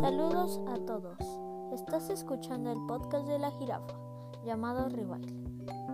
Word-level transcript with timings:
Saludos 0.00 0.60
a 0.66 0.76
todos. 0.86 1.18
Estás 1.74 2.08
escuchando 2.08 2.72
el 2.72 2.78
podcast 2.86 3.26
de 3.26 3.38
la 3.38 3.50
jirafa 3.50 3.94
llamado 4.46 4.88
Rival 4.88 5.20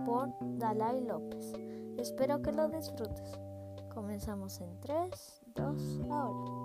por 0.05 0.29
Dalai 0.57 1.03
López. 1.03 1.51
Espero 1.97 2.41
que 2.41 2.53
lo 2.53 2.69
disfrutes. 2.69 3.37
Comenzamos 3.93 4.61
en 4.61 4.79
3, 4.79 5.41
2, 5.55 5.99
ahora. 6.09 6.57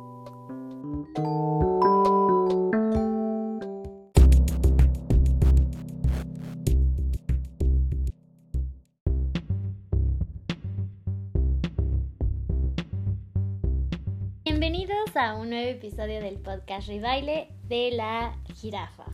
A 15.17 15.35
un 15.35 15.51
nuevo 15.51 15.69
episodio 15.69 16.23
del 16.23 16.37
podcast 16.37 16.89
Ribaile 16.89 17.49
de 17.69 17.91
la 17.91 18.35
jirafa. 18.55 19.05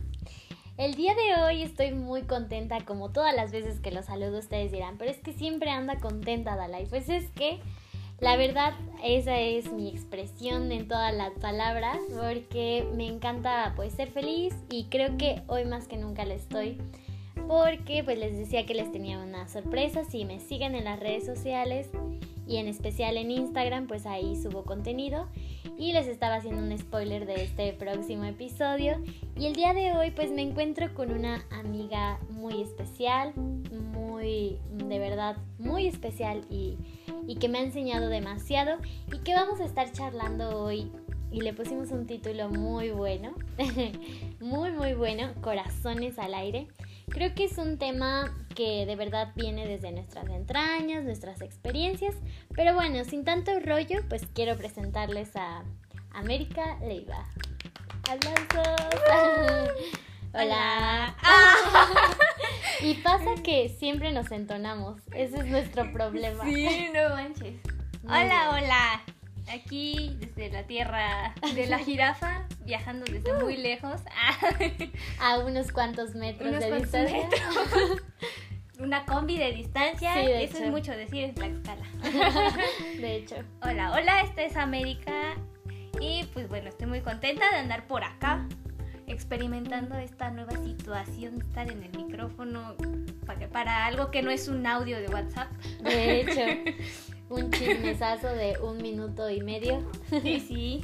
El 0.77 0.95
día 0.95 1.13
de 1.13 1.43
hoy 1.43 1.61
estoy 1.61 1.91
muy 1.91 2.21
contenta, 2.21 2.85
como 2.85 3.11
todas 3.11 3.35
las 3.35 3.51
veces 3.51 3.81
que 3.81 3.91
los 3.91 4.05
saludo 4.05 4.39
ustedes 4.39 4.71
dirán, 4.71 4.97
pero 4.97 5.11
es 5.11 5.17
que 5.17 5.33
siempre 5.33 5.71
anda 5.71 5.99
contenta 5.99 6.55
Dalai. 6.55 6.85
Pues 6.85 7.09
es 7.09 7.29
que 7.31 7.59
la 8.21 8.37
verdad 8.37 8.75
esa 9.03 9.39
es 9.39 9.73
mi 9.73 9.89
expresión 9.89 10.71
en 10.71 10.87
todas 10.87 11.13
las 11.13 11.33
palabras, 11.33 11.97
porque 12.15 12.87
me 12.95 13.07
encanta 13.07 13.73
pues 13.75 13.91
ser 13.91 14.09
feliz 14.09 14.55
y 14.69 14.85
creo 14.85 15.17
que 15.17 15.41
hoy 15.47 15.65
más 15.65 15.87
que 15.89 15.97
nunca 15.97 16.23
lo 16.23 16.33
estoy. 16.33 16.77
Porque 17.45 18.05
pues 18.05 18.17
les 18.17 18.37
decía 18.37 18.65
que 18.65 18.73
les 18.73 18.89
tenía 18.89 19.19
una 19.19 19.49
sorpresa, 19.49 20.05
si 20.05 20.23
me 20.23 20.39
siguen 20.39 20.75
en 20.75 20.85
las 20.85 20.99
redes 20.99 21.25
sociales 21.25 21.89
y 22.47 22.55
en 22.57 22.67
especial 22.67 23.17
en 23.17 23.31
Instagram, 23.31 23.87
pues 23.87 24.05
ahí 24.05 24.41
subo 24.41 24.63
contenido 24.63 25.27
y 25.79 25.93
les 25.93 26.07
estaba 26.07 26.35
haciendo 26.35 26.61
un 26.61 26.77
spoiler 26.77 27.25
de 27.25 27.41
este 27.41 27.71
próximo 27.71 28.25
episodio. 28.25 29.01
Y 29.37 29.45
el 29.45 29.53
día 29.53 29.73
de 29.73 29.93
hoy 29.93 30.11
pues 30.11 30.29
me 30.29 30.41
encuentro 30.41 30.93
con 30.93 31.09
una 31.11 31.45
amiga 31.51 32.19
muy 32.29 32.61
especial, 32.61 33.33
muy, 33.33 34.59
de 34.73 34.99
verdad, 34.99 35.37
muy 35.57 35.87
especial 35.87 36.45
y, 36.49 36.77
y 37.25 37.37
que 37.37 37.47
me 37.47 37.59
ha 37.59 37.63
enseñado 37.63 38.09
demasiado 38.09 38.77
y 39.13 39.19
que 39.19 39.33
vamos 39.33 39.61
a 39.61 39.65
estar 39.65 39.89
charlando 39.93 40.61
hoy. 40.61 40.91
Y 41.31 41.41
le 41.41 41.53
pusimos 41.53 41.91
un 41.91 42.07
título 42.07 42.49
muy 42.49 42.89
bueno, 42.89 43.33
muy 44.41 44.71
muy 44.71 44.93
bueno, 44.95 45.31
Corazones 45.41 46.19
al 46.19 46.33
aire. 46.33 46.67
Creo 47.09 47.33
que 47.33 47.45
es 47.45 47.57
un 47.57 47.77
tema 47.77 48.35
que 48.55 48.85
de 48.85 48.95
verdad 48.95 49.31
viene 49.35 49.65
desde 49.65 49.91
nuestras 49.91 50.27
entrañas, 50.29 51.03
nuestras 51.03 51.41
experiencias. 51.41 52.15
Pero 52.55 52.75
bueno, 52.75 53.03
sin 53.03 53.25
tanto 53.25 53.51
rollo, 53.59 54.01
pues 54.09 54.27
quiero 54.33 54.57
presentarles 54.57 55.35
a 55.35 55.63
América 56.11 56.77
Leiva. 56.81 57.25
¡Aplausos! 58.09 59.71
Hola. 60.33 61.15
y 62.81 62.93
pasa 62.95 63.31
que 63.43 63.69
siempre 63.69 64.11
nos 64.11 64.31
entonamos. 64.31 65.01
Ese 65.13 65.37
es 65.37 65.45
nuestro 65.47 65.91
problema. 65.91 66.43
Sí, 66.43 66.89
no 66.93 67.15
manches. 67.15 67.55
Muy 68.03 68.11
hola, 68.11 68.51
bien. 68.51 68.65
hola. 68.65 69.01
Aquí 69.53 70.15
desde 70.19 70.49
la 70.51 70.63
tierra 70.63 71.33
de 71.55 71.67
la 71.67 71.79
jirafa, 71.79 72.45
viajando 72.65 73.05
desde 73.11 73.33
muy 73.41 73.57
lejos. 73.57 74.01
A 75.19 75.39
unos 75.39 75.71
cuantos 75.71 76.13
metros 76.15 76.49
Unos 76.49 76.61
de 76.63 76.69
cuantos 76.69 76.91
distancia. 76.91 77.23
metros. 77.29 78.01
Una 78.79 79.05
combi 79.05 79.37
de 79.37 79.51
distancia. 79.51 80.13
Sí, 80.13 80.19
de 80.19 80.43
Eso 80.43 80.55
hecho. 80.57 80.65
es 80.65 80.71
mucho 80.71 80.91
decir 80.93 81.23
en 81.25 81.33
Tlaxcala. 81.35 81.85
De 82.99 83.15
hecho. 83.15 83.35
Hola, 83.61 83.91
hola, 83.91 84.21
esta 84.21 84.43
es 84.43 84.55
América. 84.55 85.35
Y 85.99 86.23
pues 86.33 86.47
bueno, 86.47 86.69
estoy 86.69 86.87
muy 86.87 87.01
contenta 87.01 87.49
de 87.51 87.57
andar 87.57 87.87
por 87.87 88.05
acá, 88.05 88.47
experimentando 89.07 89.97
esta 89.97 90.29
nueva 90.31 90.55
situación 90.63 91.41
estar 91.41 91.69
en 91.69 91.83
el 91.83 91.91
micrófono 91.97 92.75
para, 93.25 93.49
para 93.49 93.85
algo 93.85 94.11
que 94.11 94.21
no 94.21 94.31
es 94.31 94.47
un 94.47 94.65
audio 94.65 94.97
de 95.01 95.07
WhatsApp. 95.09 95.51
De 95.83 96.21
hecho, 96.21 96.39
un 97.29 97.51
chismesazo 97.51 98.27
de 98.27 98.57
un 98.61 98.77
minuto 98.77 99.29
y 99.29 99.41
medio. 99.41 99.83
Sí, 100.09 100.39
sí, 100.39 100.81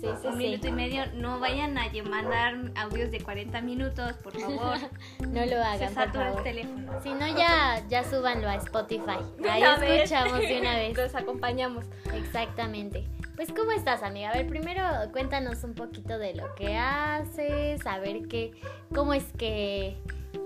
Sí, 0.00 0.06
sí, 0.22 0.26
un 0.28 0.32
sí. 0.34 0.38
minuto 0.38 0.68
y 0.68 0.72
medio. 0.72 1.06
No 1.14 1.40
vayan 1.40 1.76
a 1.76 1.88
mandar 2.08 2.54
audios 2.76 3.10
de 3.10 3.20
40 3.20 3.60
minutos, 3.62 4.12
por 4.22 4.38
favor. 4.38 4.78
No 5.20 5.40
lo 5.40 5.48
Se 5.48 5.56
hagan, 5.56 5.94
satura 5.94 6.32
el 6.32 6.42
teléfono. 6.42 7.02
Si 7.02 7.12
no, 7.12 7.26
ya, 7.26 7.82
ya 7.88 8.04
súbanlo 8.04 8.48
a 8.48 8.54
Spotify. 8.56 9.18
Ahí 9.48 9.62
escuchamos 9.62 10.38
de 10.38 10.60
una 10.60 10.76
vez. 10.76 10.96
Los 10.96 11.14
acompañamos. 11.14 11.84
Exactamente. 12.14 13.08
Pues, 13.34 13.52
¿cómo 13.52 13.72
estás, 13.72 14.02
amiga? 14.02 14.30
A 14.30 14.34
ver, 14.34 14.46
primero 14.46 14.82
cuéntanos 15.12 15.62
un 15.64 15.74
poquito 15.74 16.18
de 16.18 16.34
lo 16.34 16.54
que 16.54 16.76
haces, 16.76 17.86
a 17.86 17.98
ver 17.98 18.26
qué, 18.28 18.52
cómo 18.94 19.14
es 19.14 19.32
que 19.32 19.96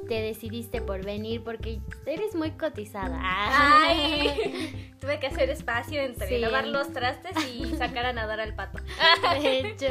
te 0.08 0.20
decidiste 0.20 0.80
por 0.82 1.04
venir, 1.04 1.42
porque 1.42 1.80
eres 2.06 2.34
muy 2.34 2.50
cotizada. 2.52 3.18
Ay, 3.22 4.94
tuve 5.00 5.18
que 5.20 5.26
hacer 5.28 5.48
espacio 5.50 6.00
entre 6.02 6.28
Sí. 6.28 6.38
lavar 6.38 6.66
los 6.66 6.92
trastes 6.92 7.32
y 7.48 7.74
sacar 7.76 8.06
a 8.06 8.12
nadar 8.12 8.40
al 8.40 8.54
pato. 8.54 8.78
De 9.42 9.60
hecho, 9.60 9.86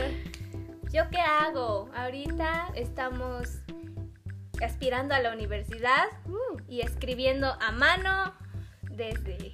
¿Yo 0.91 1.09
qué 1.09 1.19
hago? 1.21 1.89
Ahorita 1.95 2.69
estamos 2.75 3.47
aspirando 4.61 5.15
a 5.15 5.19
la 5.19 5.31
universidad 5.33 6.05
y 6.67 6.81
escribiendo 6.81 7.55
a 7.61 7.71
mano 7.71 8.33
desde 8.91 9.53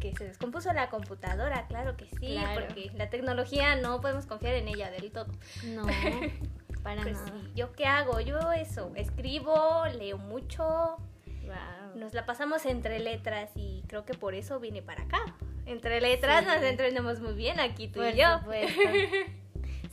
que 0.00 0.14
se 0.16 0.24
descompuso 0.28 0.72
la 0.72 0.88
computadora, 0.88 1.66
claro 1.66 1.96
que 1.96 2.06
sí, 2.06 2.36
Claro. 2.40 2.60
porque 2.66 2.92
la 2.94 3.10
tecnología 3.10 3.74
no 3.74 4.00
podemos 4.00 4.26
confiar 4.26 4.54
en 4.54 4.68
ella 4.68 4.88
del 4.92 5.10
todo. 5.10 5.26
no, 5.64 5.82
para 6.82 7.02
Pues 7.02 7.14
nada. 7.16 7.26
sí, 7.26 7.52
¿yo 7.54 7.72
qué 7.72 7.84
hago? 7.86 8.20
Yo 8.20 8.52
eso, 8.52 8.92
escribo, 8.94 9.84
leo 9.98 10.18
mucho, 10.18 10.96
Wow. 11.44 11.96
nos 11.96 12.12
la 12.14 12.26
pasamos 12.26 12.66
entre 12.66 12.98
letras 12.98 13.50
y 13.54 13.82
creo 13.88 14.04
que 14.04 14.14
por 14.14 14.34
eso 14.34 14.60
vine 14.60 14.82
para 14.82 15.02
acá. 15.04 15.20
Entre 15.66 16.00
letras 16.00 16.44
Sí. 16.44 16.50
nos 16.54 16.62
entendemos 16.62 17.20
muy 17.20 17.34
bien 17.34 17.58
aquí 17.60 17.88
tú 17.88 18.00
Por 18.00 18.14
y 18.14 18.18
yo. 18.18 18.40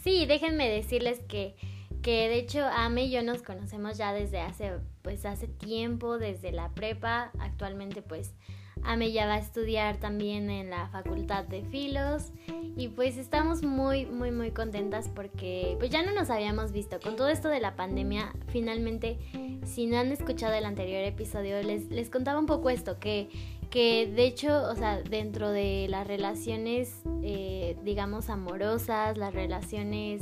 Sí, 0.03 0.25
déjenme 0.25 0.69
decirles 0.69 1.19
que, 1.28 1.56
que 2.03 2.29
de 2.29 2.35
hecho 2.35 2.63
Ame 2.66 3.06
y 3.06 3.12
yo 3.12 3.23
nos 3.23 3.41
conocemos 3.41 3.97
ya 3.97 4.13
desde 4.13 4.40
hace, 4.40 4.73
pues 5.02 5.25
hace 5.25 5.47
tiempo, 5.47 6.17
desde 6.19 6.52
la 6.52 6.69
prepa. 6.69 7.31
Actualmente 7.40 8.02
pues 8.03 8.35
Ame 8.83 9.11
ya 9.11 9.25
va 9.25 9.35
a 9.35 9.39
estudiar 9.39 9.97
también 9.97 10.49
en 10.49 10.69
la 10.69 10.87
Facultad 10.89 11.45
de 11.45 11.63
Filos 11.63 12.31
y 12.77 12.89
pues 12.89 13.17
estamos 13.17 13.63
muy, 13.63 14.05
muy, 14.05 14.31
muy 14.31 14.51
contentas 14.51 15.09
porque 15.13 15.75
pues 15.79 15.89
ya 15.89 16.03
no 16.03 16.11
nos 16.11 16.29
habíamos 16.29 16.71
visto. 16.71 16.99
Con 16.99 17.15
todo 17.15 17.29
esto 17.29 17.47
de 17.49 17.59
la 17.59 17.75
pandemia, 17.75 18.33
finalmente, 18.47 19.17
si 19.65 19.87
no 19.87 19.97
han 19.97 20.11
escuchado 20.11 20.53
el 20.53 20.65
anterior 20.65 21.03
episodio, 21.03 21.61
les, 21.63 21.89
les 21.89 22.09
contaba 22.09 22.39
un 22.39 22.45
poco 22.45 22.69
esto, 22.69 22.99
que 22.99 23.29
que 23.75 24.07
de 24.07 24.25
hecho, 24.25 24.63
o 24.69 24.75
sea, 24.75 25.01
dentro 25.01 25.51
de 25.51 25.87
las 25.89 26.07
relaciones, 26.07 27.01
eh, 27.23 27.75
digamos, 27.83 28.29
amorosas, 28.29 29.17
las 29.17 29.33
relaciones, 29.33 30.21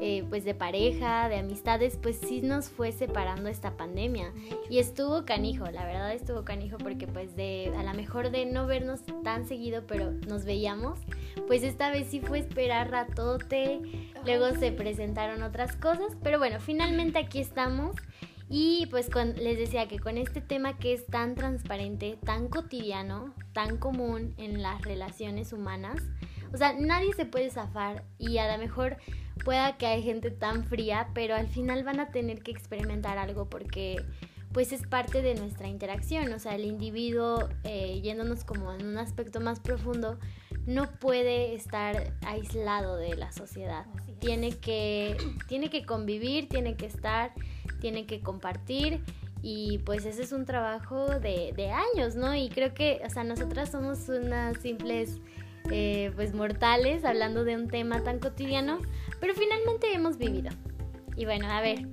eh, 0.00 0.24
pues 0.28 0.44
de 0.44 0.54
pareja, 0.54 1.28
de 1.28 1.36
amistades, 1.36 1.98
pues 2.00 2.18
sí 2.18 2.40
nos 2.40 2.68
fue 2.68 2.92
separando 2.92 3.48
esta 3.48 3.76
pandemia. 3.76 4.32
Y 4.68 4.78
estuvo 4.78 5.24
canijo, 5.24 5.70
la 5.70 5.84
verdad 5.84 6.12
estuvo 6.12 6.44
canijo 6.44 6.78
porque 6.78 7.06
pues 7.06 7.36
de, 7.36 7.72
a 7.76 7.82
lo 7.82 7.94
mejor 7.94 8.30
de 8.30 8.46
no 8.46 8.66
vernos 8.66 9.00
tan 9.22 9.46
seguido, 9.46 9.84
pero 9.86 10.12
nos 10.26 10.44
veíamos, 10.44 10.98
pues 11.46 11.62
esta 11.62 11.90
vez 11.90 12.08
sí 12.08 12.20
fue 12.20 12.38
esperar 12.38 12.90
ratote, 12.90 13.80
luego 14.24 14.50
se 14.58 14.72
presentaron 14.72 15.42
otras 15.42 15.76
cosas, 15.76 16.16
pero 16.22 16.38
bueno, 16.38 16.60
finalmente 16.60 17.18
aquí 17.18 17.40
estamos. 17.40 17.96
Y 18.54 18.86
pues 18.90 19.08
les 19.36 19.56
decía 19.56 19.88
que 19.88 19.98
con 19.98 20.18
este 20.18 20.42
tema 20.42 20.76
que 20.76 20.92
es 20.92 21.06
tan 21.06 21.34
transparente, 21.36 22.18
tan 22.22 22.48
cotidiano, 22.48 23.32
tan 23.54 23.78
común 23.78 24.34
en 24.36 24.60
las 24.60 24.82
relaciones 24.82 25.54
humanas, 25.54 26.02
o 26.52 26.58
sea, 26.58 26.74
nadie 26.74 27.14
se 27.14 27.24
puede 27.24 27.50
zafar 27.50 28.04
y 28.18 28.36
a 28.38 28.52
lo 28.52 28.58
mejor 28.58 28.98
pueda 29.44 29.76
que 29.76 29.86
hay 29.86 30.02
gente 30.02 30.30
tan 30.30 30.64
fría, 30.64 31.08
pero 31.14 31.34
al 31.34 31.48
final 31.48 31.84
van 31.84 32.00
a 32.00 32.10
tener 32.10 32.42
que 32.42 32.50
experimentar 32.50 33.18
algo 33.18 33.48
porque 33.48 34.04
pues 34.52 34.72
es 34.72 34.86
parte 34.86 35.22
de 35.22 35.34
nuestra 35.34 35.66
interacción, 35.66 36.30
o 36.32 36.38
sea, 36.38 36.54
el 36.54 36.66
individuo 36.66 37.48
eh, 37.64 38.00
yéndonos 38.02 38.44
como 38.44 38.70
en 38.72 38.86
un 38.86 38.98
aspecto 38.98 39.40
más 39.40 39.60
profundo 39.60 40.18
no 40.66 40.90
puede 41.00 41.54
estar 41.54 42.12
aislado 42.26 42.96
de 42.96 43.16
la 43.16 43.32
sociedad, 43.32 43.86
tiene 44.20 44.52
que, 44.58 45.16
tiene 45.48 45.70
que 45.70 45.84
convivir, 45.84 46.48
tiene 46.48 46.76
que 46.76 46.86
estar, 46.86 47.32
tiene 47.80 48.06
que 48.06 48.20
compartir. 48.20 49.02
Y 49.44 49.78
pues 49.78 50.04
ese 50.06 50.22
es 50.22 50.30
un 50.30 50.46
trabajo 50.46 51.06
de, 51.18 51.52
de 51.56 51.72
años, 51.72 52.14
¿no? 52.14 52.32
Y 52.36 52.48
creo 52.48 52.74
que, 52.74 53.02
o 53.04 53.10
sea, 53.10 53.24
nosotras 53.24 53.72
somos 53.72 54.08
unas 54.08 54.56
simples, 54.58 55.20
eh, 55.72 56.12
pues 56.14 56.32
mortales, 56.32 57.04
hablando 57.04 57.42
de 57.42 57.56
un 57.56 57.66
tema 57.66 58.04
tan 58.04 58.20
cotidiano, 58.20 58.78
pero 59.22 59.34
finalmente 59.34 59.94
hemos 59.94 60.18
vivido. 60.18 60.50
Y 61.16 61.26
bueno, 61.26 61.48
a 61.48 61.60
ver, 61.60 61.86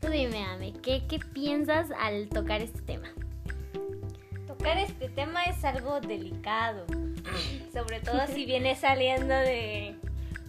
tú 0.00 0.08
dime, 0.08 0.42
Ame, 0.44 0.72
¿qué, 0.82 1.04
qué 1.08 1.20
piensas 1.20 1.90
al 1.96 2.28
tocar 2.28 2.60
este 2.62 2.82
tema? 2.82 3.08
Tocar 4.48 4.78
este 4.78 5.08
tema 5.08 5.44
es 5.44 5.64
algo 5.64 6.00
delicado, 6.00 6.84
sobre 7.72 8.00
todo 8.00 8.26
si 8.26 8.44
viene 8.52 8.74
saliendo 8.74 9.34
de 9.34 9.94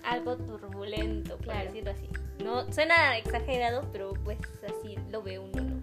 algo 0.03 0.35
turbulento, 0.37 1.37
por 1.37 1.45
Claro. 1.45 1.65
decirlo 1.65 1.91
así. 1.91 2.09
no 2.43 2.71
suena 2.73 3.17
exagerado, 3.17 3.87
pero 3.91 4.13
pues 4.23 4.39
así 4.67 4.95
lo 5.11 5.21
ve 5.21 5.37
uno, 5.39 5.61
¿no? 5.61 5.79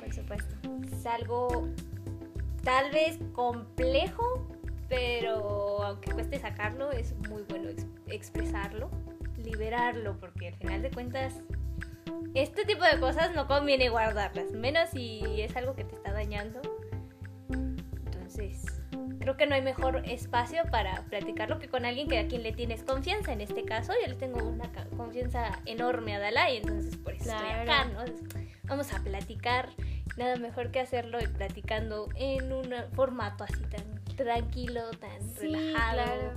Por 0.00 0.12
supuesto. 0.14 0.54
Es 0.90 1.04
algo 1.06 1.68
tal 2.62 2.90
vez 2.92 3.18
complejo, 3.34 4.46
pero 4.88 5.82
aunque 5.82 6.12
cueste 6.12 6.38
sacarlo, 6.38 6.92
es 6.92 7.14
muy 7.28 7.42
bueno 7.42 7.68
ex- 7.70 7.86
expresarlo, 8.08 8.90
liberarlo, 9.42 10.18
porque 10.18 10.48
al 10.48 10.54
final 10.54 10.82
de 10.82 10.90
cuentas 10.90 11.40
este 12.34 12.64
tipo 12.64 12.84
de 12.84 12.98
cosas 12.98 13.34
no 13.34 13.46
conviene 13.46 13.90
guardarlas, 13.90 14.52
menos 14.52 14.90
si 14.90 15.22
es 15.40 15.54
algo 15.56 15.74
que 15.74 15.84
te 15.84 15.94
está 15.94 16.12
dañando. 16.12 16.60
Entonces, 17.50 18.64
creo 19.20 19.36
que 19.36 19.46
no 19.46 19.54
hay 19.54 19.62
mejor 19.62 20.02
espacio 20.08 20.62
para 20.70 21.02
platicarlo 21.04 21.58
que 21.58 21.68
con 21.68 21.84
alguien 21.84 22.08
que 22.08 22.18
a 22.18 22.26
quien 22.26 22.42
le 22.42 22.52
tienes 22.52 22.82
confianza. 22.84 23.32
En 23.32 23.40
este 23.40 23.64
caso, 23.64 23.92
yo 24.00 24.08
le 24.08 24.16
tengo 24.16 24.42
una 24.42 24.70
confianza 24.96 25.60
enorme 25.66 26.14
a 26.16 26.18
Dalai, 26.18 26.56
entonces 26.58 26.96
por 26.96 27.14
eso 27.14 27.30
estoy 27.30 27.50
acá, 27.50 27.84
¿no? 27.86 28.00
Vamos 28.64 28.92
a 28.92 29.02
platicar. 29.02 29.70
Nada 30.16 30.36
mejor 30.36 30.70
que 30.70 30.80
hacerlo 30.80 31.18
y 31.22 31.26
platicando 31.26 32.08
en 32.16 32.52
un 32.52 32.74
formato 32.92 33.44
así 33.44 33.62
tan 33.64 34.04
tranquilo, 34.14 34.90
tan 35.00 35.22
Sí, 35.34 35.54
relajado, 35.54 35.92
claro. 35.94 36.34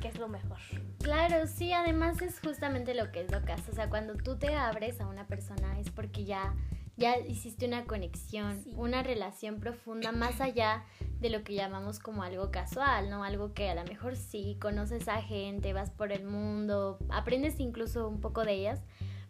Que 0.00 0.08
es 0.08 0.18
lo 0.18 0.28
mejor. 0.28 0.58
Claro, 1.00 1.46
sí, 1.46 1.72
además 1.72 2.20
es 2.22 2.40
justamente 2.40 2.94
lo 2.94 3.10
que 3.12 3.20
es 3.22 3.30
lo 3.30 3.42
caso. 3.44 3.70
O 3.70 3.74
sea, 3.74 3.88
cuando 3.88 4.14
tú 4.14 4.36
te 4.38 4.54
abres 4.54 5.00
a 5.00 5.06
una 5.06 5.26
persona 5.26 5.78
es 5.78 5.90
porque 5.90 6.24
ya, 6.24 6.54
ya 6.96 7.18
hiciste 7.18 7.66
una 7.66 7.84
conexión, 7.84 8.62
Sí. 8.62 8.72
una 8.76 9.02
relación 9.02 9.60
profunda 9.60 10.12
más 10.12 10.40
allá 10.40 10.84
de 11.20 11.30
lo 11.30 11.42
que 11.44 11.54
llamamos 11.54 11.98
como 11.98 12.22
algo 12.22 12.50
casual, 12.50 13.08
¿no? 13.10 13.24
Algo 13.24 13.54
que 13.54 13.70
a 13.70 13.74
lo 13.74 13.84
mejor 13.84 14.16
sí, 14.16 14.58
conoces 14.60 15.08
a 15.08 15.22
gente, 15.22 15.72
vas 15.72 15.90
por 15.90 16.12
el 16.12 16.24
mundo, 16.24 16.98
aprendes 17.08 17.58
incluso 17.60 18.08
un 18.08 18.20
poco 18.20 18.44
de 18.44 18.52
ellas, 18.54 18.82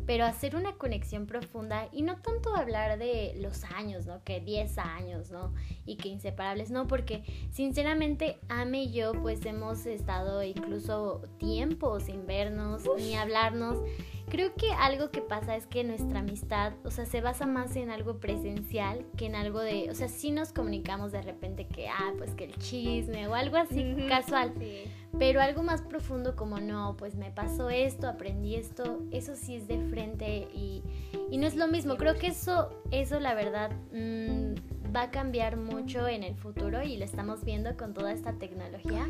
pero 0.06 0.25
hacer 0.25 0.56
una 0.56 0.75
conexión 0.75 1.26
profunda 1.26 1.88
y 1.93 2.03
no 2.03 2.17
tanto 2.19 2.55
hablar 2.55 2.99
de 2.99 3.35
los 3.41 3.64
años, 3.64 4.06
¿no? 4.06 4.23
Que 4.25 4.41
10 4.41 4.79
años, 4.79 5.31
¿no? 5.31 5.53
Y 5.85 5.97
que 5.97 6.08
inseparables, 6.08 6.70
no, 6.70 6.87
porque 6.87 7.25
sinceramente 7.50 8.38
Ame 8.49 8.85
y 8.85 8.93
yo 8.93 9.12
pues 9.20 9.44
hemos 9.44 9.85
estado 9.87 10.43
incluso 10.43 11.23
tiempo 11.38 11.99
sin 12.00 12.26
vernos 12.26 12.82
ni 12.97 13.17
hablarnos. 13.17 13.79
Creo 14.28 14.55
que 14.55 14.73
algo 14.73 15.11
que 15.12 15.20
pasa 15.20 15.55
es 15.55 15.67
que 15.67 15.84
nuestra 15.84 16.19
amistad, 16.19 16.73
o 16.84 16.90
sea, 16.90 17.06
se 17.06 17.20
basa 17.20 17.46
más 17.46 17.76
en 17.76 17.90
algo 17.90 18.19
presencial 18.19 19.05
que 19.17 19.26
en 19.26 19.37
algo 19.37 19.61
de, 19.61 19.88
o 19.88 19.94
sea, 19.94 20.08
sí 20.08 20.32
nos 20.32 20.52
comunicamos 20.52 21.12
de 21.12 21.23
repente 21.23 21.67
que, 21.69 21.88
ah, 21.88 22.12
pues 22.19 22.34
que 22.34 22.44
el 22.44 22.56
chisme 22.58 23.28
o 23.28 23.34
algo 23.34 23.56
así 23.56 23.94
casual, 24.08 24.52
Sí. 24.58 24.82
pero 25.19 25.40
algo 25.40 25.62
más 25.62 25.81
profundo 25.82 26.34
como 26.34 26.58
no, 26.58 26.96
pues 26.96 27.14
me 27.14 27.31
pasó 27.31 27.70
esto, 27.70 28.08
aprendí 28.08 28.56
esto, 28.56 29.00
eso 29.12 29.37
sí 29.37 29.55
es 29.55 29.69
de 29.69 29.78
frente 29.90 30.49
y, 30.52 30.82
y 31.31 31.38
no 31.38 31.46
es 31.46 31.55
lo 31.55 31.69
mismo. 31.69 31.96
Creo 31.96 32.17
que 32.17 32.26
eso, 32.26 32.70
eso 32.90 33.20
la 33.20 33.34
verdad 33.34 33.70
mm, 33.93 34.55
va 34.94 35.02
a 35.02 35.11
cambiar 35.12 35.56
mucho 35.56 36.08
en 36.08 36.25
el 36.25 36.34
futuro 36.34 36.82
y 36.82 36.96
lo 36.96 37.05
estamos 37.05 37.44
viendo 37.44 37.76
con 37.76 37.94
toda 37.94 38.11
esta 38.12 38.32
tecnología. 38.32 39.06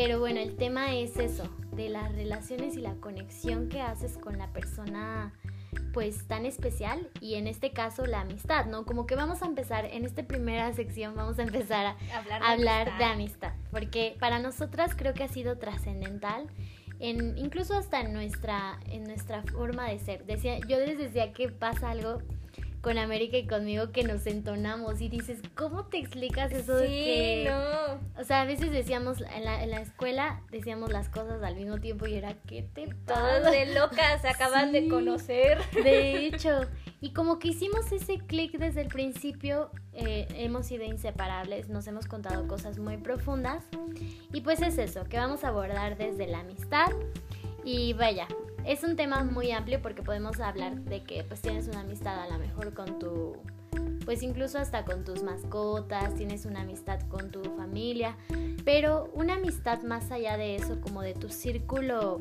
Pero 0.00 0.20
bueno, 0.20 0.38
el 0.38 0.54
tema 0.54 0.94
es 0.94 1.16
eso, 1.16 1.50
de 1.72 1.88
las 1.88 2.14
relaciones 2.14 2.76
y 2.76 2.80
la 2.80 2.94
conexión 2.94 3.68
que 3.68 3.80
haces 3.80 4.16
con 4.16 4.38
la 4.38 4.52
persona 4.52 5.32
pues 5.92 6.28
tan 6.28 6.46
especial 6.46 7.10
y 7.20 7.34
en 7.34 7.48
este 7.48 7.72
caso 7.72 8.06
la 8.06 8.20
amistad, 8.20 8.66
¿no? 8.66 8.86
Como 8.86 9.08
que 9.08 9.16
vamos 9.16 9.42
a 9.42 9.46
empezar, 9.46 9.86
en 9.86 10.04
esta 10.04 10.22
primera 10.22 10.72
sección 10.72 11.16
vamos 11.16 11.40
a 11.40 11.42
empezar 11.42 11.84
a, 11.84 11.96
Hablar, 12.16 12.42
hablar 12.44 12.98
de 12.98 13.04
amistad. 13.04 13.48
amistad, 13.48 13.52
porque 13.72 14.16
para 14.20 14.38
nosotras 14.38 14.94
creo 14.94 15.14
que 15.14 15.24
ha 15.24 15.28
sido 15.28 15.58
trascendental 15.58 16.46
en 17.00 17.36
incluso 17.36 17.76
hasta 17.76 18.00
en 18.00 18.12
nuestra 18.12 18.78
en 18.86 19.02
nuestra 19.02 19.42
forma 19.42 19.88
de 19.88 19.98
ser. 19.98 20.24
Decía, 20.26 20.60
yo 20.60 20.78
les 20.78 20.96
decía 20.96 21.32
que 21.32 21.48
pasa 21.48 21.90
algo 21.90 22.22
con 22.80 22.96
América 22.98 23.36
y 23.36 23.46
conmigo 23.46 23.90
que 23.92 24.04
nos 24.04 24.26
entonamos 24.26 25.00
y 25.00 25.08
dices, 25.08 25.40
¿cómo 25.56 25.86
te 25.86 25.98
explicas 25.98 26.52
eso 26.52 26.76
de 26.76 26.86
que 26.86 27.46
no. 27.50 28.20
o 28.20 28.24
sea, 28.24 28.42
a 28.42 28.44
veces 28.44 28.70
decíamos 28.70 29.20
en 29.20 29.44
la, 29.44 29.62
en 29.64 29.70
la 29.70 29.80
escuela 29.80 30.42
decíamos 30.50 30.92
las 30.92 31.08
cosas 31.08 31.42
al 31.42 31.56
mismo 31.56 31.78
tiempo 31.80 32.06
y 32.06 32.14
era 32.14 32.34
¿qué 32.46 32.62
te 32.62 32.86
Todos 32.86 33.18
pasa? 33.40 33.50
de 33.50 33.74
locas 33.74 34.20
se 34.22 34.28
acaban 34.34 34.70
Sí. 34.72 34.80
de 34.80 34.88
conocer. 34.88 35.58
De 35.72 36.26
hecho, 36.26 36.60
y 37.00 37.12
como 37.12 37.38
que 37.38 37.48
hicimos 37.48 37.90
ese 37.92 38.18
clic 38.18 38.52
desde 38.58 38.80
el 38.82 38.88
principio, 38.88 39.70
eh, 39.92 40.26
hemos 40.34 40.66
sido 40.66 40.84
inseparables, 40.84 41.68
nos 41.68 41.86
hemos 41.86 42.06
contado 42.06 42.46
cosas 42.46 42.78
muy 42.78 42.96
profundas. 42.96 43.64
Y 44.32 44.40
pues 44.42 44.60
es 44.62 44.78
eso, 44.78 45.04
que 45.04 45.16
vamos 45.16 45.42
a 45.44 45.48
abordar 45.48 45.96
desde 45.96 46.26
la 46.26 46.40
amistad. 46.40 46.90
Y 47.64 47.92
vaya, 47.94 48.26
es 48.68 48.84
un 48.84 48.96
tema 48.96 49.24
muy 49.24 49.50
amplio 49.50 49.80
porque 49.80 50.02
podemos 50.02 50.40
hablar 50.40 50.82
de 50.82 51.02
que 51.02 51.24
pues 51.24 51.40
tienes 51.40 51.66
una 51.68 51.80
amistad 51.80 52.20
a 52.20 52.28
lo 52.28 52.38
mejor 52.38 52.74
con 52.74 52.98
tu, 52.98 53.34
pues 54.04 54.22
incluso 54.22 54.58
hasta 54.58 54.84
con 54.84 55.04
tus 55.04 55.22
mascotas, 55.22 56.14
tienes 56.16 56.44
una 56.44 56.60
amistad 56.60 57.00
con 57.08 57.30
tu 57.30 57.42
familia, 57.56 58.14
pero 58.66 59.10
una 59.14 59.36
amistad 59.36 59.82
más 59.84 60.10
allá 60.10 60.36
de 60.36 60.56
eso, 60.56 60.82
como 60.82 61.00
de 61.00 61.14
tu 61.14 61.30
círculo 61.30 62.18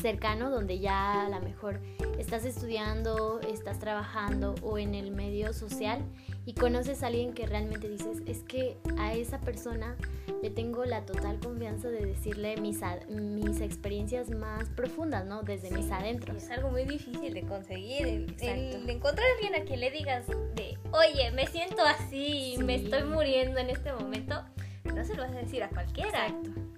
cercano 0.00 0.48
donde 0.48 0.78
ya 0.78 1.26
a 1.26 1.28
lo 1.28 1.40
mejor 1.40 1.80
estás 2.18 2.46
estudiando, 2.46 3.38
estás 3.40 3.78
trabajando 3.78 4.54
o 4.62 4.78
en 4.78 4.94
el 4.94 5.10
medio 5.10 5.52
social 5.52 6.02
y 6.44 6.54
conoces 6.54 7.02
a 7.02 7.06
alguien 7.06 7.32
que 7.32 7.46
realmente 7.46 7.88
dices, 7.88 8.18
es 8.26 8.42
que 8.42 8.76
a 8.98 9.14
esa 9.14 9.40
persona 9.40 9.96
le 10.42 10.50
tengo 10.50 10.84
la 10.84 11.04
total 11.06 11.38
confianza 11.38 11.88
de 11.88 12.04
decirle 12.04 12.56
mis, 12.56 12.80
mis 13.08 13.60
experiencias 13.60 14.30
más 14.30 14.68
profundas, 14.70 15.24
¿no? 15.24 15.42
Desde 15.42 15.70
mis 15.70 15.90
adentros. 15.90 16.36
es 16.36 16.50
algo 16.50 16.70
muy 16.70 16.84
difícil 16.84 17.32
de 17.32 17.42
conseguir. 17.42 18.06
El, 18.06 18.36
el 18.40 18.86
de 18.86 18.92
encontrar 18.92 19.26
a 19.26 19.32
alguien 19.34 19.54
a 19.62 19.64
quien 19.64 19.80
le 19.80 19.90
digas 19.90 20.26
de, 20.26 20.78
oye, 20.90 21.30
me 21.32 21.46
siento 21.46 21.82
así, 21.82 22.56
me 22.58 22.74
estoy 22.76 23.04
muriendo 23.04 23.60
en 23.60 23.70
este 23.70 23.92
momento. 23.92 24.42
No 24.84 25.04
se 25.04 25.14
lo 25.14 25.22
vas 25.22 25.32
a 25.32 25.38
decir 25.38 25.62
a 25.62 25.68
cualquiera. 25.68 26.26
Exacto. 26.26 26.71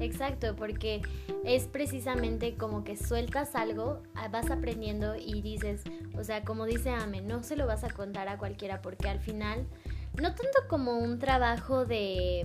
Exacto, 0.00 0.56
porque 0.56 1.02
es 1.44 1.66
precisamente 1.66 2.54
como 2.54 2.84
que 2.84 2.96
sueltas 2.96 3.54
algo, 3.54 4.02
ah, 4.14 4.28
vas 4.28 4.50
aprendiendo 4.50 5.14
y 5.16 5.42
dices, 5.42 5.82
o 6.18 6.24
sea, 6.24 6.42
como 6.42 6.64
dice 6.64 6.90
Ame, 6.90 7.20
no 7.20 7.42
se 7.42 7.56
lo 7.56 7.66
vas 7.66 7.84
a 7.84 7.90
contar 7.90 8.28
a 8.28 8.38
cualquiera 8.38 8.80
porque 8.80 9.08
al 9.08 9.20
final, 9.20 9.66
no 10.14 10.34
tanto 10.34 10.58
como 10.68 10.98
un 10.98 11.18
trabajo 11.18 11.84
de, 11.84 12.44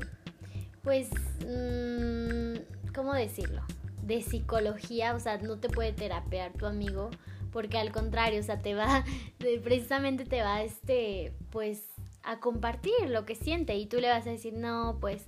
pues, 0.84 1.10
mm, 1.48 2.92
¿cómo 2.94 3.14
decirlo? 3.14 3.62
De 4.04 4.22
psicología, 4.22 5.16
o 5.16 5.20
sea, 5.20 5.38
no 5.38 5.60
te 5.60 5.70
puede 5.70 5.94
terapear 5.94 6.52
tu 6.54 6.66
amigo, 6.66 7.10
porque 7.52 7.78
al 7.78 7.92
contrario, 7.92 8.42
o 8.42 8.44
sea, 8.44 8.60
te 8.62 8.76
va, 8.76 9.06
precisamente 9.64 10.26
te 10.26 10.42
va, 10.42 10.62
este, 10.62 11.32
pues, 11.52 11.84
a 12.24 12.40
compartir 12.40 12.94
lo 13.08 13.26
que 13.26 13.36
siente 13.36 13.76
y 13.76 13.86
tú 13.86 13.98
le 14.02 14.10
vas 14.10 14.28
a 14.28 14.32
decir, 14.32 14.54
no, 14.54 14.98
pues, 15.00 15.24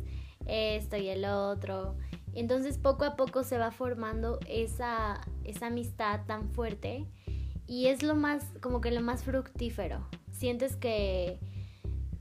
esto 0.46 0.98
y 0.98 1.10
el 1.10 1.26
otro. 1.26 1.96
Entonces 2.34 2.78
poco 2.78 3.04
a 3.06 3.16
poco 3.16 3.44
se 3.44 3.58
va 3.58 3.72
formando 3.72 4.40
esa, 4.48 5.22
esa 5.44 5.68
amistad 5.68 6.22
tan 6.26 6.50
fuerte 6.50 7.08
y 7.68 7.88
es 7.88 8.04
lo 8.04 8.16
más, 8.16 8.46
como 8.62 8.82
que 8.82 8.92
lo 8.92 9.02
más 9.02 9.24
fructífero. 9.24 10.08
Sientes 10.32 10.76
que, 10.76 11.40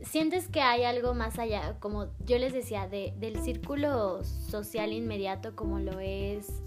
sientes 0.00 0.49
que 0.49 0.61
hay 0.61 0.85
algo 0.85 1.15
más 1.15 1.39
allá, 1.39 1.77
como 1.81 2.09
yo 2.25 2.39
les 2.39 2.53
decía, 2.53 2.89
de, 2.89 3.15
del 3.19 3.41
círculo 3.41 4.25
social 4.25 4.93
inmediato 4.93 5.55
como 5.55 5.79
lo 5.79 6.00
es 6.00 6.62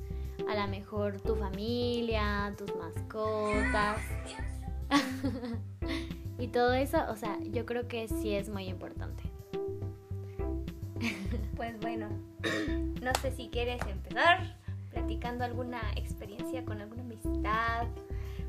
a 0.48 0.56
lo 0.56 0.68
mejor 0.68 1.22
tu 1.22 1.36
familia, 1.36 2.54
tus 2.58 2.76
mascotas. 2.76 4.02
y 6.40 6.48
todo 6.48 6.74
eso, 6.74 6.98
o 7.10 7.16
sea, 7.16 7.40
yo 7.42 7.66
creo 7.66 7.88
que 7.88 8.08
sí 8.08 8.34
es 8.34 8.50
muy 8.50 8.66
importante. 8.66 9.24
Pues 11.56 11.80
bueno, 11.82 12.10
no 13.02 13.12
sé 13.22 13.32
si 13.32 13.50
quieres 13.50 13.82
empezar 13.88 14.58
platicando 14.92 15.44
alguna 15.44 15.82
experiencia 15.96 16.64
con 16.66 16.82
alguna 16.82 17.02
amistad. 17.04 17.88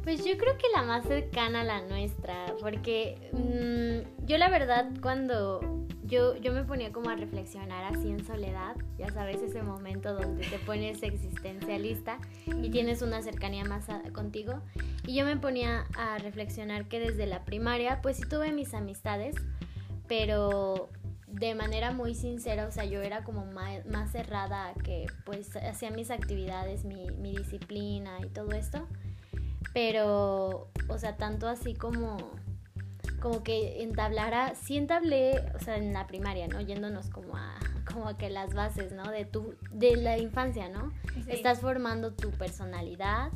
Pues 0.03 0.25
yo 0.25 0.37
creo 0.37 0.57
que 0.59 0.67
la 0.75 0.83
más 0.83 1.05
cercana 1.07 1.63
a 1.63 1.65
la 1.65 1.81
nuestra, 1.83 2.47
porque 2.61 3.31
mm, 3.33 4.27
yo 4.27 4.37
la 4.39 4.49
verdad 4.51 4.91
cuando 5.01 5.61
yo, 6.05 6.37
yo 6.37 6.53
me 6.53 6.65
ponía 6.65 6.93
como 6.93 7.09
a 7.09 7.17
reflexionar 7.17 7.85
así 7.85 8.11
en 8.11 8.23
soledad, 8.27 8.77
ya 8.99 9.09
sabes, 9.11 9.41
ese 9.41 9.63
momento 9.63 10.13
donde 10.13 10.45
te 10.47 10.59
pones 10.59 11.03
existencialista 11.03 12.19
y 12.47 12.69
tienes 12.69 13.01
una 13.01 13.23
cercanía 13.23 13.65
más 13.65 13.89
a- 13.89 14.03
contigo, 14.13 14.61
y 15.07 15.15
yo 15.15 15.25
me 15.25 15.39
ponía 15.39 15.87
a 15.97 16.19
reflexionar 16.19 16.87
que 16.89 17.01
desde 17.01 17.25
la 17.27 17.45
primaria, 17.47 18.03
pues 18.03 18.19
sí 18.19 18.25
tuve 18.29 18.53
mis 18.53 18.75
amistades, 18.75 19.35
pero 20.07 20.91
de 21.35 21.55
manera 21.55 21.93
muy 21.93 22.15
sincera, 22.15 22.67
o 22.67 22.71
sea, 22.71 22.85
yo 22.85 23.03
era 23.03 23.25
como 23.25 23.45
más, 23.47 23.85
más 23.87 24.13
cerrada 24.13 24.69
a 24.69 24.75
que 24.75 25.07
pues 25.25 25.57
hacía 25.57 25.91
mis 25.91 26.11
actividades, 26.11 26.85
mi, 26.85 27.11
mi 27.11 27.37
disciplina 27.37 28.19
y 28.25 28.29
todo 28.29 28.53
esto 28.53 28.89
pero, 29.75 30.71
o 30.89 30.99
sea, 30.99 31.17
tanto 31.17 31.49
así 31.49 31.75
como, 31.75 32.17
como 33.21 33.43
que 33.43 33.83
entablara, 33.83 34.55
sí 34.55 34.77
entablé, 34.77 35.45
o 35.55 35.59
sea, 35.59 35.77
en 35.77 35.93
la 35.93 36.07
primaria, 36.07 36.47
¿no? 36.47 36.61
Yéndonos 36.61 37.11
como 37.11 37.37
a, 37.37 37.59
como 37.93 38.09
a 38.09 38.17
que 38.17 38.31
las 38.31 38.55
bases, 38.55 38.93
¿no? 38.93 39.11
De 39.11 39.27
tu, 39.27 39.57
de 39.73 39.97
la 39.97 40.17
infancia, 40.17 40.69
¿no? 40.69 40.93
Sí. 41.13 41.25
Estás 41.27 41.61
formando 41.61 42.13
tu 42.13 42.31
personalidad 42.31 43.33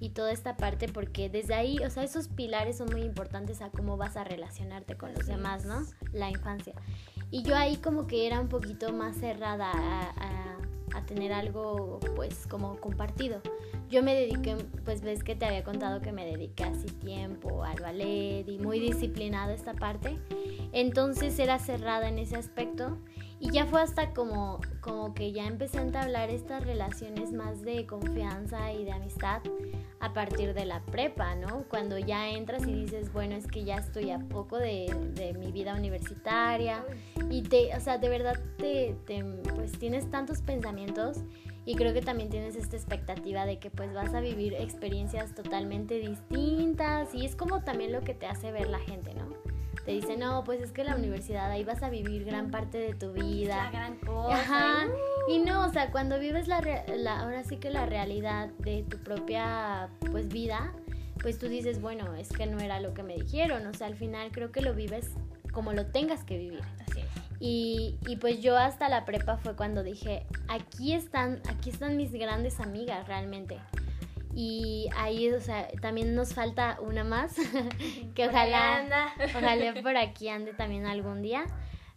y 0.00 0.10
toda 0.10 0.32
esta 0.32 0.56
parte 0.56 0.88
porque 0.88 1.30
desde 1.30 1.54
ahí, 1.54 1.78
o 1.78 1.88
sea, 1.88 2.02
esos 2.02 2.26
pilares 2.28 2.78
son 2.78 2.90
muy 2.90 3.02
importantes 3.02 3.62
a 3.62 3.70
cómo 3.70 3.96
vas 3.96 4.16
a 4.16 4.24
relacionarte 4.24 4.96
con 4.96 5.14
los 5.14 5.26
demás, 5.26 5.64
¿no? 5.64 5.86
La 6.12 6.28
infancia. 6.30 6.74
Y 7.30 7.42
yo 7.42 7.56
ahí 7.56 7.76
como 7.76 8.06
que 8.06 8.26
era 8.26 8.40
un 8.40 8.48
poquito 8.48 8.92
más 8.92 9.16
cerrada 9.16 9.70
a, 9.72 10.32
tener 11.06 11.32
algo 11.32 12.00
pues 12.16 12.48
como 12.48 12.80
compartido. 12.80 13.40
Yo 13.88 14.02
me 14.02 14.12
dediqué, 14.12 14.56
pues 14.84 15.02
ves 15.02 15.22
que 15.22 15.36
te 15.36 15.44
había 15.44 15.62
contado 15.62 16.00
que 16.00 16.10
me 16.10 16.24
dediqué 16.24 16.64
así 16.64 16.86
tiempo 16.86 17.62
al 17.62 17.80
ballet 17.80 18.48
y 18.48 18.58
muy 18.58 18.80
disciplinada 18.80 19.54
esta 19.54 19.74
parte. 19.74 20.18
Entonces 20.72 21.38
era 21.38 21.60
cerrada 21.60 22.08
en 22.08 22.18
ese 22.18 22.34
aspecto 22.34 22.98
y 23.38 23.50
ya 23.50 23.66
fue 23.66 23.82
hasta 23.82 24.14
como, 24.14 24.60
como 24.80 25.12
que 25.14 25.32
ya 25.32 25.46
empecé 25.46 25.78
a 25.78 25.82
entablar 25.82 26.30
estas 26.30 26.64
relaciones 26.64 27.32
más 27.32 27.62
de 27.62 27.86
confianza 27.86 28.72
y 28.72 28.84
de 28.84 28.92
amistad 28.92 29.42
a 30.00 30.12
partir 30.12 30.54
de 30.54 30.64
la 30.64 30.82
prepa, 30.86 31.34
¿no? 31.34 31.64
Cuando 31.68 31.98
ya 31.98 32.30
entras 32.30 32.66
y 32.66 32.72
dices, 32.72 33.12
bueno, 33.12 33.34
es 33.34 33.46
que 33.46 33.64
ya 33.64 33.76
estoy 33.76 34.10
a 34.10 34.18
poco 34.18 34.56
de, 34.56 34.94
de 35.14 35.34
mi 35.34 35.52
vida 35.52 35.74
universitaria 35.74 36.84
y 37.30 37.42
te, 37.42 37.74
o 37.76 37.80
sea, 37.80 37.98
de 37.98 38.08
verdad 38.08 38.38
te, 38.56 38.96
te, 39.06 39.22
pues 39.54 39.72
tienes 39.72 40.10
tantos 40.10 40.40
pensamientos 40.40 41.18
y 41.66 41.74
creo 41.74 41.92
que 41.92 42.00
también 42.00 42.30
tienes 42.30 42.56
esta 42.56 42.76
expectativa 42.76 43.44
de 43.44 43.58
que 43.58 43.70
pues 43.70 43.92
vas 43.92 44.14
a 44.14 44.20
vivir 44.20 44.54
experiencias 44.54 45.34
totalmente 45.34 45.98
distintas 45.98 47.12
y 47.14 47.26
es 47.26 47.34
como 47.34 47.64
también 47.64 47.92
lo 47.92 48.02
que 48.02 48.14
te 48.14 48.26
hace 48.26 48.52
ver 48.52 48.68
la 48.68 48.78
gente, 48.78 49.12
¿no? 49.14 49.26
Te 49.86 49.92
dicen, 49.92 50.18
no, 50.18 50.42
pues 50.42 50.60
es 50.60 50.72
que 50.72 50.82
la 50.82 50.96
universidad 50.96 51.48
ahí 51.48 51.62
vas 51.62 51.80
a 51.84 51.90
vivir 51.90 52.24
gran 52.24 52.50
parte 52.50 52.76
de 52.76 52.92
tu 52.92 53.12
vida. 53.12 53.56
La 53.56 53.70
gran 53.70 53.96
cosa. 53.98 54.40
Ajá. 54.40 54.88
Y 55.28 55.38
no, 55.38 55.64
o 55.64 55.68
sea, 55.68 55.92
cuando 55.92 56.18
vives 56.18 56.48
la, 56.48 56.60
la, 56.96 57.20
ahora 57.20 57.44
sí 57.44 57.58
que 57.58 57.70
la 57.70 57.86
realidad 57.86 58.48
de 58.58 58.82
tu 58.82 58.98
propia, 58.98 59.88
pues, 60.10 60.26
vida, 60.26 60.72
pues 61.22 61.38
tú 61.38 61.48
dices, 61.48 61.80
bueno, 61.80 62.16
es 62.16 62.30
que 62.30 62.46
no 62.46 62.58
era 62.58 62.80
lo 62.80 62.94
que 62.94 63.04
me 63.04 63.14
dijeron. 63.14 63.64
O 63.64 63.74
sea, 63.74 63.86
al 63.86 63.94
final 63.94 64.32
creo 64.32 64.50
que 64.50 64.60
lo 64.60 64.74
vives 64.74 65.12
como 65.52 65.72
lo 65.72 65.86
tengas 65.86 66.24
que 66.24 66.36
vivir. 66.36 66.62
Así 66.88 66.98
es. 66.98 67.06
Y, 67.38 67.96
y, 68.08 68.16
pues 68.16 68.40
yo 68.40 68.58
hasta 68.58 68.88
la 68.88 69.04
prepa 69.04 69.36
fue 69.36 69.54
cuando 69.54 69.84
dije, 69.84 70.26
aquí 70.48 70.94
están, 70.94 71.40
aquí 71.48 71.70
están 71.70 71.96
mis 71.96 72.10
grandes 72.10 72.58
amigas 72.58 73.06
realmente. 73.06 73.60
Y 74.38 74.90
ahí, 74.94 75.32
o 75.32 75.40
sea, 75.40 75.66
también 75.80 76.14
nos 76.14 76.34
falta 76.34 76.78
una 76.82 77.04
más, 77.04 77.34
que 78.14 78.28
ojalá, 78.28 79.14
ojalá 79.34 79.74
por 79.82 79.96
aquí 79.96 80.28
ande 80.28 80.52
también 80.52 80.84
algún 80.84 81.22
día. 81.22 81.46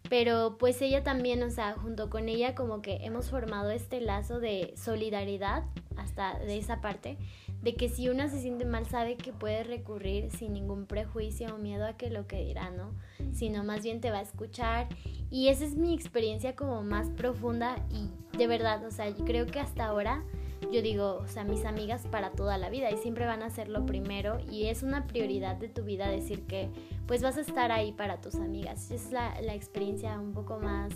Pero 0.09 0.55
pues 0.57 0.81
ella 0.81 1.03
también, 1.03 1.43
o 1.43 1.49
sea, 1.51 1.73
junto 1.73 2.09
con 2.09 2.29
ella 2.29 2.55
como 2.55 2.81
que 2.81 2.99
hemos 3.01 3.29
formado 3.29 3.71
este 3.71 3.99
lazo 3.99 4.39
de 4.39 4.73
solidaridad 4.77 5.65
hasta 5.97 6.39
de 6.39 6.57
esa 6.57 6.79
parte, 6.79 7.17
de 7.61 7.75
que 7.75 7.89
si 7.89 8.07
una 8.07 8.29
se 8.29 8.39
siente 8.39 8.63
mal 8.63 8.85
sabe 8.85 9.17
que 9.17 9.33
puede 9.33 9.65
recurrir 9.65 10.31
sin 10.31 10.53
ningún 10.53 10.85
prejuicio 10.85 11.53
o 11.53 11.57
miedo 11.57 11.85
a 11.85 11.97
que 11.97 12.09
lo 12.09 12.25
que 12.25 12.45
dirá, 12.45 12.69
¿no? 12.69 12.93
Sino 13.33 13.65
más 13.65 13.83
bien 13.83 13.99
te 13.99 14.11
va 14.11 14.19
a 14.19 14.23
escuchar. 14.23 14.87
Y 15.29 15.49
esa 15.49 15.65
es 15.65 15.75
mi 15.75 15.93
experiencia 15.93 16.55
como 16.55 16.83
más 16.83 17.09
profunda 17.09 17.75
y 17.91 18.37
de 18.37 18.47
verdad, 18.47 18.85
o 18.85 18.91
sea, 18.91 19.09
yo 19.09 19.25
creo 19.25 19.45
que 19.45 19.59
hasta 19.59 19.85
ahora 19.85 20.23
yo 20.71 20.81
digo, 20.81 21.19
o 21.23 21.27
sea, 21.27 21.43
mis 21.43 21.65
amigas 21.65 22.05
para 22.07 22.31
toda 22.31 22.57
la 22.57 22.69
vida 22.69 22.91
y 22.91 22.97
siempre 22.97 23.25
van 23.25 23.43
a 23.43 23.49
ser 23.49 23.69
lo 23.69 23.85
primero 23.85 24.39
y 24.51 24.65
es 24.65 24.83
una 24.83 25.07
prioridad 25.07 25.55
de 25.55 25.69
tu 25.69 25.83
vida 25.83 26.07
decir 26.09 26.45
que 26.45 26.69
pues 27.07 27.21
vas 27.21 27.37
a 27.37 27.41
estar 27.41 27.71
ahí 27.71 27.91
para 27.91 28.21
tus 28.21 28.35
amigas. 28.35 28.91
Es 28.91 29.11
la, 29.11 29.39
la 29.41 29.55
experiencia 29.55 30.19
un 30.19 30.33
poco 30.33 30.59
más, 30.59 30.93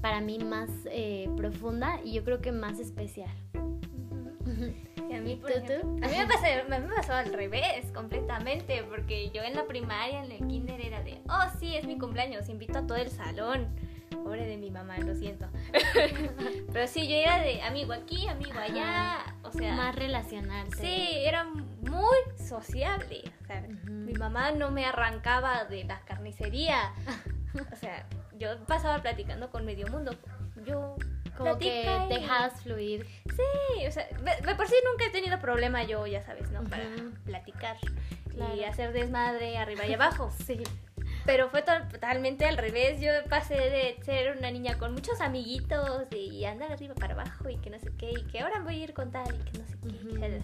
para 0.00 0.20
mí, 0.20 0.38
más 0.38 0.70
eh, 0.86 1.28
profunda 1.36 1.98
y 2.04 2.12
yo 2.12 2.24
creo 2.24 2.40
que 2.40 2.52
más 2.52 2.78
especial. 2.78 3.30
a 5.14 5.20
mí, 5.20 5.36
por 5.36 5.50
ejemplo, 5.50 5.76
a 6.02 6.08
mí 6.08 6.16
me 6.18 6.26
pasó, 6.26 6.46
me 6.68 6.80
pasó 6.94 7.12
al 7.14 7.32
revés 7.32 7.90
completamente, 7.92 8.84
porque 8.88 9.30
yo 9.30 9.42
en 9.42 9.54
la 9.54 9.64
primaria, 9.64 10.24
en 10.24 10.32
el 10.32 10.46
kinder 10.46 10.80
era 10.80 11.02
de, 11.02 11.20
oh 11.28 11.58
sí, 11.58 11.74
es 11.76 11.86
mi 11.86 11.98
cumpleaños, 11.98 12.48
invito 12.48 12.78
a 12.78 12.86
todo 12.86 12.98
el 12.98 13.10
salón. 13.10 13.68
Pobre 14.22 14.46
de 14.46 14.56
mi 14.56 14.70
mamá, 14.70 14.98
lo 14.98 15.14
siento. 15.14 15.46
Pero 16.72 16.86
sí, 16.88 17.08
yo 17.08 17.14
era 17.14 17.38
de 17.38 17.62
amigo 17.62 17.92
aquí, 17.92 18.28
amigo 18.28 18.58
allá, 18.58 19.36
o 19.42 19.50
sea... 19.50 19.74
Más 19.74 19.94
relacionarse. 19.94 20.80
Sí, 20.80 21.08
era 21.24 21.44
muy 21.44 22.18
sociable. 22.38 23.22
O 23.42 23.46
sea, 23.46 23.66
mi 23.84 24.14
mamá 24.14 24.52
no 24.52 24.70
me 24.70 24.86
arrancaba 24.86 25.64
de 25.64 25.84
la 25.84 26.00
carnicería. 26.00 26.92
O 27.72 27.76
sea, 27.76 28.04
yo 28.36 28.48
pasaba 28.66 29.00
platicando 29.00 29.48
con 29.48 29.64
medio 29.64 29.86
mundo. 29.86 30.10
Yo 30.66 30.96
como 31.36 31.58
que 31.58 31.88
dejas 32.08 32.62
fluir. 32.62 33.06
Sí, 33.24 33.86
o 33.86 33.90
sea, 33.90 34.06
de, 34.06 34.54
por 34.54 34.66
sí 34.68 34.74
nunca 34.90 35.06
he 35.06 35.10
tenido 35.10 35.38
problema 35.38 35.84
yo, 35.84 36.06
ya 36.06 36.22
sabes, 36.22 36.50
¿no? 36.50 36.64
Para 36.64 36.84
platicar 37.24 37.76
y 38.56 38.64
hacer 38.64 38.92
desmadre 38.92 39.58
arriba 39.58 39.86
y 39.86 39.94
abajo. 39.94 40.30
sí. 40.46 40.62
Pero 41.24 41.48
fue 41.48 41.62
totalmente 41.62 42.44
al 42.44 42.56
revés. 42.58 43.00
Yo 43.00 43.10
pasé 43.28 43.54
de 43.54 43.96
ser 44.04 44.36
una 44.36 44.50
niña 44.50 44.78
con 44.78 44.92
muchos 44.92 45.20
amiguitos 45.20 46.06
y 46.12 46.44
andar 46.44 46.72
arriba 46.72 46.94
para 46.94 47.14
abajo 47.14 47.48
y 47.48 47.56
que 47.56 47.70
no 47.70 47.78
sé 47.78 47.90
qué, 47.96 48.10
y 48.10 48.24
que 48.24 48.40
ahora 48.40 48.60
voy 48.60 48.80
a 48.80 48.84
ir 48.84 48.94
con 48.94 49.10
tal 49.10 49.34
y 49.34 49.50
que 49.50 49.58
no 49.58 49.66
sé 49.66 49.76
qué. 49.82 50.40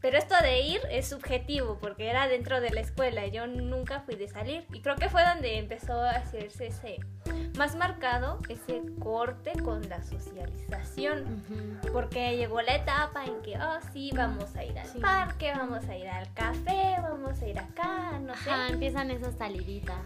Pero 0.00 0.16
esto 0.16 0.34
de 0.42 0.60
ir 0.60 0.80
es 0.90 1.08
subjetivo 1.08 1.78
porque 1.78 2.08
era 2.08 2.26
dentro 2.26 2.60
de 2.60 2.70
la 2.70 2.80
escuela. 2.80 3.26
Yo 3.26 3.46
nunca 3.46 4.00
fui 4.00 4.16
de 4.16 4.28
salir. 4.28 4.64
Y 4.72 4.80
creo 4.80 4.96
que 4.96 5.10
fue 5.10 5.22
donde 5.22 5.58
empezó 5.58 5.92
a 5.92 6.12
hacerse 6.12 6.68
ese 6.68 6.96
más 7.60 7.76
marcado, 7.76 8.38
ese 8.48 8.80
corte 9.00 9.52
con 9.62 9.86
la 9.90 10.02
socialización. 10.02 11.44
Porque 11.92 12.38
llegó 12.38 12.62
la 12.62 12.76
etapa 12.76 13.26
en 13.26 13.42
que, 13.42 13.58
oh, 13.58 13.78
sí, 13.92 14.10
vamos 14.16 14.56
a 14.56 14.64
ir 14.64 14.78
al 14.78 14.88
parque, 14.98 15.52
vamos 15.54 15.86
a 15.86 15.94
ir 15.94 16.08
al 16.08 16.32
café, 16.32 16.96
vamos 17.02 17.38
a 17.42 17.46
ir 17.46 17.58
acá, 17.58 18.18
no 18.18 18.34
sé. 18.34 18.50
Ah, 18.50 18.68
empiezan 18.70 19.10
esas 19.10 19.34
saliditas. 19.36 19.98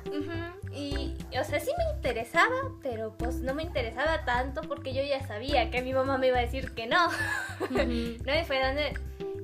Y, 0.73 1.15
o 1.41 1.45
sea, 1.45 1.61
sí 1.61 1.71
me 1.79 1.97
interesaba, 1.97 2.73
pero 2.83 3.17
pues 3.17 3.37
no 3.37 3.55
me 3.55 3.63
interesaba 3.63 4.25
tanto 4.25 4.63
porque 4.63 4.93
yo 4.93 5.05
ya 5.05 5.25
sabía 5.25 5.71
que 5.71 5.81
mi 5.81 5.93
mamá 5.93 6.19
me 6.19 6.27
iba 6.27 6.39
a 6.39 6.41
decir 6.41 6.75
que 6.75 6.89
no. 6.89 7.09
no, 7.71 7.83
y 7.85 8.45
fue 8.49 8.67
donde 8.67 8.95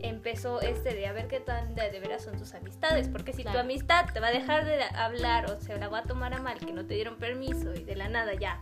empezó 0.02 0.60
este 0.60 0.94
de 0.94 1.06
a 1.06 1.12
ver 1.12 1.28
qué 1.28 1.40
tan 1.40 1.74
de, 1.74 1.90
de 1.90 2.00
veras 2.00 2.22
son 2.22 2.38
tus 2.38 2.54
amistades, 2.54 3.08
porque 3.08 3.32
si 3.32 3.44
tu 3.44 3.56
amistad 3.56 4.06
te 4.12 4.20
va 4.20 4.28
a 4.28 4.32
dejar 4.32 4.64
de 4.64 4.82
hablar 4.82 5.50
o 5.50 5.60
se 5.60 5.76
la 5.76 5.88
va 5.88 5.98
a 5.98 6.02
tomar 6.02 6.34
a 6.34 6.38
mal 6.40 6.58
que 6.58 6.72
no 6.72 6.84
te 6.86 6.94
dieron 6.94 7.16
permiso 7.16 7.74
y 7.74 7.84
de 7.84 7.96
la 7.96 8.08
nada 8.08 8.34
ya, 8.34 8.58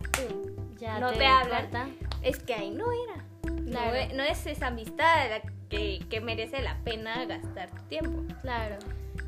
ya 0.77 0.99
no 0.99 1.11
te, 1.11 1.25
hablan, 1.25 1.95
es 2.21 2.39
que 2.39 2.53
ahí 2.53 2.71
no 2.71 2.91
era. 2.91 3.25
No, 4.13 4.23
es 4.23 4.45
esa 4.47 4.67
amistad 4.67 5.41
que, 5.69 5.99
que 6.09 6.21
merece 6.21 6.61
la 6.61 6.77
pena 6.83 7.25
gastar 7.25 7.69
tu 7.69 7.83
tiempo. 7.83 8.23
Claro. 8.41 8.77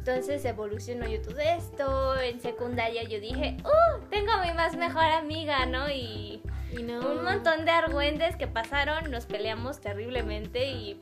Entonces 0.01 0.43
evolucionó 0.45 1.07
yo 1.07 1.21
todo 1.21 1.37
esto. 1.37 2.19
En 2.19 2.41
secundaria 2.41 3.03
yo 3.03 3.19
dije, 3.19 3.57
¡uh! 3.63 4.03
Tengo 4.09 4.31
a 4.31 4.43
mi 4.43 4.51
más 4.51 4.75
mejor 4.75 5.03
amiga, 5.03 5.67
¿no? 5.67 5.91
Y, 5.91 6.41
y 6.75 6.81
no. 6.81 7.07
un 7.07 7.23
montón 7.23 7.65
de 7.65 7.71
argüentes 7.71 8.35
que 8.35 8.47
pasaron, 8.47 9.11
nos 9.11 9.27
peleamos 9.27 9.79
terriblemente 9.79 10.71
y 10.71 10.99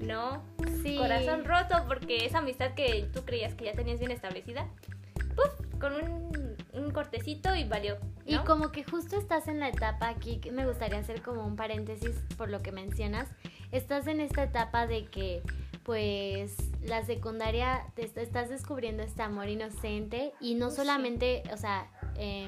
no, 0.00 0.42
sí. 0.82 0.96
corazón 0.96 1.44
roto 1.44 1.84
porque 1.86 2.24
esa 2.24 2.38
amistad 2.38 2.72
que 2.72 3.06
tú 3.12 3.22
creías 3.26 3.54
que 3.54 3.66
ya 3.66 3.74
tenías 3.74 3.98
bien 3.98 4.12
establecida, 4.12 4.66
¡puf! 5.34 5.78
con 5.78 5.92
un, 5.92 6.56
un 6.72 6.90
cortecito 6.92 7.54
y 7.54 7.64
valió. 7.64 7.98
Y 8.24 8.38
como 8.38 8.72
que 8.72 8.82
justo 8.82 9.18
estás 9.18 9.46
en 9.46 9.60
la 9.60 9.68
etapa 9.68 10.08
aquí, 10.08 10.38
que 10.38 10.52
me 10.52 10.66
gustaría 10.66 10.98
hacer 10.98 11.20
como 11.20 11.46
un 11.46 11.54
paréntesis 11.54 12.16
por 12.38 12.48
lo 12.48 12.62
que 12.62 12.72
mencionas, 12.72 13.28
estás 13.72 14.06
en 14.06 14.20
esta 14.20 14.42
etapa 14.42 14.86
de 14.86 15.04
que 15.04 15.42
pues 15.86 16.56
la 16.86 17.04
secundaria 17.04 17.86
te 17.94 18.04
estás 18.04 18.48
descubriendo 18.48 19.02
este 19.02 19.22
amor 19.22 19.48
inocente 19.48 20.32
y 20.40 20.54
no 20.54 20.70
solamente, 20.70 21.42
o 21.52 21.56
sea, 21.56 21.90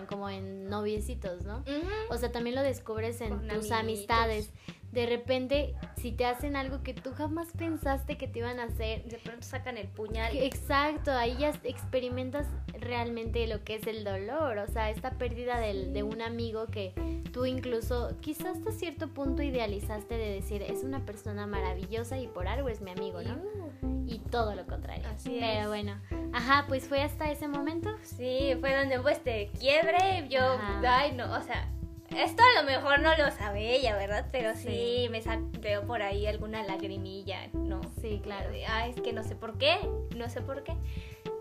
como 0.08 0.30
en 0.30 0.68
noviecitos, 0.68 1.44
¿no? 1.44 1.64
O 2.10 2.16
sea, 2.16 2.32
también 2.32 2.56
lo 2.56 2.62
descubres 2.62 3.20
en 3.20 3.48
tus 3.48 3.70
amistades 3.70 4.52
de 4.92 5.04
repente, 5.04 5.74
si 5.96 6.12
te 6.12 6.24
hacen 6.24 6.56
algo 6.56 6.82
que 6.82 6.94
tú 6.94 7.10
jamás 7.12 7.48
pensaste 7.56 8.16
que 8.16 8.26
te 8.26 8.38
iban 8.38 8.58
a 8.58 8.64
hacer, 8.64 9.04
de 9.04 9.18
pronto 9.18 9.46
sacan 9.46 9.76
el 9.76 9.86
puñal. 9.86 10.36
Exacto, 10.38 11.10
ahí 11.12 11.36
ya 11.38 11.50
experimentas 11.64 12.46
realmente 12.80 13.46
lo 13.46 13.62
que 13.64 13.74
es 13.74 13.86
el 13.86 14.02
dolor, 14.02 14.58
o 14.58 14.66
sea, 14.66 14.90
esta 14.90 15.10
pérdida 15.18 15.60
de 15.60 16.02
un 16.02 16.22
amigo 16.22 16.66
que 16.66 16.94
tú 17.32 17.44
incluso 17.44 18.16
quizás 18.20 18.56
hasta 18.56 18.72
cierto 18.72 19.08
punto 19.08 19.42
idealizaste 19.42 20.16
de 20.16 20.30
decir, 20.30 20.62
es 20.62 20.82
una 20.84 21.04
persona 21.04 21.46
maravillosa 21.46 22.18
y 22.18 22.26
por 22.26 22.48
algo 22.48 22.70
es 22.70 22.80
mi 22.80 22.90
amigo, 22.90 23.20
¿no? 23.20 23.97
Todo 24.30 24.54
lo 24.54 24.66
contrario. 24.66 25.06
Así 25.14 25.38
Pero 25.40 25.68
bueno, 25.68 26.00
ajá, 26.32 26.64
pues 26.68 26.88
fue 26.88 27.02
hasta 27.02 27.30
ese 27.30 27.48
momento. 27.48 27.96
Sí, 28.02 28.56
fue 28.60 28.76
donde 28.76 29.00
pues 29.00 29.22
te 29.22 29.50
quiebre, 29.58 30.26
yo, 30.28 30.58
ay 30.86 31.12
no, 31.12 31.32
o 31.36 31.42
sea 31.42 31.68
esto 32.16 32.42
a 32.42 32.62
lo 32.62 32.66
mejor 32.66 33.00
no 33.00 33.16
lo 33.16 33.30
sabe 33.32 33.74
ella, 33.76 33.94
¿verdad? 33.96 34.26
Pero 34.32 34.54
sí, 34.56 35.08
me 35.10 35.22
veo 35.60 35.86
por 35.86 36.02
ahí 36.02 36.26
alguna 36.26 36.62
lagrimilla, 36.62 37.48
¿no? 37.52 37.80
Sí, 38.00 38.20
claro. 38.22 38.50
Ay, 38.68 38.90
es 38.90 39.00
que 39.00 39.12
no 39.12 39.22
sé 39.22 39.36
por 39.36 39.58
qué, 39.58 39.76
no 40.16 40.28
sé 40.28 40.40
por 40.40 40.62
qué. 40.62 40.74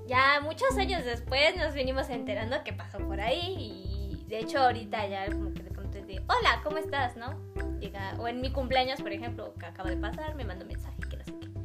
Ya 0.07 0.41
muchos 0.41 0.77
años 0.77 1.05
después 1.05 1.55
nos 1.55 1.73
vinimos 1.73 2.09
enterando 2.09 2.57
qué 2.63 2.73
pasó 2.73 2.97
por 2.99 3.21
ahí 3.21 3.55
y 3.57 4.25
de 4.27 4.39
hecho 4.39 4.59
ahorita 4.59 5.07
ya 5.07 5.25
como 5.31 5.53
que 5.53 5.63
de 5.63 5.71
pronto 5.71 5.97
es 5.97 6.07
de, 6.07 6.19
hola, 6.19 6.61
¿cómo 6.63 6.77
estás? 6.77 7.15
¿No? 7.15 7.39
Llega, 7.79 8.15
o 8.19 8.27
en 8.27 8.41
mi 8.41 8.51
cumpleaños, 8.51 9.01
por 9.01 9.13
ejemplo, 9.13 9.53
que 9.57 9.65
acaba 9.65 9.89
de 9.89 9.97
pasar, 9.97 10.35
me 10.35 10.43
mandó 10.43 10.63
un 10.63 10.69
mensaje. 10.69 10.97
que 11.09 11.17
no 11.17 11.23
sé 11.23 11.33
qué. 11.39 11.56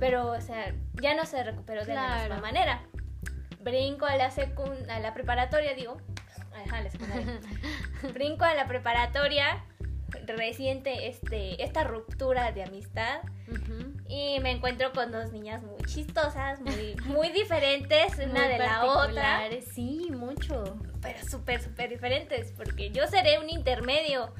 Pero, 0.00 0.32
o 0.32 0.40
sea, 0.40 0.74
ya 1.00 1.14
no 1.14 1.24
se 1.26 1.42
recuperó 1.42 1.84
de 1.84 1.94
la 1.94 2.20
misma 2.20 2.40
manera. 2.40 2.82
Brinco 3.60 4.06
a 4.06 4.16
la, 4.16 4.30
secund 4.30 4.90
a 4.90 5.00
la 5.00 5.14
preparatoria, 5.14 5.74
digo. 5.74 5.96
Ajá, 6.54 6.82
la 6.82 6.90
secundaria. 6.90 7.40
Brinco 8.12 8.44
a 8.44 8.54
la 8.54 8.66
preparatoria, 8.68 9.64
reciente 10.26 11.08
este, 11.08 11.62
esta 11.62 11.84
ruptura 11.84 12.52
de 12.52 12.62
amistad. 12.62 13.20
Y 14.08 14.38
me 14.40 14.50
encuentro 14.50 14.92
con 14.92 15.12
dos 15.12 15.32
niñas 15.32 15.62
muy 15.62 15.78
chistosas, 15.86 16.60
muy, 16.60 16.94
muy 17.04 17.30
diferentes 17.30 18.18
una 18.18 18.48
de 18.48 18.58
la 18.58 18.84
otra. 18.84 19.42
Sí, 19.74 20.10
mucho. 20.10 20.78
Pero 21.02 21.18
súper, 21.26 21.62
súper 21.62 21.90
diferentes, 21.90 22.52
porque 22.52 22.90
yo 22.90 23.06
seré 23.06 23.38
un 23.38 23.50
intermedio, 23.50 24.32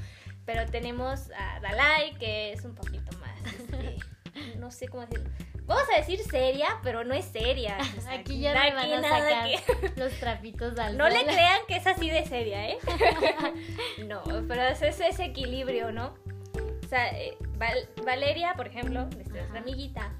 pero 0.45 0.65
tenemos 0.67 1.31
a 1.37 1.61
Dalai, 1.61 2.15
que 2.15 2.53
es 2.53 2.65
un 2.65 2.75
poquito 2.75 3.17
más, 3.19 3.53
este, 3.53 3.97
no 4.59 4.71
sé 4.71 4.89
cómo 4.89 5.07
decirlo. 5.07 5.31
Vamos 5.67 5.85
a 5.95 5.99
decir 5.99 6.21
seria, 6.21 6.79
pero 6.83 7.05
no 7.05 7.15
es 7.15 7.25
seria. 7.25 7.79
aquí, 8.11 8.41
ya 8.41 8.53
me 8.53 8.75
van 8.75 9.05
a 9.05 9.09
sacar 9.09 9.49
los 9.97 10.13
trapitos 10.15 10.79
al 10.79 10.97
No 10.97 11.09
le 11.09 11.25
crean 11.25 11.61
que 11.67 11.77
es 11.77 11.87
así 11.87 12.11
de 12.11 12.27
seria, 12.27 12.69
¿eh? 12.69 12.79
no, 14.07 14.23
pero 14.47 14.63
es 14.63 14.83
ese 14.83 15.25
equilibrio, 15.25 15.91
¿no? 15.91 16.15
O 16.85 16.89
sea, 16.89 17.09
eh, 17.19 17.37
Valeria, 18.05 18.55
por 18.55 18.67
ejemplo, 18.67 19.07
nuestra 19.07 19.59
amiguita, 19.59 20.13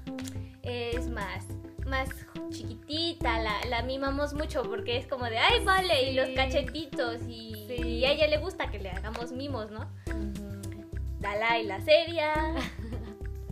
es 0.63 1.07
más, 1.09 1.45
más 1.85 2.09
chiquitita, 2.49 3.39
la, 3.39 3.53
la, 3.69 3.83
mimamos 3.83 4.33
mucho 4.33 4.63
porque 4.63 4.97
es 4.97 5.05
como 5.05 5.25
de, 5.25 5.37
ay, 5.37 5.63
vale, 5.63 6.09
y 6.09 6.13
los 6.15 6.29
cachetitos, 6.29 7.21
y, 7.27 8.03
a 8.03 8.11
ella 8.11 8.27
le 8.27 8.37
gusta 8.37 8.71
que 8.71 8.79
le 8.79 8.89
hagamos 8.89 9.31
mimos, 9.31 9.69
¿no? 9.69 9.87
Dalai 11.19 11.65
la 11.65 11.81
seria, 11.81 12.55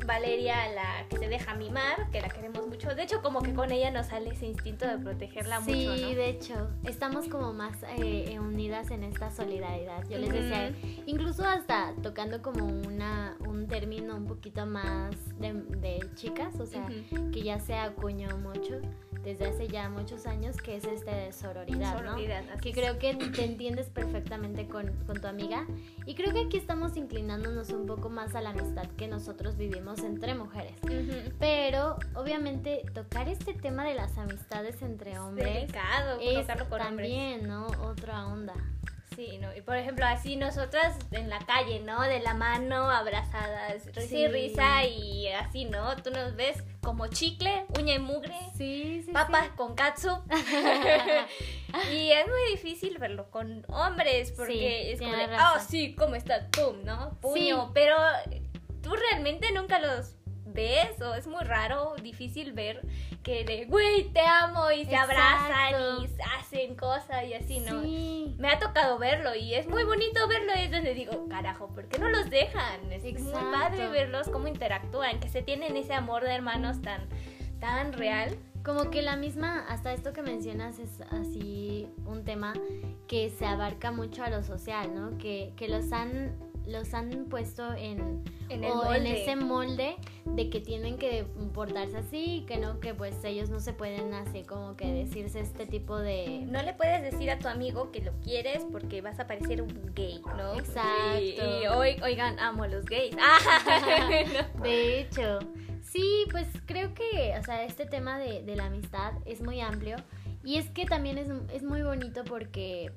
Valeria 0.05 0.69
la 0.73 1.07
que 1.09 1.17
se 1.17 1.27
deja 1.27 1.55
mimar, 1.55 2.09
que 2.11 2.21
la 2.21 2.29
queremos 2.29 2.67
mucho. 2.67 2.93
De 2.95 3.03
hecho, 3.03 3.21
como 3.21 3.41
que 3.41 3.53
con 3.53 3.71
ella 3.71 3.91
nos 3.91 4.07
sale 4.07 4.31
ese 4.31 4.47
instinto 4.47 4.87
de 4.87 4.97
protegerla 4.97 5.59
mucho. 5.59 5.73
Sí, 5.73 6.15
de 6.15 6.29
hecho, 6.29 6.69
estamos 6.83 7.27
como 7.27 7.53
más 7.53 7.77
eh, 7.97 8.39
unidas 8.39 8.91
en 8.91 9.03
esta 9.03 9.31
solidaridad. 9.31 10.07
Yo 10.09 10.17
les 10.17 10.31
decía, 10.31 10.73
incluso 11.05 11.45
hasta 11.45 11.93
tocando 12.01 12.41
como 12.41 12.65
una, 12.65 13.35
un 13.47 13.67
término 13.67 14.15
un 14.15 14.25
poquito 14.25 14.65
más 14.65 15.15
de, 15.39 15.99
chicas, 16.15 16.59
o 16.59 16.65
sea, 16.65 16.87
que 17.31 17.41
ya 17.41 17.59
se 17.59 17.75
acuñó 17.75 18.37
mucho 18.37 18.79
desde 19.23 19.45
hace 19.45 19.67
ya 19.67 19.89
muchos 19.89 20.25
años, 20.25 20.57
que 20.57 20.75
es 20.75 20.83
este 20.85 21.11
de 21.11 21.33
sororidad, 21.33 22.03
¿no? 22.03 22.15
Que 22.61 22.73
creo 22.73 22.99
que 22.99 23.15
te 23.15 23.45
entiendes 23.45 23.89
perfectamente 23.89 24.67
con, 24.67 24.91
con, 25.05 25.19
tu 25.19 25.27
amiga. 25.27 25.65
Y 26.05 26.15
creo 26.15 26.33
que 26.33 26.41
aquí 26.41 26.57
estamos 26.57 26.97
inclinándonos 26.97 27.69
un 27.69 27.85
poco 27.85 28.09
más 28.09 28.35
a 28.35 28.41
la 28.41 28.49
amistad 28.49 28.87
que 28.97 29.07
nosotros 29.07 29.57
vivimos 29.57 29.99
entre 29.99 30.35
mujeres. 30.35 30.75
Pero 31.39 31.97
obviamente 32.15 32.83
tocar 32.93 33.29
este 33.29 33.53
tema 33.53 33.85
de 33.85 33.95
las 33.95 34.17
amistades 34.17 34.81
entre 34.81 35.19
hombres 35.19 35.69
es 36.21 36.47
también, 36.69 37.47
¿no? 37.47 37.67
Otra 37.81 38.27
onda. 38.27 38.53
Sí, 39.15 39.37
¿no? 39.39 39.55
Y 39.55 39.61
por 39.61 39.75
ejemplo, 39.75 40.05
así 40.05 40.35
nosotras 40.35 40.97
en 41.11 41.29
la 41.29 41.39
calle, 41.39 41.79
¿no? 41.79 42.01
De 42.01 42.19
la 42.19 42.33
mano, 42.33 42.89
abrazadas, 42.89 43.85
risa 43.95 44.15
y 44.15 44.27
risa 44.27 44.85
y 44.85 45.27
así, 45.27 45.65
¿no? 45.65 45.95
Tú 45.97 46.11
nos 46.11 46.35
ves 46.35 46.63
como 46.81 47.07
chicle, 47.07 47.65
uña 47.79 47.95
y 47.95 47.99
mugre, 47.99 48.35
sí, 48.57 49.03
sí, 49.05 49.11
papas 49.11 49.49
con 49.55 49.75
katsu. 49.75 50.09
y 51.93 52.11
es 52.11 52.27
muy 52.27 52.51
difícil 52.51 52.97
verlo 52.97 53.29
con 53.29 53.65
hombres 53.69 54.31
porque 54.31 54.91
es 54.91 54.99
como 54.99 55.15
de, 55.15 55.25
ah, 55.37 55.59
sí, 55.59 55.95
¿cómo 55.95 56.15
estás? 56.15 56.45
Pum, 56.51 56.83
¿no? 56.83 57.17
Puño, 57.21 57.71
pero 57.73 57.97
tú 58.81 58.95
realmente 58.95 59.51
nunca 59.51 59.79
los 59.79 60.15
ves 60.53 61.01
o 61.01 61.13
es 61.15 61.27
muy 61.27 61.43
raro, 61.43 61.95
difícil 62.01 62.53
ver 62.53 62.81
que 63.23 63.43
de, 63.45 63.65
güey, 63.65 64.09
te 64.11 64.21
amo 64.21 64.71
y 64.71 64.85
se 64.85 64.95
abrazan 64.95 66.01
y 66.01 66.07
hacen 66.37 66.75
cosas 66.75 67.25
y 67.25 67.33
así, 67.33 67.59
¿no? 67.59 67.81
Me 68.37 68.49
ha 68.49 68.59
tocado 68.59 68.97
verlo 68.97 69.35
y 69.35 69.53
es 69.53 69.67
muy 69.67 69.83
bonito 69.83 70.27
verlo 70.27 70.51
y 70.55 70.63
es 70.63 70.71
donde 70.71 70.93
digo, 70.93 71.27
carajo, 71.29 71.67
¿por 71.67 71.87
qué 71.87 71.99
no 71.99 72.09
los 72.09 72.29
dejan? 72.29 72.91
Es 72.91 73.21
muy 73.21 73.33
padre 73.33 73.87
verlos 73.89 74.29
cómo 74.29 74.47
interactúan, 74.47 75.19
que 75.19 75.29
se 75.29 75.41
tienen 75.41 75.77
ese 75.77 75.93
amor 75.93 76.23
de 76.23 76.33
hermanos 76.33 76.81
tan, 76.81 77.07
tan 77.59 77.93
real. 77.93 78.37
Como 78.63 78.89
que 78.91 79.01
la 79.01 79.17
misma, 79.17 79.65
hasta 79.67 79.91
esto 79.91 80.13
que 80.13 80.21
mencionas 80.21 80.79
es 80.79 81.01
así 81.11 81.89
un 82.05 82.23
tema 82.23 82.53
que 83.07 83.29
se 83.29 83.45
abarca 83.45 83.91
mucho 83.91 84.23
a 84.23 84.29
lo 84.29 84.41
social, 84.41 84.95
¿no? 84.95 85.17
Que, 85.17 85.51
que 85.57 85.67
los 85.67 85.91
han 85.91 86.52
los 86.67 86.93
han 86.93 87.25
puesto 87.25 87.73
en, 87.73 88.23
en, 88.49 88.63
ese 89.05 89.35
molde 89.35 89.95
de 90.25 90.49
que 90.49 90.59
tienen 90.59 90.97
que 90.97 91.25
portarse 91.53 91.97
así, 91.97 92.45
que 92.47 92.57
no, 92.57 92.79
que 92.79 92.93
pues 92.93 93.23
ellos 93.23 93.49
no 93.49 93.59
se 93.59 93.73
pueden 93.73 94.13
así 94.13 94.43
como 94.43 94.75
que 94.75 94.91
decirse 94.91 95.39
este 95.39 95.65
tipo 95.65 95.97
de... 95.97 96.45
No 96.47 96.61
le 96.61 96.73
puedes 96.73 97.01
decir 97.01 97.29
a 97.31 97.39
tu 97.39 97.47
amigo 97.47 97.91
que 97.91 98.01
lo 98.01 98.13
quieres 98.21 98.65
porque 98.71 99.01
vas 99.01 99.19
a 99.19 99.27
parecer 99.27 99.61
un 99.61 99.93
gay, 99.93 100.21
¿no? 100.37 100.55
Exacto. 100.55 101.21
Y, 101.21 101.67
hoy, 101.67 101.97
oigan, 102.03 102.39
amo 102.39 102.63
a 102.63 102.67
los 102.67 102.85
gays. 102.85 103.15
de 104.63 104.99
hecho, 104.99 105.39
sí, 105.81 106.25
pues 106.31 106.47
creo 106.65 106.93
que, 106.93 107.35
o 107.39 107.43
sea, 107.43 107.63
este 107.63 107.85
tema 107.85 108.17
de, 108.17 108.43
de 108.43 108.55
la 108.55 108.65
amistad 108.65 109.13
es 109.25 109.41
muy 109.41 109.59
amplio 109.61 109.97
y 110.43 110.57
es 110.57 110.69
que 110.69 110.85
también 110.85 111.17
es, 111.17 111.29
es 111.53 111.63
muy 111.63 111.81
bonito 111.81 112.23
porque 112.23 112.91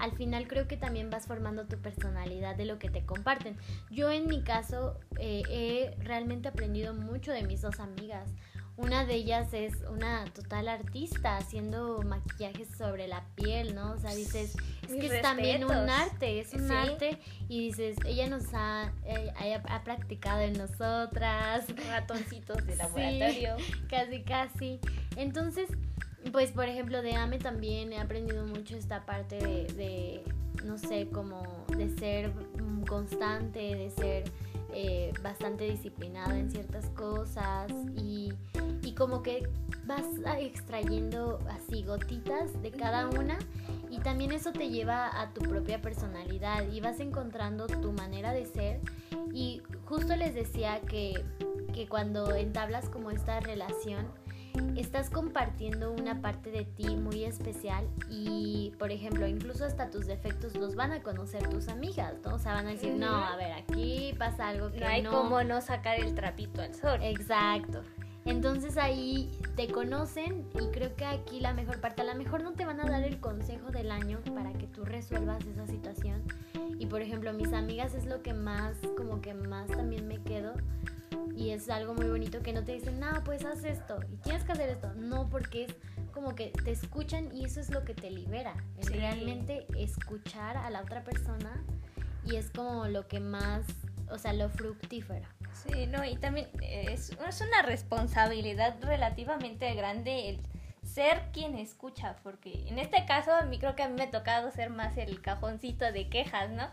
al 0.00 0.12
final 0.12 0.48
creo 0.48 0.66
que 0.66 0.76
también 0.76 1.10
vas 1.10 1.26
formando 1.26 1.66
tu 1.66 1.76
personalidad 1.78 2.56
de 2.56 2.64
lo 2.64 2.78
que 2.78 2.90
te 2.90 3.04
comparten. 3.04 3.56
Yo 3.90 4.10
en 4.10 4.26
mi 4.26 4.42
caso 4.42 4.98
eh, 5.18 5.42
he 5.48 6.02
realmente 6.02 6.48
aprendido 6.48 6.94
mucho 6.94 7.32
de 7.32 7.42
mis 7.42 7.60
dos 7.60 7.80
amigas. 7.80 8.30
Una 8.76 9.04
de 9.04 9.14
ellas 9.14 9.52
es 9.52 9.74
una 9.90 10.24
total 10.32 10.68
artista 10.68 11.36
haciendo 11.36 12.02
maquillajes 12.02 12.68
sobre 12.78 13.08
la 13.08 13.26
piel, 13.34 13.74
¿no? 13.74 13.92
O 13.92 13.98
sea, 13.98 14.14
dices, 14.14 14.56
es 14.88 14.88
que 14.88 15.06
es 15.06 15.20
también 15.20 15.64
un 15.64 15.90
arte, 15.90 16.40
es 16.40 16.54
un 16.54 16.70
arte. 16.72 17.18
Y 17.46 17.66
dices, 17.66 17.98
ella 18.06 18.26
nos 18.28 18.44
ha, 18.54 18.90
eh, 19.04 19.60
ha 19.68 19.84
practicado 19.84 20.40
en 20.40 20.54
nosotras. 20.54 21.66
Ratoncitos 21.88 22.64
de 22.66 22.76
laboratorio. 22.76 23.56
casi, 23.90 24.22
casi. 24.22 24.80
Entonces, 25.16 25.68
pues 26.32 26.52
por 26.52 26.66
ejemplo 26.66 27.02
de 27.02 27.14
AME 27.14 27.38
también 27.38 27.92
he 27.92 27.98
aprendido 27.98 28.44
mucho 28.46 28.76
esta 28.76 29.06
parte 29.06 29.36
de, 29.38 30.22
no 30.64 30.78
sé, 30.78 31.08
como 31.08 31.64
de 31.76 31.88
ser 31.98 32.32
constante, 32.86 33.74
de 33.74 33.90
ser 33.90 34.24
eh, 34.72 35.12
bastante 35.22 35.64
disciplinada 35.64 36.38
en 36.38 36.50
ciertas 36.50 36.86
cosas 36.90 37.72
y, 37.96 38.32
y, 38.82 38.92
como 38.92 39.22
que 39.22 39.48
vas 39.84 40.04
extrayendo 40.38 41.40
así 41.50 41.82
gotitas 41.82 42.62
de 42.62 42.70
cada 42.70 43.08
una 43.08 43.36
y 43.90 43.98
también 43.98 44.30
eso 44.30 44.52
te 44.52 44.70
lleva 44.70 45.20
a 45.20 45.32
tu 45.34 45.40
propia 45.40 45.82
personalidad 45.82 46.68
y 46.70 46.80
vas 46.80 47.00
encontrando 47.00 47.66
tu 47.66 47.90
manera 47.92 48.32
de 48.32 48.46
ser. 48.46 48.80
Y 49.32 49.62
justo 49.86 50.14
les 50.14 50.34
decía 50.34 50.80
que, 50.82 51.24
que 51.74 51.88
cuando 51.88 52.32
entablas 52.36 52.88
como 52.88 53.10
esta 53.10 53.40
relación 53.40 54.06
estás 54.76 55.10
compartiendo 55.10 55.92
una 55.92 56.20
parte 56.20 56.50
de 56.50 56.64
ti 56.64 56.96
muy 56.96 57.24
especial 57.24 57.86
y, 58.08 58.72
por 58.78 58.90
ejemplo, 58.90 59.26
incluso 59.26 59.64
hasta 59.64 59.90
tus 59.90 60.06
defectos 60.06 60.56
los 60.56 60.74
van 60.74 60.92
a 60.92 61.02
conocer 61.02 61.48
tus 61.48 61.68
amigas, 61.68 62.14
¿no? 62.24 62.34
O 62.34 62.38
sea, 62.38 62.54
van 62.54 62.66
a 62.66 62.70
decir, 62.70 62.94
no, 62.94 63.14
a 63.24 63.36
ver, 63.36 63.52
aquí 63.52 64.14
pasa 64.18 64.48
algo 64.48 64.70
que 64.70 64.80
no... 64.80 64.86
hay 64.86 65.02
como 65.04 65.42
no 65.42 65.60
sacar 65.60 65.98
el 66.00 66.14
trapito 66.14 66.62
al 66.62 66.74
sol. 66.74 67.00
Exacto. 67.02 67.82
Entonces 68.24 68.76
ahí 68.76 69.30
te 69.56 69.68
conocen 69.68 70.46
y 70.60 70.66
creo 70.72 70.94
que 70.94 71.06
aquí 71.06 71.40
la 71.40 71.54
mejor 71.54 71.80
parte, 71.80 72.02
a 72.02 72.04
lo 72.04 72.14
mejor 72.14 72.42
no 72.42 72.52
te 72.52 72.66
van 72.66 72.80
a 72.80 72.84
dar 72.84 73.02
el 73.02 73.18
consejo 73.18 73.70
del 73.70 73.90
año 73.90 74.20
para 74.34 74.52
que 74.52 74.66
tú 74.66 74.84
resuelvas 74.84 75.44
esa 75.46 75.66
situación. 75.66 76.22
Y 76.78 76.86
por 76.86 77.00
ejemplo, 77.00 77.32
mis 77.32 77.52
amigas 77.52 77.94
es 77.94 78.06
lo 78.06 78.22
que 78.22 78.34
más, 78.34 78.76
como 78.96 79.20
que 79.20 79.34
más 79.34 79.68
también 79.68 80.06
me 80.06 80.22
quedo 80.22 80.54
y 81.36 81.50
es 81.50 81.70
algo 81.70 81.94
muy 81.94 82.06
bonito 82.06 82.42
que 82.42 82.52
no 82.52 82.64
te 82.64 82.72
dicen, 82.72 83.00
no, 83.00 83.24
pues 83.24 83.44
haz 83.44 83.64
esto 83.64 83.98
y 84.12 84.16
tienes 84.18 84.44
que 84.44 84.52
hacer 84.52 84.68
esto. 84.68 84.92
No, 84.94 85.28
porque 85.28 85.64
es 85.64 85.74
como 86.12 86.34
que 86.34 86.52
te 86.64 86.70
escuchan 86.70 87.34
y 87.34 87.44
eso 87.44 87.60
es 87.60 87.70
lo 87.70 87.84
que 87.84 87.94
te 87.94 88.10
libera. 88.10 88.54
Es 88.78 88.90
realmente 88.90 89.66
escuchar 89.76 90.56
a 90.56 90.70
la 90.70 90.82
otra 90.82 91.02
persona 91.02 91.64
y 92.24 92.36
es 92.36 92.50
como 92.50 92.86
lo 92.88 93.08
que 93.08 93.20
más, 93.20 93.64
o 94.10 94.18
sea, 94.18 94.32
lo 94.32 94.48
fructífero. 94.50 95.26
Sí, 95.52 95.86
no, 95.86 96.04
y 96.04 96.16
también 96.16 96.48
es, 96.62 97.10
es 97.26 97.40
una 97.40 97.62
responsabilidad 97.62 98.76
relativamente 98.82 99.72
grande 99.74 100.30
el 100.30 100.40
ser 100.82 101.22
quien 101.32 101.56
escucha, 101.56 102.16
porque 102.22 102.64
en 102.66 102.78
este 102.78 103.04
caso 103.06 103.32
a 103.32 103.42
mí 103.42 103.58
creo 103.58 103.76
que 103.76 103.82
a 103.82 103.88
mí 103.88 103.94
me 103.94 104.04
ha 104.04 104.10
tocado 104.10 104.50
ser 104.50 104.70
más 104.70 104.96
el 104.96 105.20
cajoncito 105.20 105.90
de 105.92 106.08
quejas, 106.08 106.50
¿no? 106.50 106.68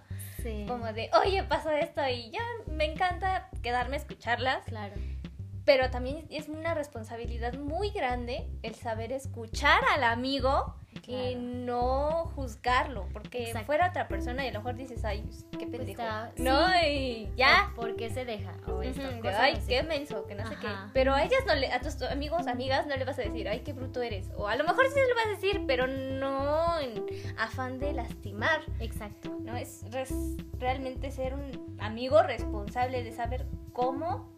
Sí. 0.48 0.66
Como 0.66 0.94
de, 0.94 1.10
oye, 1.26 1.44
pasó 1.44 1.72
esto 1.72 2.02
y 2.08 2.32
ya 2.32 2.42
me 2.72 2.86
encanta 2.86 3.50
quedarme 3.62 3.98
a 3.98 4.00
escucharlas. 4.00 4.64
Claro. 4.64 4.94
Pero 5.68 5.92
también 5.92 6.26
es 6.32 6.48
una 6.50 6.74
responsabilidad 6.74 7.54
muy 7.56 7.90
grande 7.92 8.48
el 8.64 8.74
saber 8.74 9.12
escuchar 9.12 9.82
al 9.94 10.04
amigo 10.06 10.74
y 11.06 11.36
no 11.36 12.32
juzgarlo, 12.36 13.08
porque 13.14 13.44
Exacto. 13.48 13.66
fuera 13.66 13.90
otra 13.90 14.08
persona 14.08 14.44
y 14.46 14.50
a 14.50 14.52
lo 14.54 14.60
mejor 14.60 14.76
dices, 14.76 15.04
ay, 15.06 15.24
qué 15.60 15.68
Pues 15.68 15.78
pendejo. 15.78 16.02
no, 16.38 16.68
sí. 16.82 16.86
y 16.88 17.32
ya. 17.38 17.72
¿Por 17.76 17.96
qué 17.98 18.10
se 18.10 18.24
deja? 18.26 18.54
O 18.68 18.82
esto, 18.82 19.02
cosas 19.22 19.40
ay, 19.40 19.54
así. 19.54 19.68
qué 19.68 19.84
menso, 19.84 20.26
que 20.26 20.36
no 20.36 20.48
sé 20.48 20.56
qué. 20.60 20.68
Pero 20.94 21.14
a 21.14 21.24
ellas 21.24 21.40
no 21.46 21.54
le, 21.56 21.72
a 21.72 21.82
tus 21.82 22.02
amigos, 22.02 22.48
amigas, 22.48 22.88
no 22.88 22.96
le 22.98 23.04
vas 23.06 23.20
a 23.20 23.24
decir, 23.24 23.48
ay, 23.50 23.60
qué 23.60 23.74
bruto 23.74 24.02
eres. 24.02 24.30
O 24.38 24.48
a 24.48 24.56
lo 24.56 24.64
mejor 24.64 24.86
sí 24.88 25.00
lo 25.10 25.16
vas 25.16 25.26
a 25.28 25.30
decir, 25.30 25.64
pero 25.68 25.86
no 25.88 26.80
en 26.80 27.06
afán 27.38 27.78
de 27.80 27.92
lastimar. 27.94 28.62
Exacto. 28.80 29.38
¿no? 29.42 29.56
Es 29.58 29.84
res- 29.92 30.38
realmente 30.60 31.12
ser 31.12 31.34
un 31.36 31.78
amigo 31.80 32.22
responsable 32.24 33.04
de 33.04 33.12
saber 33.14 33.46
cómo, 33.74 34.30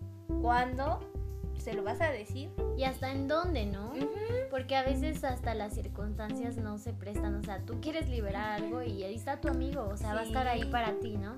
cuándo 0.41 0.99
se 1.59 1.73
lo 1.73 1.83
vas 1.83 2.01
a 2.01 2.09
decir. 2.11 2.49
Y 2.77 2.83
hasta 2.83 3.11
en 3.11 3.27
dónde, 3.27 3.65
¿no? 3.65 3.93
Porque 4.49 4.75
a 4.75 4.83
veces 4.83 5.23
hasta 5.23 5.53
las 5.53 5.73
circunstancias 5.73 6.57
no 6.57 6.77
se 6.77 6.93
prestan, 6.93 7.35
o 7.35 7.43
sea, 7.43 7.59
tú 7.59 7.79
quieres 7.81 8.09
liberar 8.09 8.61
algo 8.61 8.81
y 8.81 9.03
ahí 9.03 9.15
está 9.15 9.41
tu 9.41 9.47
amigo, 9.47 9.87
o 9.87 9.97
sea, 9.97 10.13
va 10.13 10.21
a 10.21 10.23
estar 10.23 10.47
ahí 10.47 10.65
para 10.65 10.99
ti, 10.99 11.17
¿no? 11.17 11.37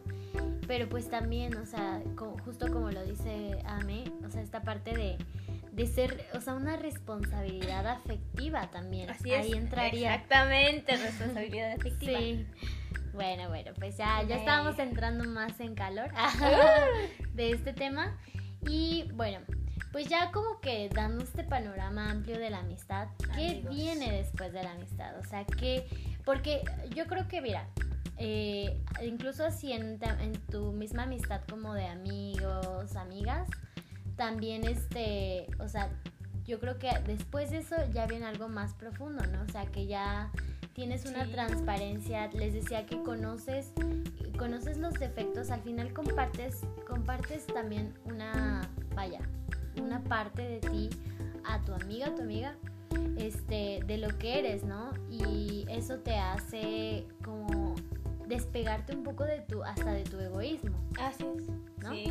Pero 0.67 0.87
pues 0.87 1.09
también, 1.09 1.57
o 1.57 1.65
sea, 1.65 2.01
justo 2.45 2.71
como 2.71 2.91
lo 2.91 3.03
dice 3.03 3.59
Ame, 3.65 4.05
o 4.25 4.29
sea, 4.29 4.41
esta 4.41 4.61
parte 4.61 4.95
de, 4.95 5.17
de 5.71 5.87
ser, 5.87 6.25
o 6.33 6.41
sea, 6.41 6.53
una 6.53 6.77
responsabilidad 6.77 7.87
afectiva 7.87 8.69
también. 8.71 9.09
Así 9.09 9.33
es. 9.33 9.45
Ahí 9.45 9.53
entraría. 9.53 10.15
Exactamente, 10.15 10.95
responsabilidad 10.97 11.73
afectiva. 11.73 12.19
Sí. 12.19 12.45
Bueno, 13.13 13.49
bueno, 13.49 13.71
pues 13.77 13.97
ya, 13.97 14.23
ya 14.23 14.37
estábamos 14.37 14.79
entrando 14.79 15.25
más 15.25 15.59
en 15.59 15.75
calor 15.75 16.09
de 17.33 17.51
este 17.51 17.73
tema. 17.73 18.17
Y 18.67 19.09
bueno, 19.13 19.39
pues 19.91 20.07
ya 20.07 20.31
como 20.31 20.59
que 20.61 20.89
dando 20.89 21.23
este 21.23 21.43
panorama 21.43 22.11
amplio 22.11 22.39
de 22.39 22.49
la 22.49 22.59
amistad, 22.59 23.07
¿qué 23.35 23.49
Amigos. 23.49 23.75
viene 23.75 24.11
después 24.11 24.53
de 24.53 24.63
la 24.63 24.71
amistad? 24.71 25.17
O 25.19 25.23
sea, 25.23 25.45
¿qué? 25.45 25.85
Porque 26.25 26.61
yo 26.95 27.05
creo 27.07 27.27
que, 27.27 27.41
mira, 27.41 27.67
eh, 28.17 28.81
incluso 29.03 29.45
así 29.45 29.71
en, 29.73 29.99
tu 30.49 30.71
misma 30.71 31.03
amistad 31.03 31.41
como 31.49 31.73
de 31.73 31.87
amigos, 31.87 32.95
amigas, 32.95 33.49
también 34.15 34.63
este, 34.65 35.47
o 35.59 35.67
sea, 35.67 35.89
yo 36.45 36.59
creo 36.59 36.77
que 36.79 36.89
después 37.05 37.49
de 37.51 37.57
eso 37.59 37.75
ya 37.91 38.05
viene 38.07 38.25
algo 38.25 38.47
más 38.47 38.73
profundo, 38.75 39.25
¿no? 39.27 39.41
O 39.43 39.47
sea, 39.51 39.65
que 39.65 39.87
ya 39.87 40.31
tienes 40.73 41.05
una 41.05 41.25
Sí. 41.25 41.31
transparencia, 41.31 42.27
les 42.27 42.53
decía 42.53 42.85
que 42.85 43.01
conoces 43.03 43.71
conoces 44.37 44.77
los 44.77 44.93
defectos, 44.95 45.51
al 45.51 45.61
final 45.61 45.93
compartes 45.93 46.61
compartes 46.87 47.45
también 47.45 47.93
una 48.05 48.67
vaya, 48.95 49.19
una 49.79 50.03
parte 50.03 50.41
de 50.41 50.59
ti 50.59 50.89
a 51.45 51.61
tu 51.61 51.73
amiga, 51.73 52.07
a 52.07 52.15
tu 52.15 52.21
amiga 52.21 52.55
este 53.17 53.79
de 53.85 53.97
lo 53.97 54.09
que 54.17 54.39
eres, 54.39 54.63
¿no? 54.63 54.91
Y 55.09 55.65
eso 55.69 55.99
te 55.99 56.17
hace 56.17 57.07
como 57.23 57.75
despegarte 58.27 58.95
un 58.95 59.03
poco 59.03 59.25
de 59.25 59.41
tu 59.41 59.63
hasta 59.63 59.91
de 59.91 60.03
tu 60.03 60.19
egoísmo. 60.19 60.77
Así 60.99 61.25
es. 61.35 61.47
¿No? 61.83 61.91
Sí. 61.91 62.05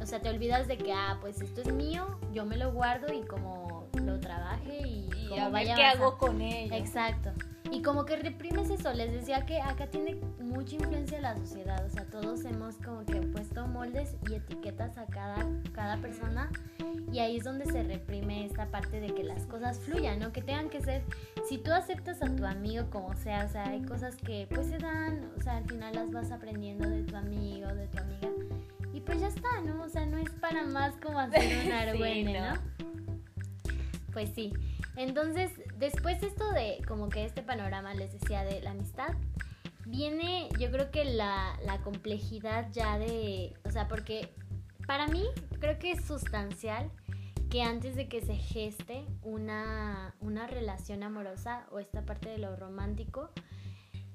O 0.00 0.06
sea, 0.06 0.20
te 0.20 0.28
olvidas 0.30 0.66
de 0.66 0.78
que, 0.78 0.92
ah, 0.92 1.18
pues 1.20 1.40
esto 1.40 1.60
es 1.60 1.72
mío, 1.72 2.18
yo 2.32 2.44
me 2.44 2.56
lo 2.56 2.72
guardo 2.72 3.12
y 3.12 3.22
como 3.22 3.86
lo 4.04 4.18
trabaje 4.18 4.78
y, 4.84 5.08
Y 5.12 5.28
como 5.28 5.42
a 5.42 5.44
ver 5.44 5.52
vaya 5.52 5.74
qué 5.76 5.84
hago 5.84 6.18
con 6.18 6.40
ello. 6.40 6.74
Exacto. 6.74 7.30
Y 7.72 7.80
como 7.80 8.04
que 8.04 8.16
reprimes 8.16 8.68
eso, 8.68 8.92
les 8.92 9.10
decía 9.12 9.46
que 9.46 9.62
acá 9.62 9.86
tiene 9.86 10.16
mucha 10.40 10.74
influencia 10.74 11.18
la 11.20 11.34
sociedad, 11.38 11.82
o 11.86 11.90
sea, 11.90 12.04
todos 12.04 12.44
hemos 12.44 12.76
como 12.76 13.04
que 13.06 13.22
puesto 13.22 13.66
moldes 13.66 14.14
y 14.28 14.34
etiquetas 14.34 14.98
a 14.98 15.06
cada, 15.06 15.46
cada 15.72 15.96
persona 15.96 16.50
y 17.10 17.20
ahí 17.20 17.38
es 17.38 17.44
donde 17.44 17.64
se 17.64 17.82
reprime 17.82 18.44
esta 18.44 18.66
parte 18.66 19.00
de 19.00 19.14
que 19.14 19.24
las 19.24 19.46
cosas 19.46 19.80
fluyan, 19.80 20.18
¿no? 20.18 20.32
Que 20.32 20.42
tengan 20.42 20.68
que 20.68 20.82
ser, 20.82 21.02
si 21.48 21.56
tú 21.56 21.72
aceptas 21.72 22.22
a 22.22 22.26
tu 22.26 22.44
amigo 22.44 22.90
como 22.90 23.16
sea, 23.16 23.46
o 23.46 23.48
sea, 23.48 23.68
hay 23.68 23.80
cosas 23.82 24.16
que 24.16 24.46
pues 24.50 24.66
se 24.66 24.76
dan, 24.76 25.30
o 25.38 25.42
sea, 25.42 25.56
al 25.56 25.64
final 25.64 25.94
las 25.94 26.10
vas 26.10 26.30
aprendiendo 26.30 26.88
de 26.88 27.02
tu 27.04 27.16
amigo, 27.16 27.68
de 27.68 27.86
tu 27.88 27.98
amiga 27.98 28.28
y 28.92 29.00
pues 29.00 29.18
ya 29.20 29.28
está, 29.28 29.62
¿no? 29.64 29.82
O 29.82 29.88
sea, 29.88 30.04
no 30.04 30.18
es 30.18 30.30
para 30.40 30.64
más 30.64 30.94
como 30.96 31.18
hacer 31.18 31.42
un 31.66 31.72
argüene, 31.72 32.38
no. 32.38 32.54
¿no? 32.54 32.60
Pues 34.12 34.30
sí. 34.34 34.52
Entonces, 34.96 35.50
después 35.78 36.20
de 36.20 36.28
esto 36.28 36.50
de 36.52 36.80
como 36.86 37.08
que 37.08 37.24
este 37.24 37.42
panorama 37.42 37.94
les 37.94 38.12
decía 38.12 38.44
de 38.44 38.60
la 38.60 38.70
amistad, 38.70 39.14
viene 39.86 40.48
yo 40.58 40.70
creo 40.70 40.90
que 40.90 41.04
la, 41.04 41.58
la 41.64 41.78
complejidad 41.78 42.70
ya 42.72 42.98
de, 42.98 43.54
o 43.64 43.70
sea, 43.70 43.88
porque 43.88 44.32
para 44.86 45.08
mí 45.08 45.24
creo 45.60 45.78
que 45.78 45.92
es 45.92 46.04
sustancial 46.04 46.90
que 47.50 47.62
antes 47.62 47.96
de 47.96 48.08
que 48.08 48.22
se 48.22 48.34
geste 48.34 49.04
una, 49.22 50.14
una 50.20 50.46
relación 50.46 51.02
amorosa 51.02 51.66
o 51.70 51.78
esta 51.78 52.02
parte 52.04 52.30
de 52.30 52.38
lo 52.38 52.56
romántico, 52.56 53.30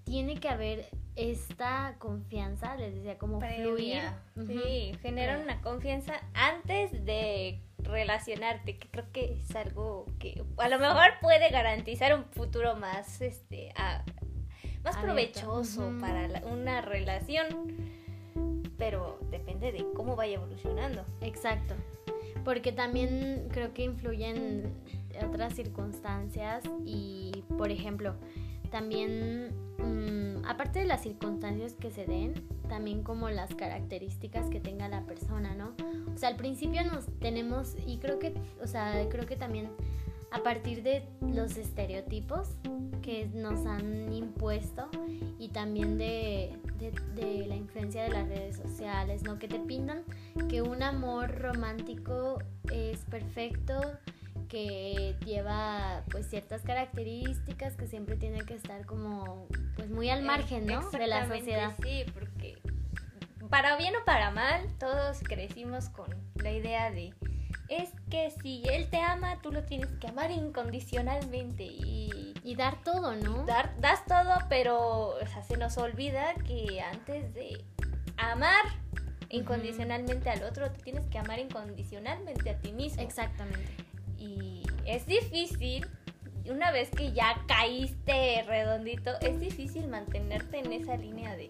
tiene 0.08 0.40
que 0.40 0.48
haber 0.48 0.86
esta 1.18 1.96
confianza, 2.00 2.76
les 2.78 2.96
decía, 2.96 3.18
como 3.18 3.40
fluir. 3.40 3.74
Previa. 3.76 4.22
Ujú. 4.36 4.46
Sí, 4.48 4.94
generar 5.02 5.40
una 5.40 5.62
confianza 5.62 6.14
antes 6.34 7.04
de 7.06 7.60
relacionarte, 7.80 8.78
que 8.78 8.88
creo 8.90 9.12
que 9.12 9.34
es 9.42 9.56
algo 9.56 10.06
que 10.20 10.44
a 10.58 10.70
lo 10.70 10.80
mejor 10.80 11.12
puede 11.22 11.50
garantizar 11.50 12.14
un 12.16 12.24
futuro 12.26 12.76
más 12.76 13.20
este 13.22 13.72
a- 13.76 14.04
más 14.84 14.96
provechoso 14.98 15.92
para 16.00 16.28
la- 16.30 16.46
una 16.46 16.82
relación, 16.82 17.48
pero 18.78 19.20
depende 19.30 19.72
de 19.72 19.86
cómo 19.96 20.16
vaya 20.16 20.36
evolucionando. 20.36 21.04
Exacto. 21.22 21.74
Porque 22.46 22.72
también 22.72 23.50
creo 23.52 23.74
que 23.74 23.84
influyen 23.84 24.72
otras 25.28 25.54
circunstancias 25.56 26.64
y, 26.86 27.44
por 27.58 27.72
ejemplo, 27.72 28.16
también, 28.68 29.50
mm, 29.78 30.46
aparte 30.46 30.80
de 30.80 30.86
las 30.86 31.02
circunstancias 31.04 31.74
que 31.74 31.92
se 31.92 32.06
den, 32.06 32.34
también 32.70 33.04
como 33.04 33.30
las 33.30 33.54
características 33.56 34.50
que 34.50 34.60
tenga 34.60 34.88
la 34.90 35.04
persona, 35.06 35.56
¿no? 35.56 35.74
O 36.14 36.18
sea, 36.18 36.30
al 36.30 36.36
principio 36.36 36.84
nos 36.84 37.06
tenemos, 37.20 37.76
y 37.86 37.98
creo 37.98 38.20
que, 38.20 38.34
o 38.62 38.68
sea, 38.68 39.08
creo 39.10 39.26
que 39.26 39.36
también 39.36 39.70
a 40.32 40.44
partir 40.44 40.84
de 40.84 41.04
los 41.22 41.56
estereotipos 41.58 42.50
que 43.02 43.28
nos 43.34 43.66
han 43.66 44.12
impuesto 44.12 44.90
y 45.40 45.50
también 45.50 45.98
de, 45.98 46.52
de- 46.78 46.92
de 47.16 47.48
la 47.48 47.56
influencia 47.56 48.04
de 48.04 48.10
las 48.10 48.28
redes 48.28 48.58
sociales, 48.58 49.24
¿no? 49.24 49.40
Que 49.40 49.48
te 49.48 49.60
pintan 49.60 50.04
que 50.50 50.62
un 50.62 50.84
amor 50.84 51.32
romántico 51.40 52.40
es 52.72 53.00
perfecto, 53.06 53.80
que 54.48 55.16
lleva 55.26 56.04
pues 56.10 56.30
ciertas 56.30 56.62
características, 56.64 57.76
que 57.76 57.88
siempre 57.88 58.16
tiene 58.16 58.40
que 58.46 58.56
estar 58.56 58.86
como 58.86 59.48
pues 59.76 59.90
muy 59.90 60.10
al 60.10 60.24
margen, 60.24 60.66
¿no? 60.66 60.90
De 60.90 61.08
la 61.08 61.28
sociedad. 61.28 61.76
Sí, 61.84 62.06
porque 62.14 62.58
para 63.50 63.78
bien 63.78 63.94
o 63.96 64.06
para 64.06 64.32
mal, 64.32 64.68
todos 64.78 65.20
crecimos 65.20 65.90
con 65.90 66.08
la 66.36 66.52
idea 66.52 66.92
de 66.92 67.14
es 67.70 67.90
que 68.10 68.32
si 68.42 68.64
él 68.70 68.90
te 68.90 68.98
ama, 68.98 69.42
tú 69.42 69.52
lo 69.52 69.64
tienes 69.64 69.92
que 70.00 70.08
amar 70.08 70.32
incondicionalmente 70.32 71.64
y 71.64 72.34
Y 72.44 72.56
dar 72.56 72.82
todo, 72.84 73.16
¿no? 73.16 73.46
dar, 73.46 73.80
das 73.82 74.06
todo, 74.06 74.36
pero 74.48 75.10
o 75.10 75.28
sea, 75.28 75.44
se 75.44 75.58
nos 75.58 75.78
olvida 75.78 76.34
que 76.46 76.82
antes 76.82 77.34
de 77.34 77.66
amar 78.18 78.64
incondicionalmente 79.30 80.30
al 80.30 80.44
otro, 80.44 80.72
te 80.72 80.82
tienes 80.82 81.06
que 81.08 81.18
amar 81.18 81.40
incondicionalmente 81.40 82.50
a 82.50 82.58
ti 82.58 82.72
mismo. 82.72 83.02
Exactamente. 83.02 83.87
Y 84.20 84.64
es 84.86 85.06
difícil, 85.06 85.86
una 86.50 86.72
vez 86.72 86.90
que 86.90 87.12
ya 87.12 87.44
caíste 87.48 88.44
redondito, 88.48 89.12
es 89.22 89.40
difícil 89.40 89.88
mantenerte 89.88 90.60
en 90.60 90.74
esa 90.74 90.98
línea 90.98 91.36
de, 91.36 91.48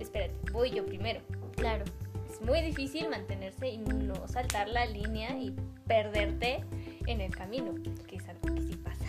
espérate, 0.00 0.34
voy 0.52 0.70
yo 0.70 0.84
primero. 0.84 1.20
Claro. 1.56 1.84
Es 2.30 2.42
muy 2.42 2.60
difícil 2.60 3.08
mantenerse 3.08 3.68
y 3.68 3.78
no 3.78 4.28
saltar 4.28 4.68
la 4.68 4.84
línea 4.84 5.38
y 5.38 5.54
perderte 5.86 6.64
en 7.06 7.20
el 7.20 7.34
camino, 7.34 7.74
que 8.06 8.16
es 8.16 8.28
algo 8.28 8.54
que 8.54 8.60
sí 8.60 8.76
pasa. 8.76 9.04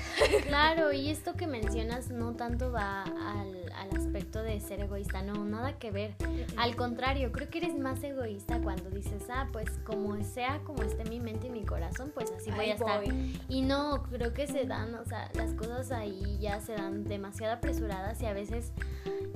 Claro, 0.47 0.93
y 0.93 1.09
esto 1.09 1.33
que 1.33 1.47
mencionas 1.47 2.09
no 2.09 2.33
tanto 2.35 2.71
va 2.71 3.03
al, 3.03 3.66
al 3.81 3.95
aspecto 3.95 4.41
de 4.43 4.59
ser 4.59 4.81
egoísta, 4.81 5.21
no, 5.21 5.43
nada 5.45 5.77
que 5.79 5.91
ver. 5.91 6.15
Al 6.57 6.75
contrario, 6.75 7.31
creo 7.31 7.49
que 7.49 7.59
eres 7.59 7.77
más 7.77 8.03
egoísta 8.03 8.59
cuando 8.61 8.89
dices, 8.89 9.23
ah, 9.29 9.47
pues 9.51 9.69
como 9.85 10.21
sea, 10.23 10.59
como 10.63 10.83
esté 10.83 11.03
mi 11.05 11.19
mente 11.19 11.47
y 11.47 11.49
mi 11.51 11.63
corazón, 11.63 12.11
pues 12.13 12.31
así 12.31 12.49
voy 12.51 12.59
Ahí 12.61 12.71
a 12.71 12.75
estar. 12.75 13.03
voy. 13.03 13.39
Y 13.49 13.61
no, 13.61 14.03
creo 14.03 14.33
que 14.33 14.47
se 14.47 14.65
dan, 14.65 14.95
o 14.95 15.05
sea, 15.05 15.29
las 15.33 15.53
cosas 15.53 15.91
ahí 15.91 16.37
ya 16.39 16.59
se 16.59 16.73
dan 16.73 17.03
demasiado 17.03 17.53
apresuradas 17.53 18.21
y 18.21 18.25
a 18.25 18.33
veces 18.33 18.71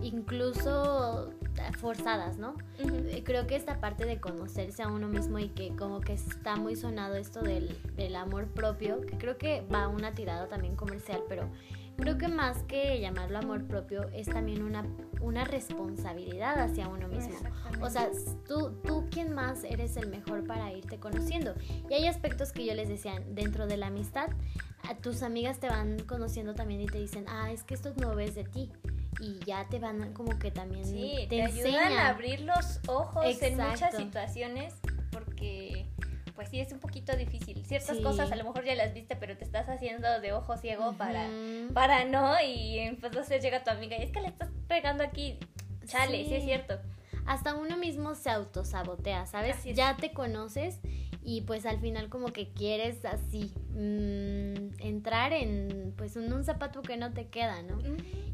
incluso 0.01 1.31
forzadas, 1.77 2.37
¿no? 2.37 2.55
Ujú. 2.83 2.95
Eh, 3.09 3.23
Creo 3.23 3.45
que 3.47 3.55
esta 3.55 3.79
parte 3.79 4.05
de 4.05 4.19
conocerse 4.19 4.81
a 4.83 4.87
uno 4.87 5.07
mismo 5.07 5.37
y 5.39 5.49
que 5.49 5.75
como 5.75 6.01
que 6.01 6.13
está 6.13 6.55
muy 6.55 6.75
sonado 6.75 7.15
esto 7.15 7.41
del, 7.41 7.77
del 7.95 8.15
amor 8.15 8.47
propio, 8.47 9.01
que 9.01 9.17
creo 9.17 9.37
que 9.37 9.63
va 9.73 9.87
una 9.87 10.11
tirada 10.13 10.47
también 10.47 10.75
comercial, 10.75 11.21
pero 11.29 11.47
creo 12.01 12.17
que 12.17 12.27
más 12.27 12.63
que 12.63 12.99
llamarlo 12.99 13.37
amor 13.37 13.67
propio 13.67 14.09
es 14.09 14.27
también 14.27 14.63
una, 14.63 14.83
una 15.21 15.45
responsabilidad 15.45 16.59
hacia 16.59 16.87
uno 16.87 17.07
mismo. 17.07 17.35
O 17.79 17.89
sea, 17.89 18.09
tú, 18.47 18.81
tú 18.83 19.07
quién 19.11 19.33
más 19.33 19.63
eres 19.63 19.95
el 19.97 20.07
mejor 20.07 20.45
para 20.45 20.73
irte 20.73 20.99
conociendo. 20.99 21.53
Y 21.89 21.93
hay 21.93 22.07
aspectos 22.07 22.51
que 22.51 22.65
yo 22.65 22.73
les 22.73 22.89
decía, 22.89 23.21
dentro 23.27 23.67
de 23.67 23.77
la 23.77 23.87
amistad 23.87 24.29
a 24.89 24.95
tus 24.95 25.21
amigas 25.21 25.59
te 25.59 25.69
van 25.69 25.99
conociendo 25.99 26.55
también 26.55 26.81
y 26.81 26.87
te 26.87 26.97
dicen, 26.97 27.25
ah, 27.29 27.51
es 27.51 27.63
que 27.63 27.75
esto 27.75 27.93
no 27.97 28.15
ves 28.15 28.33
de 28.33 28.45
ti. 28.45 28.71
Y 29.19 29.37
ya 29.45 29.67
te 29.69 29.77
van 29.77 30.13
como 30.13 30.39
que 30.39 30.49
también 30.49 30.85
Sí, 30.85 31.27
te, 31.29 31.37
te, 31.37 31.43
ayudan 31.43 31.93
a 31.93 32.09
abrir 32.09 32.41
los 32.41 32.79
ojos 32.87 33.25
en 33.41 33.57
muchas 33.57 33.95
situaciones 33.95 34.73
porque 35.11 35.70
pues 36.41 36.49
sí 36.49 36.59
es 36.59 36.71
un 36.73 36.79
poquito 36.79 37.15
difícil. 37.15 37.63
Ciertas 37.67 37.97
Sí. 37.97 38.01
cosas 38.03 38.31
a 38.31 38.35
lo 38.35 38.43
mejor 38.45 38.63
ya 38.65 38.73
las 38.73 38.95
viste, 38.95 39.15
pero 39.15 39.37
te 39.37 39.43
estás 39.43 39.69
haciendo 39.69 40.19
de 40.21 40.33
ojo 40.33 40.57
ciego 40.57 40.93
para 40.97 41.29
para 41.71 42.03
no 42.05 42.33
y 42.43 42.79
entonces 42.79 43.43
llega 43.43 43.63
tu 43.63 43.69
amiga 43.69 43.95
y 43.99 44.01
es 44.01 44.11
que 44.11 44.21
le 44.21 44.29
estás 44.29 44.49
pegando 44.67 45.03
aquí. 45.03 45.37
Chale, 45.85 46.23
sí, 46.23 46.29
Sí. 46.29 46.35
es 46.35 46.43
cierto. 46.43 46.79
hasta 47.27 47.53
uno 47.53 47.77
mismo 47.77 48.15
se 48.15 48.31
autosabotea, 48.31 49.27
¿sabes? 49.27 49.63
Ya 49.63 49.95
te 49.97 50.11
conoces 50.11 50.79
y 51.23 51.41
pues 51.41 51.67
al 51.67 51.79
final 51.79 52.09
como 52.09 52.33
que 52.33 52.51
quieres 52.51 53.05
así 53.05 53.53
mm, 53.73 54.79
entrar 54.79 55.33
en 55.33 55.93
pues 55.97 56.15
en 56.15 56.31
un 56.33 56.43
zapato 56.43 56.81
que 56.81 56.97
no 56.97 57.11
te 57.13 57.27
queda, 57.27 57.61
¿no? 57.63 57.77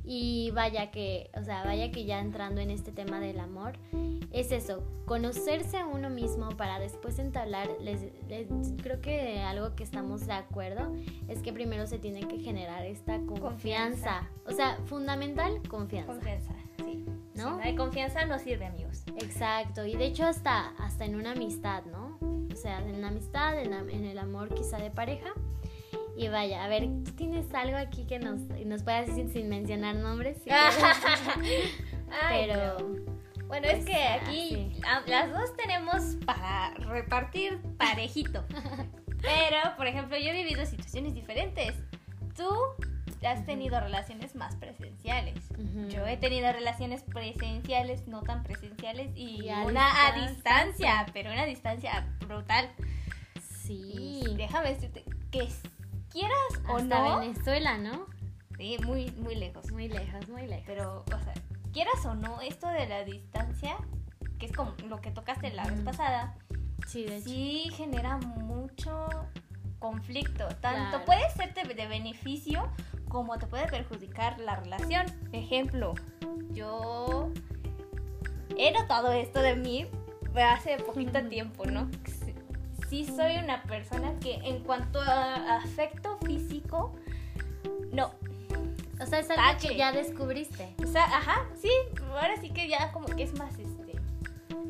Y 0.10 0.52
vaya 0.52 0.90
que, 0.90 1.30
o 1.36 1.44
sea, 1.44 1.64
vaya 1.66 1.92
que 1.92 2.06
ya 2.06 2.20
entrando 2.22 2.62
en 2.62 2.72
este 2.72 2.92
tema 2.94 3.20
del 3.20 3.40
amor, 3.42 3.74
es 4.32 4.52
eso, 4.54 4.82
conocerse 5.06 5.76
a 5.78 5.86
uno 5.86 6.10
mismo 6.10 6.48
para 6.56 6.80
después 6.80 7.20
entablar, 7.20 7.68
les, 7.82 8.08
les- 8.30 8.48
creo 8.82 9.02
que 9.02 9.40
algo 9.42 9.76
que 9.76 9.84
estamos 9.84 10.26
de 10.26 10.32
acuerdo 10.34 10.94
es 11.28 11.40
que 11.42 11.52
primero 11.52 11.88
se 11.88 12.00
tiene 12.00 12.22
que 12.22 12.40
generar 12.40 12.86
esta 12.86 13.18
confianza. 13.20 13.50
Confianza. 13.50 14.30
O 14.46 14.52
sea, 14.52 14.78
fundamental, 14.86 15.62
confianza. 15.68 16.14
Confianza, 16.14 16.54
sí. 16.78 17.04
¿No? 17.36 17.44
Si 17.56 17.58
no 17.58 17.60
hay 17.64 17.76
confianza 17.76 18.26
no 18.26 18.40
sirve, 18.40 18.66
amigos. 18.66 19.04
Exacto, 19.18 19.86
y 19.86 19.96
de 19.98 20.06
hecho 20.06 20.26
hasta, 20.26 20.70
hasta 20.78 21.04
en 21.06 21.16
una 21.16 21.32
amistad, 21.32 21.84
¿no? 21.86 22.07
O 22.22 22.56
sea, 22.56 22.80
en 22.80 23.02
la 23.02 23.10
amistad, 23.10 23.60
en, 23.60 23.72
la- 23.72 23.80
en 23.94 24.06
el 24.06 24.18
amor 24.20 24.54
quizá 24.54 24.78
de 24.78 24.90
pareja. 24.92 25.30
Y 26.16 26.30
vaya, 26.30 26.64
a 26.64 26.68
ver, 26.68 26.88
¿tú 27.06 27.12
tienes 27.12 27.54
algo 27.54 27.78
aquí 27.78 28.06
que 28.06 28.18
nos, 28.18 28.40
nos 28.42 28.82
puedas 28.84 29.06
decir 29.08 29.30
sin 29.32 29.50
mencionar 29.50 29.96
nombres? 29.96 30.38
Si 30.44 30.50
quieres? 30.50 31.74
Ay, 32.24 32.48
Pero, 32.48 32.80
no. 32.80 33.18
Bueno, 33.48 33.68
pues, 33.70 33.80
es 33.80 33.86
que 33.86 33.94
ah, 33.96 34.16
aquí 34.22 34.50
sí. 34.50 34.82
ah, 34.86 35.02
las 35.08 35.32
dos 35.32 35.56
tenemos 35.56 36.18
para 36.26 36.74
repartir 36.76 37.60
parejito. 37.78 38.44
Pero, 39.22 39.58
por 39.78 39.88
ejemplo, 39.88 40.18
yo 40.18 40.30
he 40.30 40.34
vivido 40.34 40.66
situaciones 40.66 41.14
diferentes. 41.14 41.74
Tú 42.36 42.50
has 43.26 43.46
tenido 43.46 43.80
relaciones 43.80 44.36
más 44.36 44.56
presenciales. 44.58 45.36
Yo 45.90 46.06
he 46.06 46.18
tenido 46.18 46.52
relaciones 46.52 47.02
presenciales, 47.04 48.08
no 48.08 48.22
tan 48.22 48.44
presenciales, 48.44 49.10
y, 49.16 49.46
Y 49.46 49.50
a 49.50 49.62
una 49.62 50.08
a 50.08 50.28
distancia. 50.28 51.06
pero 51.14 51.32
una 51.32 51.46
distancia 51.46 52.06
brutal. 52.28 52.70
sí, 53.64 54.22
Y 54.26 54.36
déjame 54.36 54.70
decirte 54.74 55.04
que 55.32 55.48
quieras 56.12 56.38
o 56.70 56.78
hasta 56.78 57.00
no, 57.10 57.20
Venezuela, 57.20 57.78
¿no? 57.78 58.06
sí, 58.58 58.78
muy, 58.86 59.12
muy 59.12 59.36
lejos. 59.36 59.72
Muy 59.72 59.88
lejos, 59.88 60.28
muy 60.30 60.46
lejos. 60.48 60.64
Pero, 60.68 61.04
o 61.06 61.20
sea, 61.24 61.34
quieras 61.74 62.06
o 62.06 62.16
no, 62.16 62.42
esto 62.42 62.68
de 62.70 62.88
la 62.88 63.04
distancia, 63.04 63.78
que 64.40 64.46
es 64.48 64.52
como 64.52 64.74
lo 64.88 65.00
que 65.02 65.12
tocaste 65.12 65.52
la 65.52 65.66
vez 65.66 65.80
pasada, 65.82 66.36
sí, 66.88 67.04
de 67.06 67.18
hecho. 67.18 67.30
sí 67.30 67.70
genera 67.76 68.18
mucho 68.18 69.08
conflicto. 69.80 70.48
Tanto 70.62 71.04
Claro. 71.04 71.06
puede 71.06 71.30
ser 71.32 71.54
de, 71.54 71.74
de 71.74 71.88
beneficio 71.88 72.72
como 73.10 73.38
te 73.38 73.48
puede 73.48 73.68
perjudicar 73.68 74.40
la 74.40 74.56
relación. 74.58 75.06
Ejemplo, 75.32 75.96
yo 76.52 77.30
he 78.58 78.72
notado 78.72 79.12
esto 79.12 79.42
de 79.42 79.56
mí 79.56 79.88
hace 80.36 80.78
poquito 80.78 81.22
tiempo, 81.28 81.66
¿no? 81.66 81.90
Sí- 82.90 83.06
soy 83.06 83.38
una 83.38 83.64
persona 83.64 84.14
que 84.20 84.36
en 84.36 84.64
cuanto 84.64 85.02
a 85.02 85.58
afecto 85.58 86.18
físico, 86.26 86.94
no, 87.92 88.12
O 89.00 89.06
sea, 89.06 89.20
es 89.20 89.30
algo 89.30 89.44
Tache. 89.44 89.68
que 89.70 89.76
ya 89.78 89.92
descubriste. 89.92 90.74
O 90.84 90.88
sea, 90.88 91.04
ajá, 91.04 91.46
sí, 91.62 91.70
ahora 92.10 92.36
sí 92.42 92.50
que 92.50 92.68
ya 92.68 92.92
como 92.92 93.06
que 93.08 93.24
es 93.24 93.38
más 93.38 93.54
este 93.60 94.00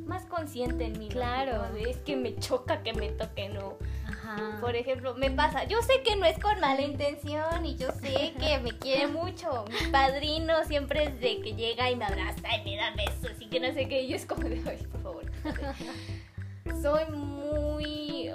más 0.05 0.25
consciente 0.25 0.85
en 0.85 0.99
mí. 0.99 1.07
Claro. 1.09 1.63
Es 1.75 1.97
que 1.97 2.15
me 2.17 2.35
choca 2.35 2.81
que 2.83 2.93
me 2.93 3.09
toque, 3.09 3.47
no. 3.49 3.77
Ajá. 4.27 4.57
Por 4.61 4.75
ejemplo, 4.75 5.13
me 5.15 5.31
pasa, 5.31 5.63
yo 5.65 5.81
sé 5.81 6.01
que 6.03 6.15
no 6.15 6.25
es 6.25 6.37
con 6.39 6.59
mala 6.59 6.81
intención 6.81 7.65
y 7.65 7.75
yo 7.77 7.87
sé 7.91 8.33
que 8.39 8.59
me 8.59 8.77
quiere 8.77 9.07
mucho. 9.07 9.65
Mi 9.69 9.91
padrino 9.91 10.63
siempre 10.65 11.05
es 11.05 11.19
de 11.19 11.41
que 11.41 11.53
llega 11.55 11.89
y 11.89 11.95
me 11.95 12.05
abraza 12.05 12.57
y 12.57 12.63
me 12.69 12.75
da 12.77 12.91
besos 12.95 13.31
y 13.39 13.47
que 13.47 13.59
no 13.59 13.73
sé 13.73 13.87
qué. 13.87 14.01
Y 14.03 14.09
yo 14.09 14.15
es 14.15 14.25
como 14.25 14.43
de, 14.47 14.61
ay, 14.67 14.85
por 14.91 15.01
favor. 15.01 15.31
Soy 16.81 17.05
muy, 17.11 18.29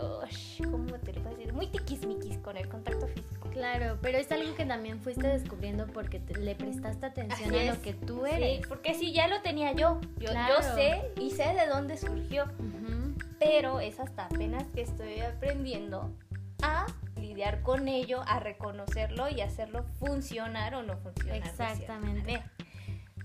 ¿cómo 0.65 0.87
te 0.99 1.13
lo 1.13 1.23
puedo 1.23 1.37
decir? 1.37 1.53
Muy 1.53 1.67
tiquismiquis 1.67 2.39
con 2.39 2.57
el 2.57 2.67
contacto 2.69 3.07
físico. 3.09 3.51
Claro, 3.51 3.99
pero 4.01 4.17
es 4.19 4.33
algo 4.33 4.55
que 4.57 4.65
también 4.65 5.01
fuiste 5.03 5.27
descubriendo 5.27 5.87
porque 5.89 6.19
te- 6.19 6.39
le 6.41 6.55
prestaste 6.55 7.05
atención 7.07 7.51
Así 7.51 7.59
a 7.59 7.63
es. 7.71 7.77
lo 7.77 7.83
que 7.83 7.93
tú 7.93 8.23
Sí, 8.25 8.31
eres. 8.33 8.67
porque 8.67 8.95
sí, 8.95 9.13
ya 9.13 9.29
lo 9.29 9.43
tenía 9.43 9.73
yo. 9.73 10.01
Yo, 10.17 10.31
Claro. 10.31 10.55
yo 10.57 10.63
sé 10.75 11.13
y 11.21 11.31
sé 11.31 11.45
de 11.55 11.67
dónde 11.69 11.99
surgió. 11.99 12.45
Ujú. 12.45 13.02
Pero 13.43 13.81
es 13.81 13.99
hasta 13.99 14.27
apenas 14.27 14.69
que 14.69 14.83
estoy 14.83 15.21
aprendiendo 15.21 16.17
a 16.63 16.87
lidiar 17.17 17.63
con 17.63 17.89
ello, 17.89 18.23
a 18.27 18.39
reconocerlo 18.39 19.29
y 19.29 19.41
hacerlo 19.41 19.85
funcionar 19.99 20.77
o 20.77 20.83
no 20.83 20.97
funcionar. 20.99 21.39
Exactamente. 21.39 22.43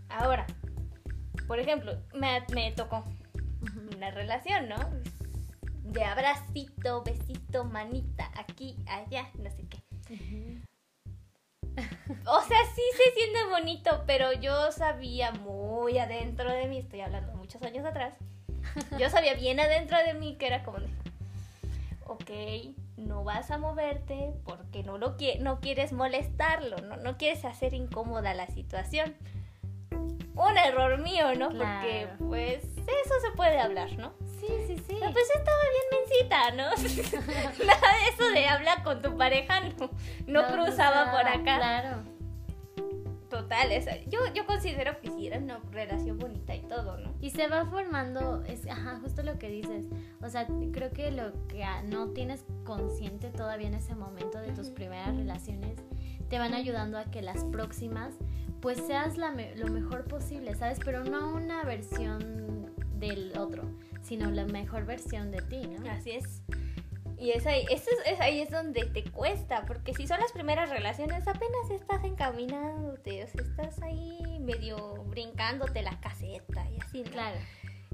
Ahora, 0.10 0.48
por 1.48 1.60
ejemplo, 1.60 2.02
me, 2.16 2.44
me 2.54 2.72
tocó 2.72 3.04
una 3.96 4.10
relación, 4.10 4.70
¿no? 4.70 4.78
De 5.84 6.04
abracito, 6.04 7.04
besito, 7.04 7.64
manita, 7.66 8.32
aquí, 8.36 8.76
allá, 8.88 9.30
no 9.38 9.52
sé 9.52 9.68
qué. 9.68 9.84
O 12.26 12.42
sea, 12.42 12.58
sí 12.74 12.82
se 12.96 13.14
siente 13.14 13.46
bonito, 13.52 14.04
pero 14.08 14.34
yo 14.34 14.72
sabía 14.72 15.32
muy 15.32 16.00
adentro 16.00 16.52
de 16.52 16.68
mí, 16.68 16.80
estoy 16.80 17.02
hablando 17.02 17.34
muchos 17.36 17.62
años 17.62 17.86
atrás, 17.86 18.18
yo 19.00 19.10
sabía 19.10 19.34
bien 19.36 19.60
adentro 19.60 19.98
de 20.04 20.14
mí 20.14 20.36
que 20.38 20.48
era 20.48 20.64
como 20.64 20.80
de, 20.80 20.88
ok, 22.06 22.76
no 22.98 23.24
vas 23.24 23.52
a 23.52 23.58
moverte 23.58 24.32
porque 24.46 24.84
no, 24.84 24.98
lo 24.98 25.18
qui- 25.18 25.40
no 25.40 25.60
quieres 25.60 25.94
molestarlo, 25.94 26.78
no, 26.78 26.98
no 26.98 27.18
quieres 27.18 27.46
hacer 27.46 27.74
incómoda 27.74 28.34
la 28.34 28.48
situación. 28.48 29.16
Un 30.36 30.56
error 30.58 31.00
mío, 31.00 31.34
¿no? 31.36 31.50
Porque 31.50 32.08
pues 32.20 32.64
eso 32.64 33.20
se 33.22 33.32
puede 33.36 33.60
hablar, 33.60 33.92
¿no? 33.98 34.14
Sí, 34.40 34.48
sí, 34.68 34.78
sí. 34.78 34.96
Pero, 35.00 35.12
pues 35.12 35.26
estaba 35.36 35.58
bien 35.72 36.00
mencita, 36.00 36.52
¿no? 36.52 37.66
Nada 37.66 37.94
de 37.98 38.10
eso 38.10 38.30
de 38.32 38.48
hablar 38.48 38.84
con 38.84 39.02
tu 39.02 39.18
pareja 39.18 39.62
no, 39.62 39.90
no 40.28 40.48
cruzaba 40.48 41.12
por 41.12 41.28
acá. 41.28 41.58
Claro. 41.58 42.04
Total, 43.30 43.72
esa- 43.74 43.98
yo, 44.06 44.20
yo 44.34 44.46
considero 44.46 45.00
que 45.02 45.10
sí 45.12 45.28
era 45.28 45.38
una 45.40 45.60
relación 45.72 46.18
bonita 46.18 46.56
y 46.56 46.62
todo, 46.62 46.98
¿no? 46.98 47.14
Y 47.22 47.32
se 47.32 47.48
va 47.50 47.66
formando, 47.66 48.44
es, 48.46 48.66
ajá, 48.68 49.00
justo 49.02 49.22
lo 49.22 49.38
que 49.38 49.50
dices. 49.50 49.86
O 50.22 50.30
sea, 50.30 50.48
creo 50.72 50.92
que 50.92 51.12
lo 51.12 51.34
que 51.48 51.66
no 51.86 52.10
tienes 52.12 52.46
consciente 52.64 53.30
todavía 53.30 53.68
en 53.68 53.74
ese 53.74 53.96
momento 53.96 54.40
de 54.40 54.54
tus 54.54 54.70
primeras 54.70 55.16
relaciones 55.16 55.78
te 56.30 56.40
van 56.40 56.54
ayudando 56.54 56.98
a 56.98 57.06
que 57.06 57.22
las 57.22 57.44
próximas 57.46 58.16
pues 58.62 58.78
seas 58.88 59.18
la 59.18 59.32
me- 59.32 59.56
lo 59.56 59.68
mejor 59.68 60.06
posible, 60.06 60.56
¿sabes? 60.56 60.80
Pero 60.84 61.04
no 61.04 61.34
una 61.36 61.64
versión 61.64 62.72
del 62.98 63.38
otro, 63.38 63.64
sino 64.02 64.32
la 64.32 64.46
mejor 64.46 64.86
versión 64.86 65.32
de 65.32 65.42
ti, 65.42 65.68
¿no? 65.68 65.90
Así 65.92 66.12
es. 66.12 66.42
Y 67.20 67.32
es 67.32 67.48
ahí, 67.48 67.66
eso 67.72 67.90
es, 68.06 68.14
es 68.14 68.20
ahí 68.22 68.42
es 68.42 68.52
donde 68.52 68.86
te 68.86 69.04
cuesta, 69.04 69.66
porque 69.66 69.94
si 69.94 70.06
son 70.08 70.20
las 70.20 70.32
primeras 70.32 70.70
relaciones, 70.70 71.28
apenas 71.28 71.72
estás 71.72 72.04
encaminándote, 72.04 73.24
o 73.24 73.28
sea, 73.28 73.42
estás 73.42 73.82
ahí 73.82 74.40
medio 74.40 75.04
brincándote 75.06 75.82
la 75.82 76.00
caseta 76.00 76.70
y 76.70 76.80
así, 76.80 77.04
¿no? 77.04 77.12
Claro. 77.12 77.38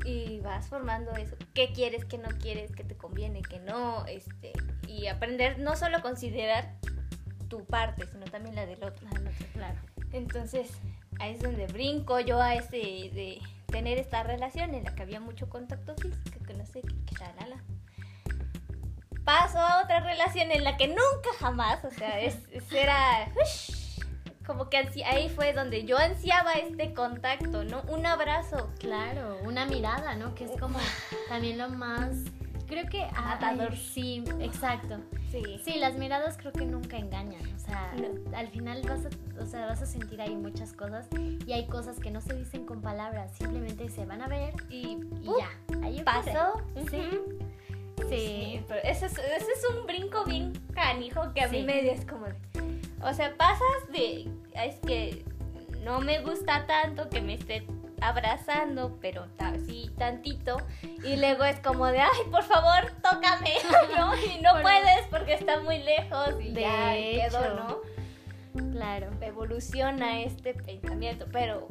Y 0.03 0.41
vas 0.41 0.67
formando 0.67 1.11
eso, 1.13 1.37
qué 1.53 1.71
quieres, 1.71 2.03
qué 2.03 2.17
no 2.17 2.27
quieres, 2.39 2.73
qué 2.75 2.83
te 2.83 2.97
conviene, 2.97 3.41
qué 3.41 3.59
no, 3.59 4.05
este, 4.07 4.51
y 4.89 5.07
aprender 5.07 5.59
no 5.59 5.77
solo 5.77 6.01
considerar 6.01 6.75
tu 7.47 7.63
parte, 7.65 8.05
sino 8.07 8.25
también 8.25 8.55
la 8.55 8.65
del 8.65 8.83
otro. 8.83 9.07
Ah, 9.15 9.19
no, 9.19 9.31
sí, 9.31 9.45
claro. 9.53 9.79
Entonces, 10.11 10.69
ahí 11.19 11.35
es 11.35 11.41
donde 11.41 11.67
brinco 11.67 12.19
yo 12.19 12.41
a 12.41 12.55
ese 12.55 12.77
de 12.77 13.39
tener 13.67 13.97
esta 13.97 14.23
relación 14.23 14.73
en 14.73 14.83
la 14.83 14.93
que 14.95 15.03
había 15.03 15.19
mucho 15.19 15.47
contacto 15.47 15.95
físico, 15.95 16.43
que 16.45 16.53
no 16.55 16.65
sé 16.65 16.81
qué, 16.81 16.93
que 17.05 17.15
shalala. 17.15 17.63
Paso 19.25 19.57
a 19.59 19.81
otra 19.83 20.01
relación 20.01 20.51
en 20.51 20.63
la 20.63 20.75
que 20.77 20.87
nunca 20.87 21.29
jamás, 21.39 21.83
o 21.85 21.91
sea, 21.91 22.19
es, 22.19 22.37
es- 22.51 22.71
era 22.73 23.27
ush, 23.41 23.99
como 24.45 24.69
que 24.69 24.77
ahí 25.05 25.29
fue 25.29 25.53
donde 25.53 25.85
yo 25.85 25.97
ansiaba 25.97 26.53
este 26.53 26.93
contacto, 26.93 27.63
¿no? 27.63 27.81
Un 27.87 28.05
abrazo. 28.05 28.69
Claro, 28.79 29.37
una 29.43 29.65
mirada, 29.65 30.15
¿no? 30.15 30.35
Que 30.35 30.45
es 30.45 30.51
como 30.59 30.77
también 31.29 31.57
lo 31.57 31.69
más... 31.69 32.09
Creo 32.67 32.85
que... 32.89 33.03
ah, 33.15 33.37
Matador. 33.39 33.69
ay, 33.71 33.77
sí, 33.93 34.23
exacto. 34.39 34.97
Sí. 35.31 35.61
Sí, 35.63 35.75
las 35.79 35.95
miradas 35.95 36.37
creo 36.37 36.51
que 36.51 36.65
nunca 36.65 36.97
engañan. 36.97 37.41
O 37.55 37.59
sea, 37.59 37.93
No. 37.95 38.35
al 38.37 38.47
final 38.49 38.81
vas 38.83 39.01
a, 39.05 39.41
o 39.41 39.45
sea, 39.45 39.65
vas 39.67 39.81
a 39.81 39.85
sentir 39.85 40.19
ahí 40.21 40.35
muchas 40.35 40.73
cosas 40.73 41.07
y 41.45 41.51
hay 41.53 41.67
cosas 41.67 41.99
que 41.99 42.09
no 42.09 42.19
se 42.19 42.33
dicen 42.33 42.65
con 42.65 42.81
palabras, 42.81 43.31
simplemente 43.37 43.89
se 43.89 44.05
van 44.05 44.21
a 44.21 44.27
ver 44.27 44.55
Y 44.69 44.91
y 44.91 44.95
¡pum! 45.25 45.35
ya. 45.37 45.85
Ahí 45.85 46.01
pasó. 46.03 46.61
Sí, 46.89 47.09
Sí. 48.09 48.63
pero 48.67 48.79
ese 48.83 49.05
es, 49.07 49.17
ese 49.17 49.51
es 49.51 49.65
un 49.75 49.85
brinco 49.85 50.23
bien 50.25 50.53
canijo 50.73 51.33
que 51.33 51.41
a 51.41 51.47
mí 51.47 51.63
me 51.63 51.81
dio 51.81 51.91
es 51.91 52.05
como 52.05 52.25
de... 52.25 52.35
O 53.01 53.13
sea, 53.13 53.35
pasas 53.35 53.91
de... 53.91 54.29
Es 54.53 54.75
que 54.85 55.25
no 55.83 55.99
me 55.99 56.19
gusta 56.19 56.65
tanto 56.65 57.09
que 57.09 57.21
me 57.21 57.33
esté 57.33 57.65
abrazando, 58.03 58.97
pero 59.01 59.25
sí 59.65 59.91
tantito. 59.97 60.57
Y 61.03 61.15
luego 61.19 61.43
es 61.43 61.59
como 61.59 61.87
de, 61.87 61.99
ay, 61.99 62.21
por 62.29 62.43
favor, 62.43 62.91
tócame, 63.01 63.53
¿no? 63.97 64.13
Y 64.15 64.41
no 64.41 64.61
puedes 64.61 65.07
porque 65.09 65.33
está 65.33 65.61
muy 65.61 65.79
lejos 65.79 66.35
y 66.41 66.53
De 66.53 66.61
ya 66.61 66.89
ahí 66.89 67.15
quedó, 67.15 67.39
hecho. 67.39 67.55
¿no? 67.55 68.71
Claro. 68.71 69.09
evoluciona 69.21 70.21
este 70.21 70.53
pensamiento, 70.53 71.25
pero 71.31 71.67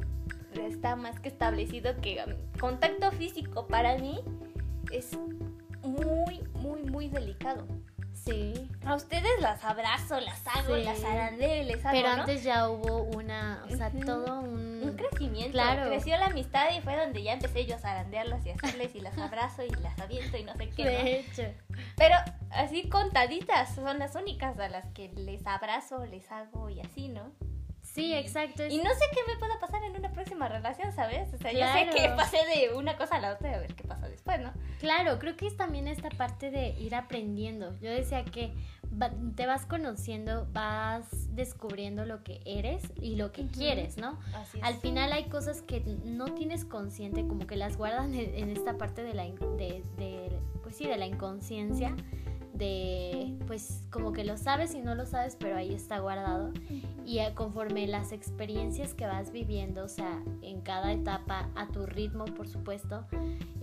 está 0.54 0.96
más 0.96 1.20
que 1.20 1.28
establecido 1.28 1.96
que 2.00 2.22
um, 2.24 2.58
contacto 2.58 3.12
físico 3.12 3.66
para 3.66 3.96
mí 3.98 4.20
es 4.90 5.16
muy, 5.82 6.40
muy, 6.54 6.82
muy 6.82 7.08
delicado. 7.08 7.66
Sí. 8.12 8.70
A 8.86 8.94
ustedes 8.94 9.40
las 9.40 9.64
abrazo, 9.64 10.20
las 10.20 10.46
hago, 10.46 10.76
Sí. 10.76 10.84
las 10.84 11.02
arandeo, 11.02 11.64
les 11.64 11.84
hago, 11.84 11.96
Pero 11.96 12.14
¿no? 12.14 12.20
antes 12.20 12.44
ya 12.44 12.68
hubo 12.68 13.02
una, 13.02 13.64
o 13.68 13.76
sea, 13.76 13.90
todo 13.90 14.40
un... 14.40 14.80
un 14.84 14.96
crecimiento, 14.96 15.52
Claro. 15.52 15.88
creció 15.88 16.16
la 16.18 16.26
amistad 16.26 16.66
y 16.76 16.80
fue 16.82 16.96
donde 16.96 17.22
ya 17.22 17.32
empecé 17.32 17.66
yo 17.66 17.74
a 17.74 17.78
zarandearlas 17.78 18.46
y 18.46 18.50
a 18.50 18.54
hacerles 18.54 18.94
y 18.94 19.00
las 19.00 19.18
abrazo 19.18 19.64
y 19.64 19.70
las 19.70 19.98
aviento 19.98 20.36
y 20.36 20.44
no 20.44 20.54
sé 20.54 20.68
qué, 20.70 20.84
¿no? 20.84 20.90
De 20.90 21.18
hecho. 21.20 21.42
Pero 21.96 22.14
así 22.50 22.88
contaditas 22.88 23.74
son 23.74 23.98
las 23.98 24.14
únicas 24.14 24.56
a 24.58 24.68
las 24.68 24.86
que 24.92 25.08
les 25.16 25.44
abrazo, 25.46 26.04
les 26.06 26.30
hago 26.30 26.70
y 26.70 26.80
así, 26.80 27.08
¿no? 27.08 27.32
Sí, 27.92 28.14
exacto. 28.14 28.62
es- 28.62 28.72
Y 28.72 28.78
no 28.78 28.88
sé 28.90 29.04
qué 29.12 29.20
me 29.30 29.38
pueda 29.38 29.60
pasar 29.60 29.82
en 29.84 29.94
una 29.96 30.10
próxima 30.12 30.48
relación, 30.48 30.92
¿sabes? 30.92 31.32
O 31.34 31.36
sea, 31.38 31.52
yo 31.52 31.58
Claro. 31.58 31.92
sé 31.92 31.98
que 31.98 32.08
pasé 32.16 32.38
de 32.56 32.74
una 32.74 32.96
cosa 32.96 33.16
a 33.16 33.20
la 33.20 33.32
otra 33.34 33.50
y 33.50 33.54
a 33.54 33.58
ver 33.58 33.74
qué 33.74 33.84
pasa 33.84 34.08
después, 34.08 34.40
¿no? 34.40 34.50
Claro, 34.80 35.18
creo 35.18 35.36
que 35.36 35.46
es 35.46 35.56
también 35.58 35.86
esta 35.86 36.08
parte 36.08 36.50
de 36.50 36.70
ir 36.78 36.94
aprendiendo. 36.94 37.78
Yo 37.80 37.90
decía 37.90 38.24
que 38.24 38.54
te 39.36 39.46
vas 39.46 39.66
conociendo, 39.66 40.46
vas 40.52 41.06
descubriendo 41.34 42.04
lo 42.06 42.22
que 42.24 42.40
eres 42.46 42.82
y 43.00 43.16
lo 43.16 43.30
que 43.32 43.42
Ujú. 43.42 43.52
quieres, 43.52 43.96
¿no? 43.98 44.18
Así 44.34 44.58
Al 44.62 44.74
final 44.76 45.12
hay 45.12 45.24
cosas 45.24 45.60
que 45.62 45.80
no 45.80 46.26
tienes 46.34 46.64
consciente, 46.64 47.26
como 47.26 47.46
que 47.46 47.56
las 47.56 47.76
guardan 47.76 48.14
en 48.14 48.50
esta 48.50 48.78
parte 48.78 49.02
de 49.02 49.12
la, 49.14 49.24
de, 49.24 49.82
de- 49.98 50.38
pues 50.62 50.76
sí, 50.76 50.86
de 50.86 50.96
la 50.96 51.06
inconsciencia, 51.06 51.94
de, 52.54 53.36
pues 53.46 53.82
como 53.90 54.12
que 54.12 54.24
lo 54.24 54.36
sabes 54.36 54.74
y 54.74 54.80
no 54.80 54.94
lo 54.94 55.06
sabes, 55.06 55.36
pero 55.38 55.56
ahí 55.56 55.74
está 55.74 55.98
guardado. 55.98 56.52
Y 57.04 57.18
eh, 57.18 57.32
conforme 57.34 57.86
las 57.86 58.12
experiencias 58.12 58.94
que 58.94 59.06
vas 59.06 59.32
viviendo, 59.32 59.84
o 59.84 59.88
sea, 59.88 60.22
en 60.42 60.60
cada 60.60 60.92
etapa, 60.92 61.50
a 61.54 61.68
tu 61.68 61.86
ritmo, 61.86 62.24
por 62.24 62.48
supuesto, 62.48 63.06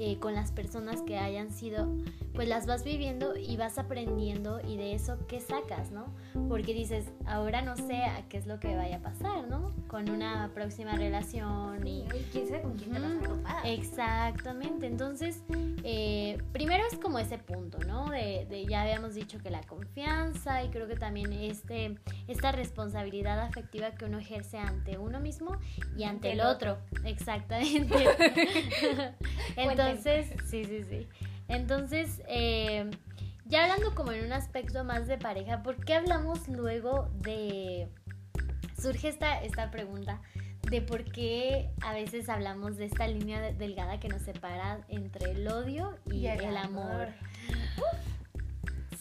eh, 0.01 0.17
con 0.17 0.33
las 0.33 0.53
personas 0.53 1.01
que 1.01 1.17
hayan 1.17 1.51
sido, 1.51 1.93
pues 2.33 2.47
las 2.47 2.65
vas 2.65 2.85
viviendo 2.85 3.35
y 3.35 3.57
vas 3.57 3.77
aprendiendo 3.77 4.61
y 4.65 4.77
de 4.77 4.93
eso, 4.93 5.17
¿qué 5.27 5.41
sacas, 5.41 5.91
no? 5.91 6.05
Porque 6.47 6.73
dices, 6.73 7.05
ahora 7.25 7.61
no 7.61 7.75
sé 7.75 8.03
a 8.03 8.23
qué 8.29 8.37
es 8.37 8.47
lo 8.47 8.61
que 8.61 8.77
vaya 8.77 8.95
a 8.95 9.01
pasar, 9.01 9.49
¿no? 9.49 9.73
Con 9.89 10.09
una 10.09 10.51
próxima 10.53 10.95
relación 10.95 11.85
y... 11.85 12.03
Y 12.03 12.29
quién 12.31 12.47
sabe 12.47 12.61
con 12.61 12.77
quién 12.77 12.93
te 12.93 12.99
vas 12.99 13.11
a 13.11 13.27
topar. 13.27 13.67
Exactamente, 13.67 14.87
entonces 14.87 15.43
eh, 15.83 16.41
primero 16.53 16.85
es 16.89 16.97
como 16.97 17.19
ese 17.19 17.37
punto, 17.37 17.79
¿no? 17.85 18.09
De, 18.09 18.47
de 18.49 18.65
ya 18.65 18.83
habíamos 18.83 19.15
dicho 19.15 19.39
que 19.39 19.49
la 19.49 19.61
confianza 19.63 20.63
y 20.63 20.69
creo 20.69 20.87
que 20.87 20.95
también 20.95 21.33
este, 21.33 21.97
esta 22.29 22.53
responsabilidad 22.53 23.41
afectiva 23.41 23.91
que 23.91 24.05
uno 24.05 24.17
ejerce 24.17 24.57
ante 24.59 24.97
uno 24.97 25.19
mismo 25.19 25.57
y 25.97 26.05
ante 26.05 26.31
el 26.31 26.39
El 26.39 26.45
otro, 26.45 26.77
exactamente. 27.03 27.95
Entonces, 29.57 29.88
sí, 30.45 30.65
sí, 30.65 30.83
sí. 30.89 31.07
Entonces, 31.47 32.21
eh, 32.27 32.89
ya 33.45 33.63
hablando 33.63 33.95
como 33.95 34.11
en 34.11 34.25
un 34.25 34.33
aspecto 34.33 34.83
más 34.83 35.07
de 35.07 35.17
pareja, 35.17 35.63
¿por 35.63 35.83
qué 35.83 35.95
hablamos 35.95 36.47
luego 36.47 37.09
de... 37.21 37.87
Surge 38.79 39.09
esta, 39.09 39.41
esta 39.43 39.71
pregunta 39.71 40.21
de 40.69 40.81
por 40.81 41.03
qué 41.03 41.69
a 41.81 41.93
veces 41.93 42.29
hablamos 42.29 42.77
de 42.77 42.85
esta 42.85 43.07
línea 43.07 43.41
de- 43.41 43.53
delgada 43.53 43.99
que 43.99 44.07
nos 44.07 44.21
separa 44.21 44.81
entre 44.87 45.31
el 45.31 45.47
odio 45.47 45.97
y, 46.05 46.27
el, 46.27 46.55
amor. 46.55 47.07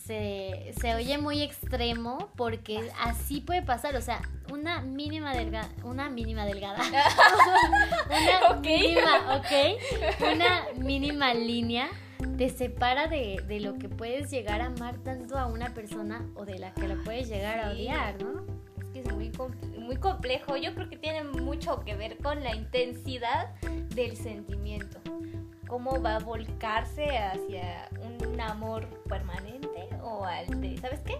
Se, 0.08 0.72
se 0.80 0.94
oye 0.94 1.18
muy 1.18 1.42
extremo 1.42 2.30
porque 2.34 2.90
así 2.98 3.42
puede 3.42 3.60
pasar, 3.60 3.94
o 3.94 4.00
sea, 4.00 4.22
una 4.50 4.80
mínima 4.80 5.34
delgada, 5.34 5.68
una 5.84 6.08
mínima 6.08 6.46
delgada, 6.46 6.78
una 8.08 8.58
mínima, 8.62 9.36
ok, 9.36 10.32
una 10.32 10.62
mínima 10.82 11.34
línea 11.34 11.90
te 12.38 12.48
separa 12.48 13.06
de, 13.06 13.44
de 13.46 13.60
lo 13.60 13.76
que 13.78 13.90
puedes 13.90 14.30
llegar 14.30 14.62
a 14.62 14.66
amar 14.68 14.96
tanto 15.04 15.36
a 15.36 15.44
una 15.46 15.74
persona 15.74 16.26
o 16.36 16.46
de 16.46 16.58
la 16.58 16.72
que 16.72 16.88
lo 16.88 17.02
puedes 17.04 17.28
llegar 17.28 17.60
a 17.60 17.70
odiar, 17.72 18.14
¿no? 18.22 18.46
Es 18.80 18.88
que 18.90 19.00
es 19.00 19.12
muy, 19.12 19.30
com- 19.30 19.52
muy 19.78 19.96
complejo. 19.96 20.56
Yo 20.56 20.74
creo 20.74 20.88
que 20.88 20.96
tiene 20.96 21.22
mucho 21.24 21.84
que 21.84 21.94
ver 21.96 22.16
con 22.16 22.42
la 22.42 22.54
intensidad 22.54 23.54
del 23.94 24.16
sentimiento. 24.16 25.00
Cómo 25.68 26.00
va 26.00 26.16
a 26.16 26.18
volcarse 26.18 27.04
hacia 27.18 27.88
un 28.02 28.40
amor 28.40 28.86
permanente 29.08 29.88
o 30.02 30.24
al 30.24 30.60
de, 30.60 30.76
¿sabes 30.78 31.00
qué? 31.00 31.18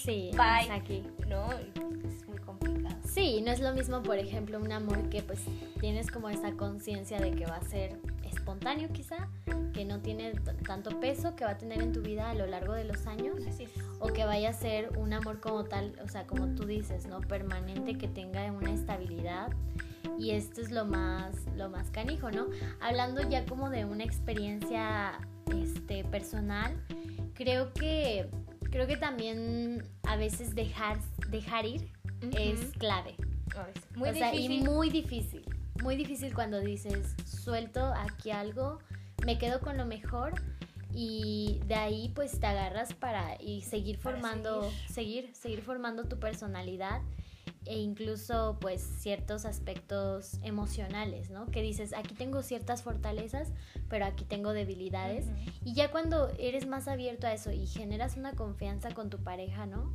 Sí, 0.00 0.30
Bye. 0.32 0.70
aquí. 0.70 1.06
No, 1.28 1.50
es 1.52 2.28
muy 2.28 2.38
complicado. 2.38 2.96
Sí, 3.04 3.40
no 3.40 3.50
es 3.52 3.60
lo 3.60 3.72
mismo, 3.72 4.02
por 4.02 4.18
ejemplo, 4.18 4.58
un 4.58 4.70
amor 4.70 5.08
que 5.08 5.22
pues 5.22 5.40
tienes 5.80 6.10
como 6.10 6.28
esa 6.28 6.52
conciencia 6.52 7.18
de 7.18 7.30
que 7.30 7.46
va 7.46 7.56
a 7.56 7.62
ser 7.62 7.98
espontáneo 8.24 8.90
quizá, 8.92 9.28
que 9.72 9.86
no 9.86 10.00
tiene 10.00 10.32
tanto 10.66 11.00
peso 11.00 11.34
que 11.34 11.44
va 11.44 11.52
a 11.52 11.58
tener 11.58 11.80
en 11.80 11.92
tu 11.92 12.02
vida 12.02 12.28
a 12.28 12.34
lo 12.34 12.46
largo 12.46 12.74
de 12.74 12.84
los 12.84 13.06
años, 13.06 13.38
Así 13.48 13.64
es. 13.64 13.70
o 14.00 14.08
que 14.08 14.26
vaya 14.26 14.50
a 14.50 14.52
ser 14.52 14.98
un 14.98 15.14
amor 15.14 15.40
como 15.40 15.64
tal, 15.64 15.94
o 16.04 16.08
sea, 16.08 16.26
como 16.26 16.54
tú 16.54 16.66
dices, 16.66 17.06
¿no? 17.06 17.20
Permanente, 17.20 17.96
que 17.96 18.08
tenga 18.08 18.44
una 18.52 18.72
estabilidad. 18.72 19.50
Y 20.18 20.30
esto 20.30 20.60
es 20.60 20.70
lo 20.70 20.84
más, 20.84 21.34
lo 21.56 21.68
más 21.68 21.90
canijo, 21.90 22.30
¿no? 22.30 22.46
Hablando 22.80 23.28
ya 23.28 23.44
como 23.46 23.70
de 23.70 23.84
una 23.84 24.04
experiencia 24.04 25.18
este, 25.52 26.04
personal, 26.04 26.76
creo 27.34 27.72
que, 27.72 28.28
creo 28.70 28.86
que 28.86 28.96
también 28.96 29.88
a 30.04 30.16
veces 30.16 30.54
dejar, 30.54 30.98
dejar 31.30 31.66
ir 31.66 31.90
es 32.32 32.72
clave. 32.78 33.16
Oh, 33.56 33.66
es 33.74 33.96
muy 33.96 34.08
o 34.08 34.14
sea, 34.14 34.30
difícil. 34.30 34.52
y 34.52 34.62
muy 34.62 34.90
difícil. 34.90 35.44
Muy 35.82 35.96
difícil 35.96 36.34
cuando 36.34 36.60
dices, 36.60 37.14
suelto 37.24 37.92
aquí 37.96 38.30
algo, 38.30 38.78
me 39.24 39.38
quedo 39.38 39.60
con 39.60 39.76
lo 39.76 39.86
mejor 39.86 40.34
y 40.92 41.60
de 41.66 41.74
ahí 41.74 42.12
pues 42.14 42.38
te 42.38 42.46
agarras 42.46 42.94
para 42.94 43.36
y 43.42 43.62
seguir 43.62 43.98
Para 43.98 44.16
formando, 44.16 44.70
seguir, 44.88 45.34
seguir 45.34 45.62
formando 45.62 46.04
tu 46.04 46.18
personalidad 46.18 47.02
e 47.66 47.78
incluso 47.78 48.58
pues 48.60 48.82
ciertos 48.82 49.44
aspectos 49.44 50.38
emocionales, 50.42 51.30
¿no? 51.30 51.46
Que 51.46 51.62
dices, 51.62 51.92
aquí 51.94 52.14
tengo 52.14 52.42
ciertas 52.42 52.82
fortalezas, 52.82 53.52
pero 53.88 54.04
aquí 54.04 54.24
tengo 54.24 54.52
debilidades. 54.52 55.26
Ujú. 55.26 55.50
Y 55.64 55.74
ya 55.74 55.90
cuando 55.90 56.30
eres 56.38 56.66
más 56.66 56.88
abierto 56.88 57.26
a 57.26 57.32
eso 57.32 57.52
y 57.52 57.66
generas 57.66 58.16
una 58.16 58.32
confianza 58.32 58.92
con 58.92 59.10
tu 59.10 59.18
pareja, 59.22 59.66
¿no? 59.66 59.92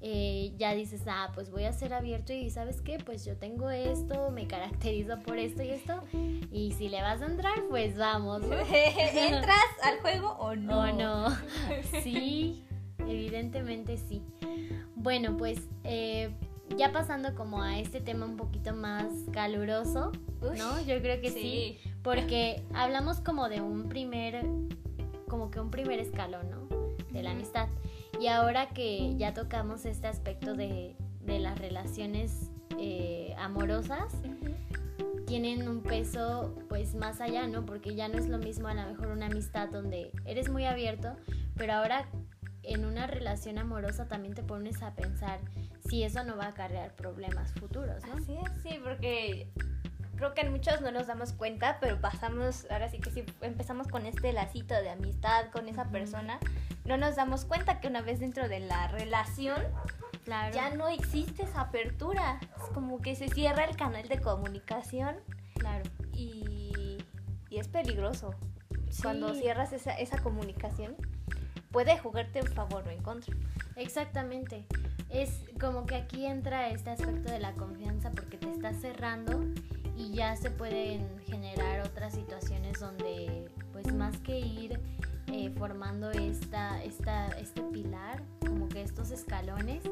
Eh, 0.00 0.52
ya 0.58 0.74
dices, 0.74 1.02
ah, 1.06 1.30
pues 1.34 1.50
voy 1.50 1.64
a 1.64 1.72
ser 1.72 1.94
abierto 1.94 2.32
y 2.32 2.50
sabes 2.50 2.82
qué, 2.82 2.98
pues 2.98 3.24
yo 3.24 3.36
tengo 3.36 3.70
esto, 3.70 4.30
me 4.30 4.46
caracterizo 4.46 5.18
por 5.20 5.38
esto 5.38 5.62
y 5.62 5.70
esto. 5.70 6.02
Y 6.52 6.72
si 6.72 6.88
le 6.90 7.00
vas 7.00 7.22
a 7.22 7.26
entrar, 7.26 7.64
pues 7.70 7.96
vamos, 7.96 8.42
¿no? 8.42 8.56
¿Entras 8.72 9.56
al 9.82 9.98
juego 10.00 10.32
o 10.38 10.54
no? 10.54 10.80
¿O 10.80 10.92
no? 10.92 11.36
Sí, 12.02 12.62
evidentemente 12.98 13.96
sí. 13.96 14.22
Bueno, 14.94 15.36
pues 15.36 15.58
eh, 15.84 16.30
ya 16.76 16.92
pasando 16.92 17.34
como 17.34 17.62
a 17.62 17.78
este 17.78 18.00
tema 18.00 18.26
un 18.26 18.36
poquito 18.36 18.74
más 18.74 19.06
caluroso, 19.32 20.12
¿no? 20.40 20.80
Yo 20.82 21.00
creo 21.00 21.20
que 21.20 21.30
sí. 21.30 21.40
sí. 21.40 21.78
Porque 22.02 22.64
hablamos 22.74 23.20
como 23.20 23.48
de 23.48 23.60
un 23.60 23.88
primer, 23.88 24.44
como 25.28 25.50
que 25.50 25.60
un 25.60 25.70
primer 25.70 25.98
escalón, 25.98 26.50
¿no? 26.50 26.68
De 27.10 27.22
la 27.22 27.30
amistad. 27.30 27.68
Y 28.20 28.28
ahora 28.28 28.68
que 28.68 29.16
ya 29.16 29.34
tocamos 29.34 29.84
este 29.84 30.06
aspecto 30.06 30.54
de, 30.54 30.96
de 31.20 31.38
las 31.38 31.58
relaciones 31.58 32.50
eh, 32.78 33.34
amorosas, 33.38 34.12
tienen 35.26 35.68
un 35.68 35.82
peso 35.82 36.54
pues 36.68 36.94
más 36.94 37.20
allá, 37.20 37.46
¿no? 37.46 37.66
Porque 37.66 37.94
ya 37.94 38.08
no 38.08 38.18
es 38.18 38.28
lo 38.28 38.38
mismo 38.38 38.68
a 38.68 38.74
lo 38.74 38.86
mejor 38.86 39.08
una 39.08 39.26
amistad 39.26 39.68
donde 39.68 40.12
eres 40.24 40.48
muy 40.48 40.64
abierto, 40.64 41.16
pero 41.56 41.74
ahora 41.74 42.06
en 42.62 42.84
una 42.84 43.06
relación 43.06 43.58
amorosa 43.58 44.08
también 44.08 44.34
te 44.34 44.42
pones 44.42 44.82
a 44.82 44.94
pensar 44.94 45.40
si 45.88 46.02
eso 46.04 46.24
no 46.24 46.36
va 46.36 46.44
a 46.44 46.48
acarrear 46.48 46.92
problemas 46.94 47.52
futuros, 47.52 48.04
¿no? 48.06 48.14
Así 48.14 48.34
es, 48.36 48.62
sí, 48.62 48.80
porque 48.82 49.50
creo 50.16 50.32
que 50.34 50.40
en 50.42 50.50
muchos 50.52 50.80
no 50.80 50.90
nos 50.90 51.06
damos 51.06 51.32
cuenta, 51.32 51.78
pero 51.80 52.00
pasamos, 52.00 52.66
ahora 52.70 52.88
sí 52.88 52.98
que 52.98 53.10
sí, 53.10 53.24
empezamos 53.42 53.86
con 53.88 54.06
este 54.06 54.32
lacito 54.32 54.74
de 54.74 54.90
amistad 54.90 55.50
con 55.50 55.68
esa 55.68 55.84
persona, 55.90 56.38
no 56.84 56.96
nos 56.96 57.16
damos 57.16 57.44
cuenta 57.44 57.80
que 57.80 57.88
una 57.88 58.00
vez 58.00 58.20
dentro 58.20 58.48
de 58.48 58.60
la 58.60 58.88
relación 58.88 59.60
Claro. 60.24 60.52
ya 60.54 60.70
no 60.74 60.88
existe 60.88 61.44
esa 61.44 61.60
apertura, 61.62 62.40
es 62.56 62.68
como 62.74 63.00
que 63.00 63.14
se 63.14 63.28
cierra 63.28 63.64
el 63.64 63.76
canal 63.76 64.08
de 64.08 64.20
comunicación 64.20 65.16
Claro. 65.54 65.84
y, 66.12 66.98
y 67.48 67.58
es 67.58 67.68
peligroso. 67.68 68.34
cuando 69.02 69.34
Sí. 69.34 69.40
cierras 69.42 69.72
esa, 69.72 69.92
esa 69.98 70.18
comunicación, 70.22 70.96
puede 71.70 71.98
jugarte 71.98 72.38
en 72.38 72.46
favor 72.46 72.84
o 72.86 72.90
en 72.90 73.02
contra. 73.02 73.34
Exactamente. 73.76 74.64
Es 75.10 75.40
como 75.60 75.86
que 75.86 75.96
aquí 75.96 76.26
entra 76.26 76.68
este 76.70 76.90
aspecto 76.90 77.30
de 77.30 77.38
la 77.38 77.52
confianza 77.52 78.10
porque 78.10 78.36
te 78.36 78.50
estás 78.50 78.80
cerrando 78.80 79.44
y 79.96 80.12
ya 80.12 80.36
se 80.36 80.50
pueden 80.50 81.18
generar 81.26 81.80
otras 81.86 82.14
situaciones 82.14 82.80
donde 82.80 83.48
pues 83.72 83.92
más 83.94 84.16
que 84.18 84.38
ir 84.38 84.80
eh, 85.28 85.50
formando 85.56 86.10
esta, 86.10 86.82
esta, 86.82 87.28
este 87.38 87.62
pilar, 87.62 88.22
como 88.46 88.68
que 88.68 88.82
estos 88.82 89.10
escalones, 89.10 89.82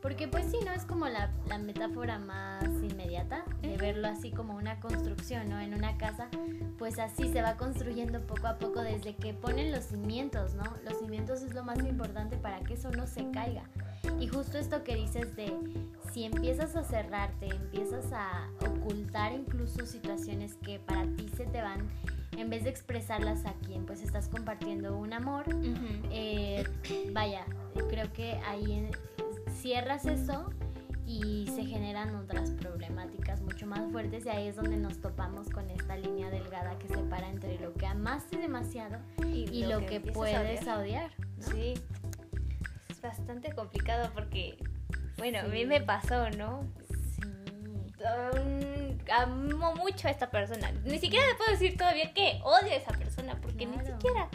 porque 0.00 0.28
pues 0.28 0.46
sí, 0.50 0.58
¿no? 0.64 0.72
Es 0.72 0.84
como 0.84 1.08
la, 1.08 1.30
la 1.48 1.58
metáfora 1.58 2.18
más 2.18 2.64
inmediata 2.82 3.44
de 3.60 3.76
verlo 3.76 4.08
así 4.08 4.30
como 4.30 4.54
una 4.54 4.80
construcción, 4.80 5.48
¿no? 5.48 5.60
En 5.60 5.74
una 5.74 5.98
casa, 5.98 6.28
pues 6.78 6.98
así 6.98 7.30
se 7.32 7.42
va 7.42 7.56
construyendo 7.56 8.26
poco 8.26 8.46
a 8.46 8.58
poco 8.58 8.82
desde 8.82 9.14
que 9.16 9.34
ponen 9.34 9.72
los 9.72 9.84
cimientos, 9.84 10.54
¿no? 10.54 10.64
Los 10.84 10.98
cimientos 10.98 11.42
es 11.42 11.54
lo 11.54 11.64
más 11.64 11.78
importante 11.80 12.36
para 12.36 12.60
que 12.60 12.74
eso 12.74 12.90
no 12.90 13.06
se 13.06 13.30
caiga. 13.30 13.64
Y 14.20 14.28
justo 14.28 14.58
esto 14.58 14.84
que 14.84 14.94
dices 14.94 15.34
de 15.36 15.52
si 16.12 16.24
empiezas 16.24 16.76
a 16.76 16.84
cerrarte, 16.84 17.48
empiezas 17.48 18.12
a 18.12 18.48
ocultar 18.66 19.32
incluso 19.32 19.86
situaciones 19.86 20.54
que 20.56 20.78
para 20.78 21.04
ti 21.16 21.28
se 21.36 21.44
te 21.46 21.60
van, 21.60 21.88
en 22.38 22.50
vez 22.50 22.64
de 22.64 22.70
expresarlas 22.70 23.44
a 23.46 23.52
quien 23.66 23.84
pues 23.84 24.02
estás 24.02 24.28
compartiendo 24.28 24.96
un 24.96 25.12
amor, 25.12 25.44
eh, 26.10 26.64
vaya, 27.12 27.44
creo 27.90 28.12
que 28.12 28.40
ahí 28.46 28.88
cierras 29.60 30.06
eso 30.06 30.50
y 31.04 31.46
se 31.54 31.64
generan 31.64 32.14
otras 32.14 32.50
problemáticas 32.50 33.40
mucho 33.40 33.66
más 33.66 33.90
fuertes 33.90 34.26
y 34.26 34.28
ahí 34.28 34.46
es 34.46 34.56
donde 34.56 34.76
nos 34.76 34.98
topamos 35.00 35.48
con 35.48 35.68
esta 35.70 35.96
línea 35.96 36.30
delgada 36.30 36.78
que 36.78 36.86
separa 36.86 37.28
entre 37.28 37.58
lo 37.58 37.74
que 37.74 37.86
amaste 37.86 38.36
demasiado 38.36 38.98
y 39.26 39.64
lo, 39.64 39.84
que, 39.84 40.00
puedes 40.00 40.62
odiar. 40.62 40.78
odiar. 40.78 41.10
¿no? 41.38 41.46
Sí. 41.46 41.74
Es 42.88 43.00
bastante 43.00 43.52
complicado 43.52 44.10
porque, 44.14 44.58
bueno, 45.16 45.40
a 45.40 45.44
mí 45.44 45.66
me 45.66 45.80
pasó, 45.80 46.30
¿no? 46.30 46.62
Sí. 46.88 47.22
Um, 47.98 48.87
amo 49.10 49.74
mucho 49.74 50.08
a 50.08 50.10
esta 50.10 50.30
persona. 50.30 50.70
Ni 50.84 50.98
siquiera 50.98 51.26
le 51.26 51.34
puedo 51.34 51.50
decir 51.50 51.76
todavía 51.76 52.12
que 52.12 52.40
odio 52.42 52.72
a 52.72 52.76
esa 52.76 52.92
persona 52.92 53.38
porque 53.40 53.66
ni 53.66 53.78
siquiera. 53.78 54.28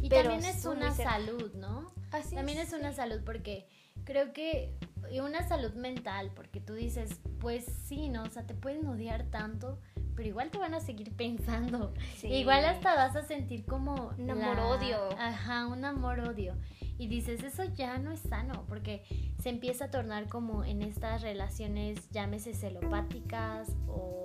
Y 0.00 0.08
Pero 0.08 0.30
también 0.30 0.54
es 0.54 0.64
una 0.64 0.94
salud, 0.94 1.52
¿no? 1.54 1.90
Así 2.12 2.34
También 2.34 2.58
es 2.58 2.72
una 2.72 2.92
salud 2.92 3.20
porque 3.24 3.66
creo 4.04 4.32
que 4.32 4.72
y 5.10 5.20
una 5.20 5.46
salud 5.46 5.72
mental, 5.74 6.30
porque 6.34 6.60
tú 6.60 6.74
dices, 6.74 7.20
pues 7.40 7.64
sí, 7.64 8.08
¿no? 8.08 8.22
O 8.24 8.30
sea, 8.30 8.44
te 8.46 8.54
pueden 8.54 8.86
odiar 8.86 9.24
tanto, 9.24 9.78
pero 10.14 10.28
igual 10.28 10.50
te 10.50 10.58
van 10.58 10.74
a 10.74 10.80
seguir 10.80 11.12
pensando. 11.16 11.94
Sí. 12.16 12.28
Igual 12.28 12.64
hasta 12.64 12.94
vas 12.94 13.16
a 13.16 13.22
sentir 13.22 13.64
como 13.64 14.12
Un 14.18 14.30
amor-odio. 14.30 15.08
Ajá, 15.18 15.66
un 15.66 15.84
amor-odio. 15.84 16.54
Y 16.98 17.08
dices, 17.08 17.42
eso 17.42 17.64
ya 17.64 17.98
no 17.98 18.10
es 18.10 18.20
sano, 18.20 18.64
porque 18.68 19.02
se 19.42 19.50
empieza 19.50 19.86
a 19.86 19.90
tornar 19.90 20.28
como 20.28 20.64
en 20.64 20.82
estas 20.82 21.22
relaciones, 21.22 22.10
llámese 22.10 22.54
celopáticas 22.54 23.68
o 23.86 24.22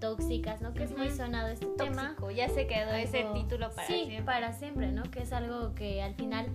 tóxicas, 0.00 0.60
¿no? 0.60 0.74
Que 0.74 0.84
es 0.84 0.96
muy 0.96 1.08
sonado 1.10 1.48
este 1.48 1.66
tema. 1.66 2.14
Ya 2.36 2.48
se 2.48 2.66
quedó 2.66 2.92
ese 2.92 3.24
título 3.32 3.70
para 3.70 3.86
sí, 3.86 3.94
siempre. 3.94 4.22
para 4.22 4.52
siempre, 4.52 4.92
¿no? 4.92 5.04
Que 5.04 5.22
es 5.22 5.32
algo 5.32 5.74
que 5.74 6.02
al 6.02 6.14
final 6.14 6.46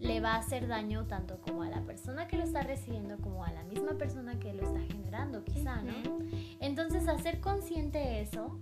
le 0.00 0.20
va 0.20 0.34
a 0.34 0.38
hacer 0.38 0.66
daño 0.68 1.06
tanto 1.06 1.38
como 1.40 1.62
a 1.62 1.68
la 1.68 1.82
persona 1.82 2.26
que 2.28 2.36
lo 2.36 2.44
está 2.44 2.62
recibiendo 2.62 3.18
como 3.18 3.44
a 3.44 3.52
la 3.52 3.62
misma 3.64 3.92
persona 3.92 4.38
que 4.38 4.52
lo 4.52 4.62
está 4.62 4.80
generando, 4.80 5.44
quizá, 5.44 5.82
¿no? 5.82 5.92
Entonces, 6.60 7.08
hacer 7.08 7.40
consciente 7.40 8.20
eso 8.20 8.58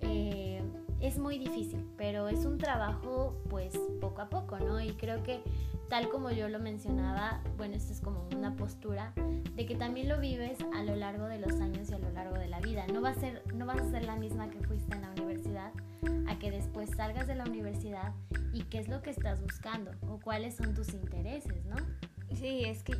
eh, 0.00 0.62
es 1.00 1.18
muy 1.18 1.38
difícil, 1.38 1.84
pero 1.96 2.28
es 2.28 2.44
un 2.44 2.58
trabajo, 2.58 3.36
pues, 3.48 3.76
poco 4.00 4.22
a 4.22 4.28
poco, 4.28 4.58
¿no? 4.58 4.80
Y 4.80 4.92
creo 4.92 5.22
que, 5.22 5.42
tal 5.88 6.08
como 6.08 6.30
yo 6.30 6.48
lo 6.48 6.58
mencionaba, 6.58 7.40
bueno, 7.56 7.74
esto 7.74 7.92
es 7.92 8.00
como 8.00 8.28
una 8.36 8.54
postura 8.56 9.12
de 9.54 9.66
que 9.66 9.74
también 9.74 10.08
lo 10.08 10.20
vives 10.20 10.58
a 10.74 10.82
lo 10.82 10.96
largo 10.96 11.26
de 11.26 11.38
los 11.38 11.60
años 11.60 11.90
y 11.90 11.94
a 11.94 11.98
lo 11.98 12.10
largo 12.10 12.36
de 12.36 12.48
la 12.48 12.60
vida. 12.60 12.86
No 12.92 13.00
va 13.00 13.10
a 13.10 13.14
ser, 13.14 13.42
no 13.54 13.66
vas 13.66 13.80
a 13.80 13.90
ser 13.90 14.04
la 14.04 14.16
misma 14.16 14.50
que 14.50 14.60
fuiste 14.60 14.94
en 14.94 15.02
la 15.02 15.10
universidad, 15.10 15.72
a 16.28 16.38
que 16.38 16.50
después 16.50 16.90
salgas 16.90 17.26
de 17.26 17.34
la 17.34 17.44
universidad 17.44 18.12
y 18.52 18.62
qué 18.64 18.78
es 18.78 18.88
lo 18.88 19.02
que 19.02 19.10
estás 19.10 19.40
buscando 19.40 19.90
o 20.08 20.18
cuáles 20.18 20.56
son 20.56 20.74
tus 20.74 20.92
intereses, 20.94 21.64
¿no? 21.66 21.76
Sí, 22.34 22.64
es 22.64 22.82
que, 22.82 22.92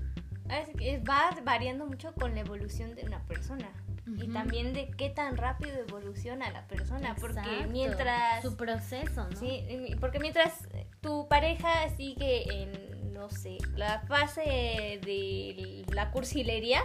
es 0.50 0.68
que 0.76 0.98
va 0.98 1.30
variando 1.44 1.86
mucho 1.86 2.14
con 2.14 2.34
la 2.34 2.40
evolución 2.40 2.94
de 2.94 3.04
una 3.04 3.20
persona. 3.26 3.70
Y 4.16 4.28
también 4.28 4.72
de 4.72 4.90
qué 4.90 5.10
tan 5.10 5.36
rápido 5.36 5.76
evoluciona 5.78 6.50
la 6.50 6.66
persona. 6.66 7.14
Porque 7.20 7.66
mientras. 7.70 8.42
Su 8.42 8.56
proceso, 8.56 9.28
¿no? 9.28 9.36
Sí, 9.36 9.96
porque 10.00 10.18
mientras 10.18 10.68
tu 11.00 11.28
pareja 11.28 11.88
sigue 11.96 12.62
en, 12.62 13.12
no 13.12 13.30
sé, 13.30 13.58
la 13.76 14.00
fase 14.00 15.00
de 15.04 15.84
la 15.92 16.10
cursilería, 16.10 16.82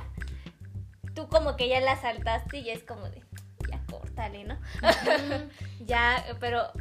tú 1.13 1.27
como 1.27 1.55
que 1.55 1.69
ya 1.69 1.79
la 1.79 1.95
saltaste 1.95 2.57
y 2.57 2.63
ya 2.65 2.73
es 2.73 2.83
como 2.83 3.09
de, 3.09 3.23
ya 3.69 3.81
córtale, 3.89 4.43
¿no? 4.43 4.57
Ya, 5.85 6.25
pero 6.39 6.71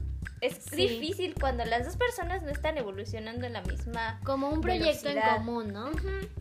es 0.43 0.55
Sí. 0.55 0.89
difícil 0.89 1.35
cuando 1.41 1.65
las 1.65 1.87
dos 1.87 1.97
personas 1.97 2.43
no 2.43 2.51
están 2.51 2.77
evolucionando 2.77 3.47
en 3.47 3.53
la 3.55 3.63
misma... 3.63 4.21
Como 4.25 4.51
un 4.51 4.61
proyecto 4.61 5.09
en 5.09 5.21
común, 5.21 5.73
¿no? 5.73 5.91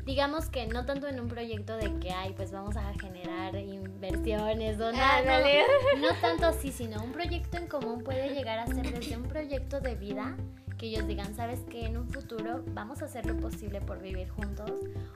Digamos 0.05 0.49
que 0.49 0.65
no 0.65 0.85
tanto 0.85 1.07
en 1.07 1.19
un 1.19 1.27
proyecto 1.27 1.77
de 1.77 1.97
que, 1.99 2.11
ay, 2.11 2.33
pues 2.35 2.51
vamos 2.51 2.75
a 2.75 2.93
generar 2.95 3.55
inversiones. 3.55 4.81
Ándale. 4.81 5.63
No, 5.99 6.09
no 6.09 6.15
tanto 6.19 6.47
así, 6.47 6.71
sino 6.71 7.03
un 7.03 7.11
proyecto 7.11 7.57
en 7.57 7.67
común 7.67 8.03
puede 8.03 8.33
llegar 8.33 8.57
a 8.59 8.67
ser 8.67 8.91
desde 8.91 9.15
un 9.15 9.23
proyecto 9.23 9.79
de 9.79 9.95
vida 9.95 10.35
que 10.79 10.87
ellos 10.87 11.05
digan, 11.05 11.35
sabes 11.35 11.59
que 11.69 11.85
en 11.85 11.95
un 11.95 12.07
futuro 12.09 12.63
vamos 12.69 13.03
a 13.03 13.05
hacer 13.05 13.27
lo 13.27 13.37
posible 13.37 13.81
por 13.81 14.01
vivir 14.01 14.29
juntos 14.29 14.71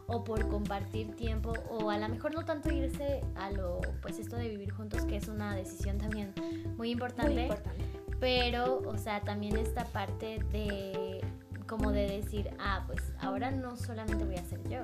o 0.05 0.23
por 0.23 0.47
compartir 0.47 1.15
tiempo 1.15 1.53
o 1.71 1.89
a 1.89 1.97
lo 1.97 2.07
mejor 2.07 2.35
no 2.35 2.45
tanto 2.45 2.71
irse 2.71 3.23
a 3.33 3.49
lo, 3.49 3.81
pues 4.03 4.19
esto 4.19 4.35
de 4.35 4.47
vivir 4.47 4.69
juntos 4.71 5.05
que 5.05 5.17
es 5.17 5.27
una 5.27 5.55
decisión 5.55 5.97
también 5.97 6.35
muy 6.77 6.91
importante 6.91 7.33
Muy 7.33 7.41
importante. 7.45 7.83
Pero, 8.19 8.81
o 8.85 8.97
sea, 8.97 9.21
también 9.21 9.57
esta 9.57 9.85
parte 9.85 10.39
de 10.51 11.21
como 11.67 11.91
de 11.91 12.07
decir, 12.07 12.51
ah, 12.59 12.83
pues 12.85 13.01
ahora 13.19 13.49
no 13.49 13.75
solamente 13.75 14.23
voy 14.23 14.35
a 14.35 14.43
ser 14.45 14.61
yo, 14.69 14.79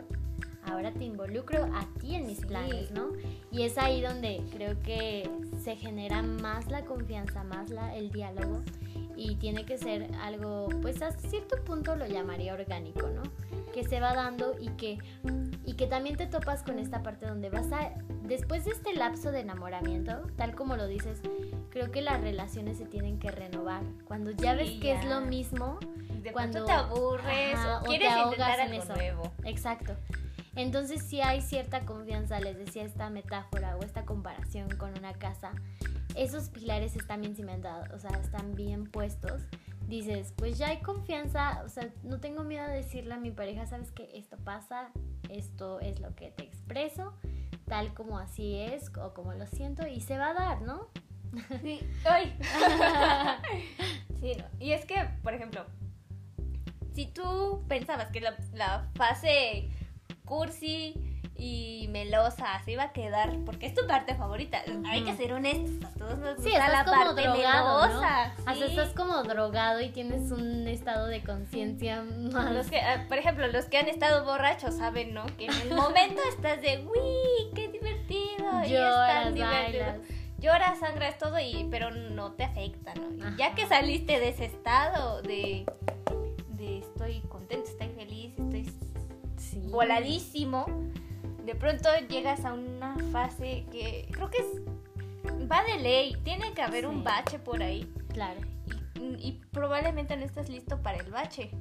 ahora 0.65 0.91
te 0.91 1.03
involucro 1.03 1.63
a 1.65 1.87
ti 1.99 2.15
en 2.15 2.25
mis 2.25 2.39
Sí. 2.39 2.45
planes, 2.45 2.91
¿no? 2.91 3.09
Y 3.51 3.61
es 3.63 3.77
ahí 3.77 4.01
donde 4.01 4.41
creo 4.51 4.79
que 4.81 5.29
se 5.63 5.75
genera 5.75 6.23
más 6.23 6.69
la 6.71 6.83
confianza, 6.85 7.43
más 7.43 7.69
la, 7.69 7.95
el 7.95 8.11
diálogo 8.11 8.61
y 9.15 9.35
tiene 9.35 9.65
que 9.65 9.77
ser 9.77 10.09
algo, 10.21 10.69
pues 10.81 11.01
hasta 11.03 11.27
cierto 11.29 11.63
punto 11.63 11.95
lo 11.95 12.07
llamaría 12.07 12.53
orgánico, 12.53 13.09
¿no? 13.09 13.21
Que 13.73 13.83
se 13.85 13.99
va 13.99 14.13
dando 14.13 14.55
y 14.59 14.67
que, 14.71 14.97
y 15.65 15.73
que 15.75 15.87
también 15.87 16.17
te 16.17 16.27
topas 16.27 16.61
con 16.63 16.77
esta 16.79 17.01
parte 17.03 17.25
donde 17.25 17.49
vas 17.49 17.71
a, 17.71 17.91
después 18.23 18.65
de 18.65 18.71
este 18.71 18.93
lapso 18.93 19.31
de 19.31 19.39
enamoramiento, 19.39 20.27
tal 20.35 20.55
como 20.55 20.75
lo 20.75 20.87
dices, 20.87 21.21
creo 21.69 21.89
que 21.91 22.01
las 22.01 22.19
relaciones 22.21 22.77
se 22.77 22.85
tienen 22.85 23.17
que 23.17 23.31
renovar. 23.31 23.81
Cuando 24.05 24.31
ya 24.31 24.51
Sí, 24.51 24.57
ves 24.57 24.71
que 24.81 24.93
es 24.93 25.05
lo 25.05 25.21
mismo, 25.21 25.79
De 26.21 26.31
Cuando- 26.33 26.65
te 26.65 26.71
aburres 26.71 27.55
Ajá, 27.55 27.77
o 27.79 27.81
o 27.81 27.83
te 27.89 27.95
intentar 27.95 28.59
en 28.59 28.71
algo 28.73 28.83
eso. 28.83 28.93
nuevo. 28.93 29.31
Exacto. 29.43 29.95
Entonces 30.55 31.01
si 31.03 31.21
hay 31.21 31.41
cierta 31.41 31.85
confianza, 31.85 32.39
les 32.39 32.57
decía 32.57 32.83
esta 32.83 33.09
metáfora 33.09 33.75
o 33.77 33.83
esta 33.83 34.05
comparación 34.05 34.69
con 34.77 34.91
una 34.99 35.13
casa, 35.13 35.51
esos 36.15 36.49
pilares 36.49 36.95
están 36.95 37.21
bien 37.21 37.35
cimentados, 37.35 37.89
o 37.91 37.97
sea, 37.97 38.11
están 38.19 38.53
bien 38.53 38.83
puestos. 38.83 39.41
Dices, 39.91 40.33
pues 40.37 40.57
ya 40.57 40.69
hay 40.69 40.77
confianza, 40.77 41.61
o 41.65 41.67
sea, 41.67 41.89
no 42.03 42.21
tengo 42.21 42.45
miedo 42.45 42.65
de 42.65 42.75
decirle 42.75 43.13
a 43.13 43.17
mi 43.17 43.29
pareja, 43.29 43.65
sabes 43.65 43.91
que 43.91 44.09
esto 44.13 44.37
pasa, 44.37 44.89
esto 45.27 45.81
es 45.81 45.99
lo 45.99 46.15
que 46.15 46.31
te 46.31 46.45
expreso, 46.45 47.13
tal 47.65 47.93
como 47.93 48.17
así 48.17 48.55
es 48.55 48.89
o 48.95 49.13
como 49.13 49.33
lo 49.33 49.45
siento 49.47 49.85
y 49.85 49.99
se 49.99 50.17
va 50.17 50.29
a 50.29 50.33
dar, 50.33 50.61
¿no? 50.61 50.87
Sí. 51.61 51.81
¡Ay! 52.05 52.33
sí, 54.21 54.37
no. 54.37 54.45
Y 54.61 54.71
es 54.71 54.85
que, 54.85 54.95
por 55.23 55.33
ejemplo, 55.33 55.65
si 56.93 57.07
tú 57.07 57.65
pensabas 57.67 58.11
que 58.11 58.21
la, 58.21 58.37
la 58.53 58.89
fase 58.95 59.71
cursi 60.23 61.10
y 61.43 61.87
melosa 61.89 62.45
se 62.63 62.73
iba 62.73 62.83
a 62.83 62.91
quedar, 62.91 63.35
porque 63.47 63.65
es 63.65 63.73
tu 63.73 63.87
parte 63.87 64.13
favorita, 64.13 64.61
hay 64.87 65.03
que 65.03 65.15
ser 65.17 65.33
honestos, 65.33 65.83
a 65.89 65.93
todos 65.97 66.19
nos 66.19 66.35
gusta 66.35 66.43
Sí, 66.51 66.55
la 66.55 66.85
parte 66.85 67.21
drogado, 67.23 67.79
¿no? 67.81 67.87
melosa. 67.87 68.23
Hasta 68.45 68.53
sí. 68.53 68.63
estás 68.65 68.93
como 68.93 69.23
drogado 69.23 69.81
y 69.81 69.89
tienes 69.89 70.31
un 70.31 70.67
estado 70.67 71.07
de 71.07 71.23
conciencia 71.23 72.03
más... 72.03 72.51
Los 72.53 72.67
que, 72.67 72.79
ah, 72.79 73.05
por 73.07 73.17
ejemplo, 73.17 73.47
los 73.47 73.65
que 73.65 73.79
han 73.79 73.87
estado 73.87 74.23
borrachos 74.23 74.75
saben, 74.75 75.15
¿no? 75.15 75.25
Que 75.37 75.45
en 75.47 75.53
el 75.63 75.73
momento 75.73 76.21
estás 76.29 76.61
de, 76.61 76.85
uy, 76.87 77.49
qué 77.55 77.69
divertido, 77.69 78.61
y 78.61 78.65
es 78.65 78.69
Lloras, 78.71 79.23
tan 79.23 79.33
divertido. 79.33 79.83
bailas. 79.85 79.97
Lloras, 80.37 80.79
sangras, 80.79 81.17
todo, 81.17 81.39
y, 81.39 81.67
pero 81.71 81.89
no 81.89 82.33
te 82.33 82.43
afecta, 82.43 82.93
¿no? 82.93 83.29
Y 83.29 83.35
ya 83.37 83.55
que 83.55 83.65
saliste 83.65 84.19
de 84.19 84.29
ese 84.29 84.45
estado 84.45 85.23
de, 85.23 85.65
de 86.49 86.77
estoy 86.79 87.21
contento, 87.21 87.67
estoy 87.67 87.89
feliz, 87.89 88.33
estoy 88.37 88.71
Sí. 89.37 89.59
voladísimo, 89.69 90.65
de 91.45 91.55
pronto 91.55 91.89
llegas 92.09 92.45
a 92.45 92.53
una 92.53 92.97
fase 93.11 93.65
que 93.71 94.07
creo 94.11 94.29
que 94.29 94.37
es, 94.39 95.49
va 95.51 95.63
de 95.63 95.79
ley, 95.79 96.15
tiene 96.23 96.53
que 96.53 96.61
haber 96.61 96.81
Sí. 96.81 96.85
un 96.87 97.03
bache 97.03 97.39
por 97.39 97.61
ahí. 97.61 97.91
Claro. 98.13 98.39
Y 98.95 99.27
y 99.27 99.41
probablemente 99.51 100.15
no 100.17 100.23
estás 100.23 100.49
listo 100.49 100.81
para 100.81 100.97
el 100.97 101.11
bache. 101.11 101.51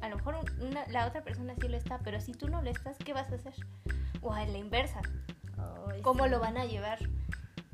A 0.00 0.08
lo 0.08 0.16
mejor 0.16 0.36
una, 0.60 0.86
la 0.88 1.06
otra 1.06 1.22
persona 1.22 1.54
sí 1.60 1.68
lo 1.68 1.76
está, 1.76 1.98
pero 1.98 2.20
si 2.20 2.32
tú 2.32 2.48
no 2.48 2.62
lo 2.62 2.70
estás, 2.70 2.96
¿qué 2.98 3.12
vas 3.12 3.30
a 3.30 3.34
hacer? 3.34 3.52
O 4.22 4.32
a 4.32 4.44
la 4.46 4.58
inversa. 4.58 5.00
¿Cómo 6.02 6.26
lo 6.26 6.40
van 6.40 6.56
a 6.56 6.64
llevar? 6.64 6.98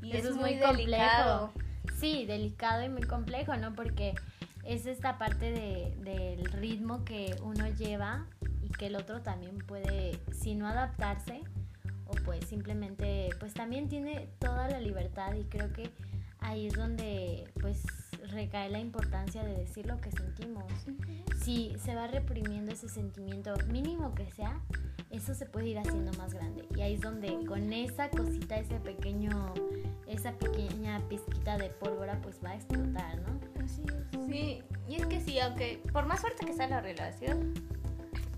Y 0.01 0.15
Eso 0.15 0.29
es, 0.29 0.35
muy, 0.35 0.55
delicado. 0.55 1.51
Sí, 1.97 2.25
delicado 2.25 2.83
y 2.83 2.89
muy 2.89 3.01
complejo, 3.03 3.55
¿no? 3.55 3.73
Porque 3.73 4.13
es 4.67 4.85
esta 4.85 5.17
parte 5.17 5.51
de, 5.51 5.95
del 6.03 6.45
ritmo 6.51 7.05
que 7.05 7.35
uno 7.41 7.67
lleva 7.69 8.27
y 8.61 8.69
que 8.69 8.87
el 8.87 8.95
otro 8.97 9.21
también 9.21 9.59
puede, 9.59 10.19
si 10.33 10.55
no 10.55 10.67
adaptarse, 10.67 11.41
o 12.05 12.11
pues 12.25 12.45
simplemente, 12.45 13.29
pues 13.39 13.53
también 13.53 13.87
tiene 13.87 14.29
toda 14.39 14.67
la 14.69 14.79
libertad 14.79 15.33
y 15.35 15.45
creo 15.45 15.71
que 15.71 15.89
ahí 16.39 16.67
es 16.67 16.73
donde 16.73 17.49
pues 17.61 17.81
recae 18.31 18.69
la 18.69 18.79
importancia 18.79 19.43
de 19.43 19.55
decir 19.55 19.85
lo 19.85 19.97
que 20.01 20.11
sentimos. 20.11 20.65
Si 21.41 21.75
se 21.83 21.95
va 21.95 22.07
reprimiendo 22.07 22.73
ese 22.73 22.89
sentimiento, 22.89 23.53
mínimo 23.69 24.13
que 24.13 24.29
sea, 24.31 24.61
eso 25.09 25.33
se 25.33 25.45
puede 25.45 25.67
ir 25.67 25.79
haciendo 25.79 26.11
más 26.17 26.33
grande. 26.33 26.67
Y 26.75 26.81
ahí 26.81 26.95
es 26.95 27.01
donde 27.01 27.45
con 27.45 27.71
esa 27.71 28.09
cosita, 28.09 28.57
ese 28.57 28.79
pequeño, 28.81 29.53
esa 30.07 30.33
pequeña 30.33 31.01
pizquita 31.07 31.57
de 31.57 31.69
pólvora, 31.69 32.19
pues 32.21 32.39
va 32.43 32.51
a 32.51 32.55
explotar, 32.55 33.21
¿no? 33.21 33.39
Y 34.37 34.95
es 34.95 35.05
que 35.05 35.19
sí, 35.21 35.39
aunque 35.39 35.81
por 35.91 36.05
más 36.05 36.21
fuerte 36.21 36.45
que 36.45 36.53
sea 36.53 36.67
la 36.67 36.81
relación, 36.81 37.53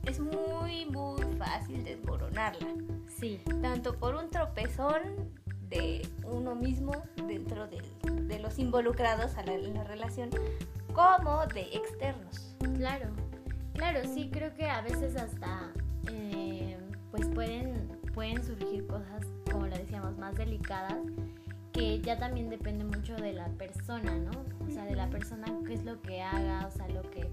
es 0.06 0.20
muy, 0.20 0.86
muy 0.86 1.22
fácil 1.38 1.84
desmoronarla. 1.84 2.70
Sí. 3.20 3.42
Tanto 3.62 3.96
por 3.96 4.16
un 4.16 4.30
tropezón 4.30 5.02
de 5.70 6.08
uno 6.24 6.56
mismo 6.56 6.92
dentro 7.28 7.68
de 7.68 8.40
los 8.40 8.58
involucrados 8.58 9.38
a 9.38 9.44
la 9.44 9.84
relación, 9.84 10.30
como 10.94 11.46
de 11.48 11.62
externos. 11.74 12.56
Claro, 12.76 13.10
claro, 13.74 14.00
sí, 14.12 14.30
creo 14.32 14.54
que 14.56 14.68
a 14.70 14.82
veces 14.82 15.16
hasta 15.16 15.72
eh, 16.12 16.78
pues 17.12 17.28
pueden, 17.28 18.00
pueden 18.14 18.44
surgir 18.44 18.88
cosas, 18.88 19.26
como 19.52 19.68
lo 19.68 19.78
decíamos, 19.78 20.18
más 20.18 20.36
delicadas, 20.36 20.98
que 21.72 22.02
ya 22.02 22.18
también 22.18 22.50
depende 22.50 22.84
mucho 22.84 23.16
de 23.16 23.34
la 23.34 23.48
persona, 23.50 24.18
¿no? 24.18 24.32
O 24.68 24.70
sea, 24.70 24.86
de 24.86 24.96
la 24.96 25.10
persona, 25.10 25.48
qué 25.66 25.74
es 25.74 25.84
lo 25.84 26.02
que 26.02 26.22
haga, 26.22 26.68
o 26.68 26.72
sea, 26.72 26.88
lo 26.90 27.02
que 27.10 27.30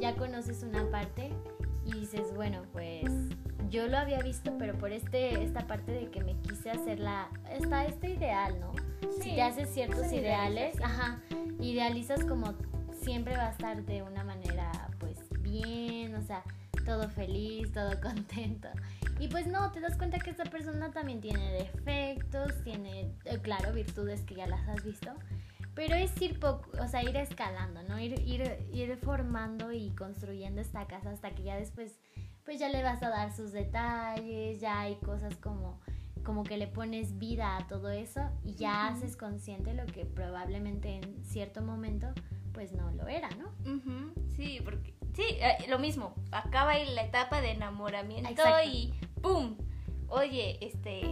ya 0.00 0.14
conoces 0.14 0.62
una 0.62 0.90
parte 0.90 1.30
y 1.84 1.92
dices, 2.00 2.34
bueno, 2.34 2.62
pues 2.72 3.10
yo 3.70 3.86
lo 3.88 3.98
había 3.98 4.20
visto, 4.20 4.52
pero 4.58 4.76
por 4.76 4.92
este 4.92 5.42
esta 5.42 5.66
parte 5.66 5.92
de 5.92 6.10
que 6.10 6.22
me 6.22 6.36
quise 6.40 6.70
hacer 6.70 7.00
la 7.00 7.28
está 7.50 7.84
este 7.86 8.10
ideal, 8.10 8.58
¿no? 8.60 8.72
si 9.20 9.34
te 9.34 9.42
haces 9.42 9.68
ciertos 9.70 10.12
ideales, 10.12 10.80
ajá, 10.82 11.20
idealizas 11.60 12.24
como 12.24 12.54
siempre 13.02 13.36
va 13.36 13.48
a 13.48 13.50
estar 13.50 13.84
de 13.84 14.02
una 14.02 14.24
manera 14.24 14.70
pues 14.98 15.18
bien, 15.40 16.14
o 16.14 16.22
sea, 16.22 16.42
todo 16.84 17.08
feliz, 17.08 17.72
todo 17.72 18.00
contento. 18.02 18.68
Y 19.22 19.28
pues 19.28 19.46
no, 19.46 19.70
te 19.70 19.78
das 19.78 19.96
cuenta 19.96 20.18
que 20.18 20.30
esta 20.30 20.42
persona 20.42 20.90
también 20.90 21.20
tiene 21.20 21.52
defectos, 21.52 22.60
tiene, 22.64 23.14
eh, 23.24 23.38
claro, 23.40 23.72
virtudes 23.72 24.22
que 24.22 24.34
ya 24.34 24.48
las 24.48 24.66
has 24.68 24.82
visto, 24.82 25.12
pero 25.76 25.94
es 25.94 26.20
ir 26.20 26.40
poco, 26.40 26.68
o 26.82 26.88
sea, 26.88 27.04
ir 27.04 27.16
escalando, 27.16 27.84
¿no? 27.84 28.00
Ir, 28.00 28.20
ir, 28.26 28.42
ir 28.72 28.96
formando 28.96 29.70
y 29.70 29.90
construyendo 29.90 30.60
esta 30.60 30.88
casa 30.88 31.12
hasta 31.12 31.30
que 31.36 31.44
ya 31.44 31.54
después, 31.54 32.00
pues 32.44 32.58
ya 32.58 32.68
le 32.68 32.82
vas 32.82 33.00
a 33.04 33.10
dar 33.10 33.32
sus 33.32 33.52
detalles, 33.52 34.60
ya 34.60 34.80
hay 34.80 34.96
cosas 34.96 35.36
como, 35.36 35.80
como 36.24 36.42
que 36.42 36.56
le 36.56 36.66
pones 36.66 37.16
vida 37.16 37.56
a 37.56 37.68
todo 37.68 37.90
eso 37.90 38.28
y 38.42 38.56
ya 38.56 38.88
haces 38.88 39.16
consciente 39.16 39.72
lo 39.72 39.86
que 39.86 40.04
probablemente 40.04 40.96
en 40.96 41.24
cierto 41.24 41.62
momento, 41.62 42.08
pues 42.52 42.72
no 42.72 42.90
lo 42.92 43.08
era, 43.08 43.28
¿no? 43.30 43.52
Sí, 44.36 44.60
porque, 44.64 44.94
sí, 45.14 45.24
eh, 45.28 45.66
lo 45.68 45.78
mismo, 45.78 46.14
acaba 46.30 46.72
ahí 46.72 46.94
la 46.94 47.02
etapa 47.02 47.40
de 47.40 47.50
enamoramiento 47.52 48.42
y 48.64 48.92
¡pum! 49.20 49.56
Oye, 50.08 50.58
este, 50.60 51.02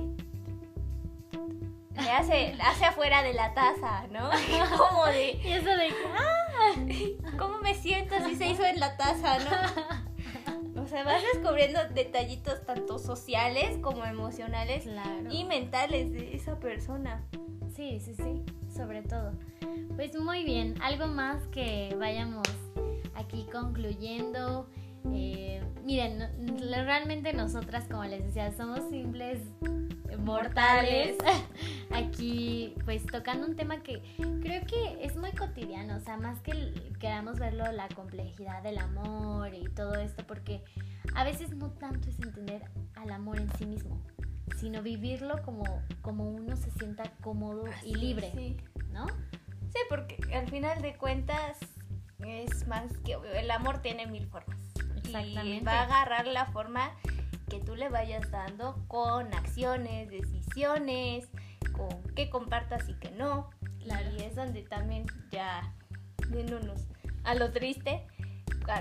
le 1.94 2.10
hace, 2.10 2.56
hace 2.60 2.84
afuera 2.84 3.22
de 3.22 3.34
la 3.34 3.54
taza, 3.54 4.06
¿no? 4.08 4.30
Como 4.78 5.06
de. 5.06 5.32
Y 5.42 5.52
eso 5.52 5.70
de. 5.70 5.88
¡Ah! 6.16 7.36
¿Cómo 7.38 7.60
me 7.60 7.74
siento 7.74 8.14
si 8.26 8.36
se 8.36 8.48
hizo 8.48 8.64
en 8.64 8.80
la 8.80 8.96
taza, 8.96 9.38
no? 9.38 10.82
O 10.82 10.86
sea, 10.86 11.04
vas 11.04 11.22
descubriendo 11.32 11.78
detallitos 11.94 12.64
tanto 12.64 12.98
sociales 12.98 13.78
como 13.82 14.04
emocionales 14.04 14.88
y 15.30 15.44
mentales 15.44 16.12
de 16.12 16.34
esa 16.34 16.58
persona. 16.58 17.24
Sí, 17.74 18.00
sí, 18.00 18.14
sí, 18.14 18.44
sobre 18.74 19.02
todo. 19.02 19.32
Pues 19.96 20.18
muy 20.18 20.44
bien, 20.44 20.74
algo 20.80 21.06
más 21.06 21.42
que 21.48 21.94
vayamos 21.98 22.48
aquí 23.14 23.46
concluyendo. 23.52 24.68
Eh, 25.12 25.62
miren, 25.84 26.28
realmente 26.68 27.32
nosotras, 27.32 27.84
como 27.90 28.04
les 28.04 28.24
decía, 28.24 28.52
somos 28.52 28.80
simples 28.90 29.40
mortales. 30.18 31.16
Aquí, 31.90 32.74
pues 32.84 33.04
tocando 33.06 33.46
un 33.46 33.56
tema 33.56 33.82
que 33.82 34.02
creo 34.42 34.64
que 34.66 35.04
es 35.04 35.16
muy 35.16 35.32
cotidiano, 35.32 35.96
o 35.96 36.00
sea, 36.00 36.16
más 36.16 36.40
que 36.40 36.72
queramos 37.00 37.38
verlo, 37.38 37.70
la 37.72 37.88
complejidad 37.88 38.62
del 38.62 38.78
amor 38.78 39.52
y 39.54 39.64
todo 39.74 39.94
esto, 39.94 40.24
porque 40.26 40.62
a 41.14 41.24
veces 41.24 41.50
no 41.56 41.70
tanto 41.72 42.08
es 42.08 42.18
entender 42.20 42.62
al 42.94 43.10
amor 43.10 43.40
en 43.40 43.50
sí 43.56 43.66
mismo, 43.66 44.00
sino 44.58 44.82
vivirlo 44.82 45.42
como, 45.42 45.64
como 46.02 46.28
uno 46.28 46.56
se 46.56 46.70
sienta 46.72 47.04
cómodo 47.22 47.64
y 47.84 47.94
libre, 47.94 48.56
¿no? 48.92 49.06
Sí, 49.06 49.78
porque 49.88 50.18
al 50.34 50.48
final 50.48 50.82
de 50.82 50.96
cuentas 50.96 51.58
es 52.20 52.66
más 52.66 52.96
que 52.98 53.16
el 53.34 53.50
amor 53.50 53.80
tiene 53.82 54.06
mil 54.06 54.26
formas. 54.26 54.58
Exactamente. 54.96 55.56
Y 55.56 55.60
va 55.60 55.80
a 55.80 55.82
agarrar 55.82 56.26
la 56.26 56.46
forma 56.46 56.90
que 57.48 57.60
tú 57.60 57.74
le 57.74 57.88
vayas 57.88 58.30
dando 58.30 58.84
con 58.88 59.32
acciones, 59.34 60.10
decisiones, 60.10 61.28
con 61.72 62.02
qué 62.14 62.30
compartas 62.30 62.88
y 62.88 62.94
qué 62.94 63.10
no. 63.10 63.50
Y 63.80 64.22
es 64.22 64.36
donde 64.36 64.62
también 64.62 65.06
ya 65.30 65.74
viéndonos 66.28 66.86
a 67.24 67.34
lo 67.34 67.50
triste, 67.50 68.06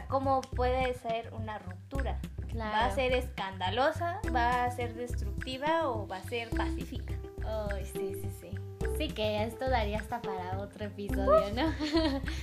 cómo 0.07 0.41
puede 0.41 0.93
ser 0.95 1.33
una 1.33 1.57
ruptura. 1.59 2.19
¿Va 2.57 2.85
a 2.85 2.91
ser 2.91 3.13
escandalosa? 3.13 4.19
¿Va 4.35 4.65
a 4.65 4.71
ser 4.71 4.93
destructiva 4.95 5.87
o 5.89 6.07
va 6.07 6.17
a 6.17 6.23
ser 6.23 6.49
pacífica? 6.49 7.13
Ay, 7.45 7.85
sí, 7.85 8.15
sí, 8.15 8.29
sí. 8.39 8.49
Sí, 8.97 9.07
que 9.07 9.43
esto 9.43 9.69
daría 9.69 9.99
hasta 9.99 10.21
para 10.21 10.59
otro 10.59 10.85
episodio, 10.85 11.53
¿no? 11.53 11.73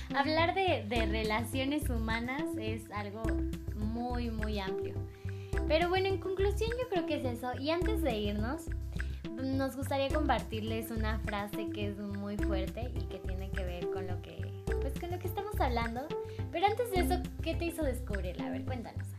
Hablar 0.17 0.55
de, 0.55 0.85
de 0.87 1.05
relaciones 1.05 1.89
humanas 1.89 2.43
es 2.57 2.89
algo 2.91 3.21
muy, 3.75 4.31
muy 4.31 4.59
amplio. 4.59 4.95
Pero 5.67 5.89
bueno, 5.89 6.07
en 6.07 6.17
conclusión 6.19 6.71
yo 6.71 6.89
creo 6.89 7.05
que 7.05 7.15
es 7.17 7.25
eso. 7.25 7.51
Y 7.59 7.69
antes 7.69 8.01
de 8.01 8.17
irnos, 8.17 8.65
nos 9.29 9.75
gustaría 9.75 10.09
compartirles 10.09 10.89
una 10.91 11.19
frase 11.19 11.69
que 11.69 11.89
es 11.89 11.97
muy 11.99 12.37
fuerte 12.37 12.91
y 12.95 13.01
que 13.03 13.19
tiene 13.19 13.51
que 13.51 13.63
ver 13.63 13.89
con 13.91 14.07
lo 14.07 14.21
que, 14.21 14.63
pues, 14.81 14.99
con 14.99 15.11
lo 15.11 15.19
que 15.19 15.27
estamos 15.27 15.59
hablando. 15.59 16.01
Pero 16.51 16.65
antes 16.65 16.89
de 16.91 17.01
eso, 17.01 17.21
¿qué 17.43 17.55
te 17.55 17.65
hizo 17.65 17.83
descubrirla? 17.83 18.47
A 18.47 18.49
ver, 18.49 18.65
cuéntanos. 18.65 19.16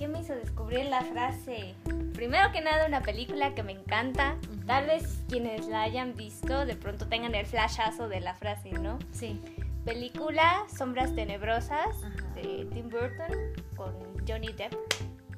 ¿Qué 0.00 0.08
me 0.08 0.20
hizo 0.20 0.34
descubrir 0.34 0.86
la 0.86 1.02
frase? 1.02 1.74
Primero 2.14 2.50
que 2.52 2.62
nada, 2.62 2.86
una 2.86 3.02
película 3.02 3.54
que 3.54 3.62
me 3.62 3.72
encanta. 3.72 4.34
Tal 4.66 4.86
vez 4.86 5.22
quienes 5.28 5.66
la 5.66 5.82
hayan 5.82 6.14
visto 6.14 6.64
de 6.64 6.74
pronto 6.74 7.06
tengan 7.06 7.34
el 7.34 7.44
flashazo 7.44 8.08
de 8.08 8.20
la 8.20 8.32
frase, 8.32 8.70
¿no? 8.70 8.98
Sí. 9.12 9.38
Película 9.84 10.64
Sombras 10.74 11.14
Tenebrosas 11.14 12.00
de 12.34 12.66
Tim 12.72 12.88
Burton 12.88 13.36
con 13.76 13.92
Johnny 14.26 14.54
Depp. 14.54 14.72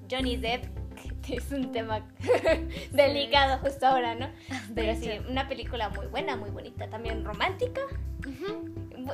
Johnny 0.09 0.37
Depp, 0.37 0.65
que 1.27 1.39
es 1.39 1.51
un 1.51 1.73
tema 1.73 2.07
delicado 2.93 3.59
justo 3.59 3.85
ahora, 3.85 4.15
¿no? 4.15 4.29
Pero 4.77 4.95
sí, 4.95 5.11
una 5.29 5.49
película 5.49 5.89
muy 5.89 6.07
buena, 6.07 6.37
muy 6.37 6.51
bonita, 6.51 6.89
también 6.89 7.25
romántica. 7.25 7.81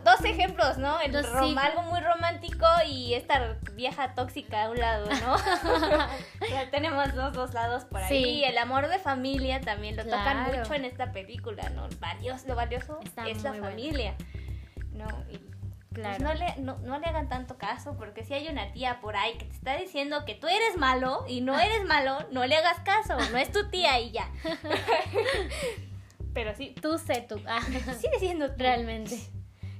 Dos 0.04 0.24
ejemplos, 0.24 0.78
¿no? 0.78 1.00
El 1.00 1.14
algo 1.16 1.82
muy 1.82 2.00
romántico 2.00 2.66
y 2.86 3.14
esta 3.14 3.56
vieja 3.74 4.14
tóxica 4.14 4.64
a 4.64 4.70
un 4.70 4.78
lado, 4.78 5.06
¿no? 5.06 5.36
tenemos 6.70 7.14
dos, 7.14 7.32
dos 7.32 7.54
lados 7.54 7.84
por 7.84 8.02
ahí. 8.02 8.08
Sí. 8.08 8.44
el 8.44 8.58
amor 8.58 8.88
de 8.88 8.98
familia 8.98 9.60
también 9.60 9.96
lo 9.96 10.04
tocan 10.04 10.44
mucho 10.44 10.74
en 10.74 10.84
esta 10.84 11.12
película, 11.12 11.70
¿no? 11.70 11.88
lo 12.46 12.54
valioso 12.54 13.00
es 13.26 13.42
la 13.42 13.54
familia, 13.54 14.14
¿no? 14.92 15.06
Y 15.30 15.38
pues 15.90 16.20
no, 16.20 16.34
le, 16.34 16.54
no, 16.58 16.98
le 16.98 17.06
hagan 17.06 17.28
tanto 17.28 17.58
caso, 17.58 17.96
porque 17.96 18.24
si 18.24 18.34
hay 18.34 18.48
una 18.48 18.72
tía 18.72 19.00
por 19.00 19.16
ahí 19.16 19.32
que 19.36 19.46
te 19.46 19.54
está 19.54 19.76
diciendo 19.76 20.24
que 20.24 20.34
tú 20.34 20.46
eres 20.46 20.76
malo 20.76 21.24
y 21.26 21.40
no 21.40 21.58
eres 21.58 21.84
malo, 21.86 22.18
no 22.30 22.46
le 22.46 22.56
hagas 22.56 22.80
caso, 22.80 23.16
no 23.32 23.38
es 23.38 23.50
tu 23.50 23.68
tía 23.70 23.98
y 23.98 24.12
ya. 24.12 24.30
Pero 26.34 26.54
sí. 26.54 26.74
Tú 26.80 26.98
sé 26.98 27.26
tú. 27.28 27.40
Ah. 27.48 27.60
Sigue 27.98 28.18
siendo 28.20 28.48
Realmente. 28.56 29.18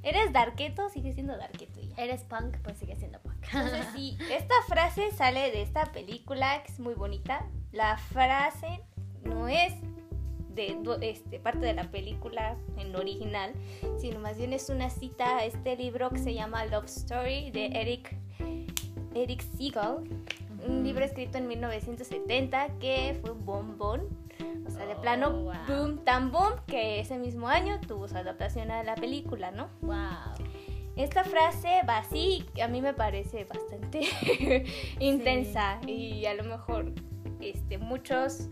Eres 0.09 0.33
darketo, 0.33 0.89
sigue 0.89 1.13
siendo 1.13 1.37
darketo 1.37 1.83
ya. 1.83 1.95
Eres 2.03 2.25
punk, 2.25 2.57
pues 2.63 2.79
sigue 2.79 2.97
siendo 2.97 3.21
punk. 3.21 3.45
Entonces 3.53 3.87
sí, 3.95 4.17
esta 4.33 4.55
frase 4.67 5.11
sale 5.13 5.51
de 5.51 5.61
esta 5.61 5.85
película 5.93 6.63
que 6.63 6.73
es 6.73 6.81
muy 6.81 6.95
bonita. 6.95 7.47
La 7.73 7.99
frase 7.99 8.81
no 9.23 9.49
es 9.49 9.75
de 10.55 10.79
este, 11.03 11.39
parte 11.39 11.67
de 11.67 11.75
la 11.75 11.91
película 11.91 12.57
en 12.79 12.97
original, 12.97 13.53
sino 14.01 14.19
más 14.19 14.39
bien 14.39 14.55
es 14.55 14.71
una 14.71 14.89
cita 14.89 15.37
a 15.37 15.45
este 15.45 15.77
libro 15.77 16.09
que 16.09 16.19
se 16.19 16.33
llama 16.33 16.65
Love 16.65 16.87
Story 16.87 17.51
de 17.51 17.67
Eric, 17.67 18.17
Eric 19.15 19.43
Siegel, 19.59 20.25
un 20.67 20.85
libro 20.85 21.05
escrito 21.05 21.37
en 21.37 21.49
1970 21.49 22.79
que 22.79 23.19
fue 23.21 23.33
un 23.33 23.45
bombón. 23.45 24.09
O 24.67 24.71
sea, 24.71 24.87
de 24.87 24.95
Oh, 24.95 25.01
plano, 25.01 25.31
wow. 25.33 25.53
boom, 25.67 26.05
tan 26.05 26.31
boom, 26.31 26.55
que 26.67 27.01
ese 27.01 27.19
mismo 27.19 27.49
año 27.49 27.81
tuvo 27.87 28.09
su 28.09 28.17
adaptación 28.17 28.71
a 28.71 28.83
la 28.83 28.95
película, 28.95 29.51
¿no? 29.51 29.69
Wow. 29.83 29.97
Esta 30.97 31.23
frase 31.25 31.83
va 31.89 31.99
así, 31.99 32.45
a 32.63 32.67
mí 32.69 32.83
me 32.83 32.93
parece 32.93 33.45
bastante 33.45 34.09
intensa 35.01 35.79
y 35.87 36.27
a 36.27 36.35
lo 36.35 36.43
mejor 36.45 36.93
este, 37.41 37.79
muchos 37.79 38.49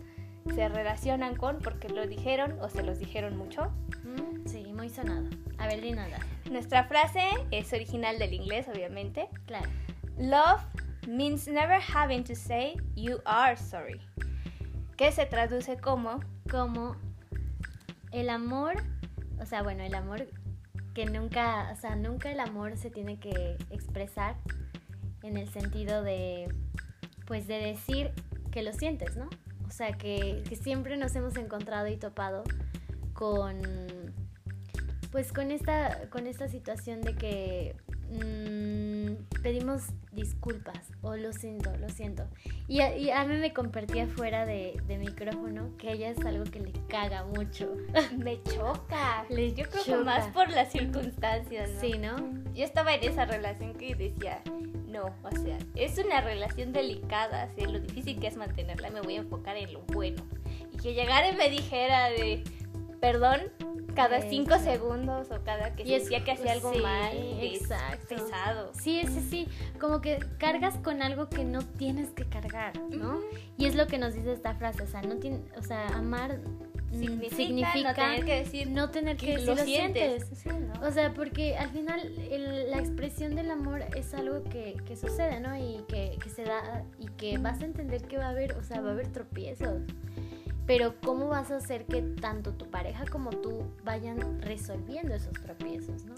se 0.55 0.69
relacionan 0.69 1.35
con 1.35 1.59
porque 1.59 1.89
lo 1.89 2.07
dijeron 2.07 2.57
o 2.61 2.69
se 2.69 2.83
los 2.83 2.99
dijeron 2.99 3.35
mucho. 3.37 3.71
Mm, 4.03 4.47
Sí, 4.47 4.71
muy 4.71 4.87
sonado. 4.89 5.27
A 5.57 5.67
ver, 5.67 5.83
nada. 5.93 6.19
Nuestra 6.49 6.85
frase 6.85 7.21
es 7.51 7.73
original 7.73 8.17
del 8.17 8.33
inglés, 8.33 8.65
obviamente. 8.73 9.27
Claro. 9.45 9.67
Love 10.17 10.61
means 11.05 11.47
never 11.49 11.81
having 11.81 12.23
to 12.23 12.33
say 12.33 12.75
you 12.95 13.19
are 13.25 13.57
sorry, 13.57 13.99
que 14.97 15.11
se 15.11 15.25
traduce 15.25 15.77
como 15.77 16.19
Como 16.49 16.95
el 18.11 18.29
amor, 18.29 18.75
o 19.39 19.45
sea, 19.45 19.61
bueno, 19.61 19.83
el 19.83 19.93
amor 19.93 20.27
que 20.93 21.05
nunca, 21.05 21.71
o 21.71 21.75
sea, 21.75 21.95
nunca 21.95 22.31
el 22.31 22.39
amor 22.39 22.77
se 22.77 22.89
tiene 22.89 23.19
que 23.19 23.57
expresar 23.69 24.37
en 25.23 25.37
el 25.37 25.49
sentido 25.49 26.01
de, 26.03 26.47
pues, 27.27 27.47
de 27.47 27.59
decir 27.59 28.11
que 28.49 28.63
lo 28.63 28.73
sientes, 28.73 29.17
¿no? 29.17 29.29
O 29.67 29.71
sea, 29.71 29.91
que, 29.97 30.43
que 30.47 30.55
siempre 30.55 30.97
nos 30.97 31.15
hemos 31.15 31.35
encontrado 31.35 31.87
y 31.87 31.97
topado 31.97 32.43
con, 33.13 33.61
pues, 35.11 35.33
con 35.33 35.51
esta, 35.51 36.09
con 36.09 36.27
esta 36.27 36.47
situación 36.47 37.01
de 37.01 37.13
que 37.13 37.75
mm, 38.09 39.41
pedimos 39.41 39.89
disculpas 40.11 40.91
o 41.01 41.15
lo 41.15 41.31
siento, 41.33 41.75
lo 41.77 41.89
siento. 41.89 42.27
Y 42.67 42.81
y 42.81 43.11
a 43.11 43.23
mí 43.25 43.37
me 43.37 43.53
compartía 43.53 44.07
fuera 44.07 44.45
de, 44.45 44.81
de 44.87 44.97
micrófono 44.97 45.75
que 45.77 45.91
ella 45.91 46.09
es 46.09 46.25
algo 46.25 46.43
que 46.45 46.59
le 46.59 46.73
caga 46.87 47.23
mucho. 47.25 47.75
me 48.17 48.41
choca. 48.43 49.25
Le 49.29 49.53
Yo 49.53 49.65
creo 49.69 49.83
que 49.83 49.95
más 49.97 50.27
por 50.27 50.49
las 50.49 50.71
circunstancias, 50.71 51.69
¿no? 51.75 51.79
Sí, 51.79 51.97
¿no? 51.97 52.15
Yo 52.53 52.63
estaba 52.63 52.93
en 52.95 53.03
esa 53.03 53.25
relación 53.25 53.73
que 53.75 53.95
decía, 53.95 54.41
no, 54.87 55.13
o 55.23 55.31
sea, 55.31 55.57
es 55.75 55.97
una 55.97 56.21
relación 56.21 56.73
delicada, 56.73 57.49
lo 57.57 57.79
difícil 57.79 58.19
que 58.19 58.27
es 58.27 58.35
mantenerla, 58.35 58.89
me 58.89 59.01
voy 59.01 59.15
a 59.15 59.19
enfocar 59.19 59.57
en 59.57 59.73
lo 59.73 59.81
bueno. 59.93 60.23
Y 60.73 60.77
que 60.77 60.93
llegara 60.93 61.29
y 61.29 61.35
me 61.35 61.49
dijera 61.49 62.09
de, 62.09 62.43
perdón, 62.99 63.39
cada 63.95 64.21
cinco 64.21 64.57
segundos 64.59 65.31
o 65.31 65.43
cada 65.43 65.75
que 65.75 65.83
Y 65.83 65.93
es- 65.95 66.03
decía 66.03 66.23
que 66.23 66.31
hacía 66.33 66.51
algo 66.53 66.71
sí, 66.73 66.79
mal, 66.81 67.17
es 67.41 67.61
exacto. 67.61 68.07
pesado. 68.15 68.71
Sí, 68.73 69.01
sí, 69.07 69.21
sí. 69.29 69.47
Como 69.79 70.01
que 70.01 70.19
cargas 70.37 70.75
con 70.77 71.01
algo 71.01 71.29
que 71.29 71.43
no 71.43 71.63
tienes 71.63 72.09
que 72.09 72.25
cargar, 72.25 72.73
¿no? 72.91 73.19
Y 73.57 73.65
es 73.65 73.75
lo 73.75 73.87
que 73.87 73.97
nos 73.97 74.13
dice 74.13 74.33
esta 74.33 74.53
frase, 74.55 74.83
o 74.83 74.87
sea, 74.87 75.01
no 75.01 75.15
tiene, 75.17 75.39
o 75.57 75.63
sea, 75.63 75.87
amar 75.89 76.37
mm, 76.91 76.99
Significa, 76.99 77.35
significa 77.35 77.89
no 77.89 77.93
tener 77.95 78.25
que 78.25 78.35
decir 78.35 78.67
no 78.69 78.89
tener 78.91 79.17
que 79.17 79.25
que 79.25 79.31
decir 79.33 79.47
lo 79.47 79.55
lo 79.55 79.63
sientes. 79.63 80.23
sientes. 80.27 80.39
Sí, 80.39 80.49
¿no? 80.49 80.87
O 80.87 80.91
sea, 80.91 81.13
porque 81.13 81.57
al 81.57 81.69
final 81.71 81.99
el- 82.31 82.69
la 82.71 82.77
expresión 82.79 83.35
del 83.35 83.49
amor 83.51 83.81
es 83.95 84.13
algo 84.13 84.43
que, 84.43 84.75
que 84.85 84.95
sucede, 84.95 85.39
¿no? 85.39 85.55
Y 85.57 85.83
que, 85.87 86.17
que 86.23 86.29
se 86.29 86.43
da 86.43 86.83
y 86.99 87.07
que 87.07 87.37
vas 87.39 87.61
a 87.61 87.65
entender 87.65 88.03
que 88.03 88.17
va 88.17 88.27
a 88.27 88.29
haber, 88.29 88.53
o 88.53 88.63
sea, 88.63 88.79
va 88.81 88.89
a 88.89 88.93
haber 88.93 89.07
tropiezos. 89.07 89.81
Pero 90.67 90.95
¿cómo 90.99 91.29
vas 91.29 91.49
a 91.49 91.55
hacer 91.57 91.85
que 91.85 92.01
tanto 92.01 92.51
tu 92.53 92.69
pareja 92.69 93.05
como 93.05 93.29
tú 93.29 93.63
vayan 93.85 94.41
resolviendo 94.41 95.15
esos 95.15 95.33
tropiezos, 95.33 96.03
¿no? 96.03 96.13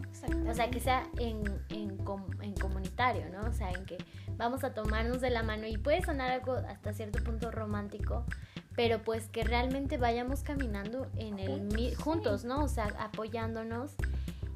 O 0.49 0.53
sea, 0.55 0.69
que 0.71 0.79
sea 0.79 1.07
en, 1.19 1.43
en, 1.69 1.97
com- 1.97 2.25
en 2.41 2.55
comunitario, 2.55 3.29
¿no? 3.29 3.47
O 3.47 3.53
sea, 3.53 3.69
en 3.71 3.85
que 3.85 3.97
vamos 4.37 4.63
a 4.63 4.73
tomarnos 4.73 5.21
de 5.21 5.29
la 5.29 5.43
mano 5.43 5.67
y 5.67 5.77
puede 5.77 6.01
sonar 6.03 6.31
algo 6.31 6.53
hasta 6.53 6.93
cierto 6.93 7.23
punto 7.23 7.51
romántico, 7.51 8.25
pero 8.75 9.03
pues 9.03 9.27
que 9.29 9.43
realmente 9.43 9.97
vayamos 9.97 10.41
caminando 10.41 11.07
en 11.15 11.37
el 11.37 11.95
juntos, 11.95 12.43
¿no? 12.43 12.63
O 12.63 12.67
sea, 12.67 12.85
apoyándonos. 12.97 13.93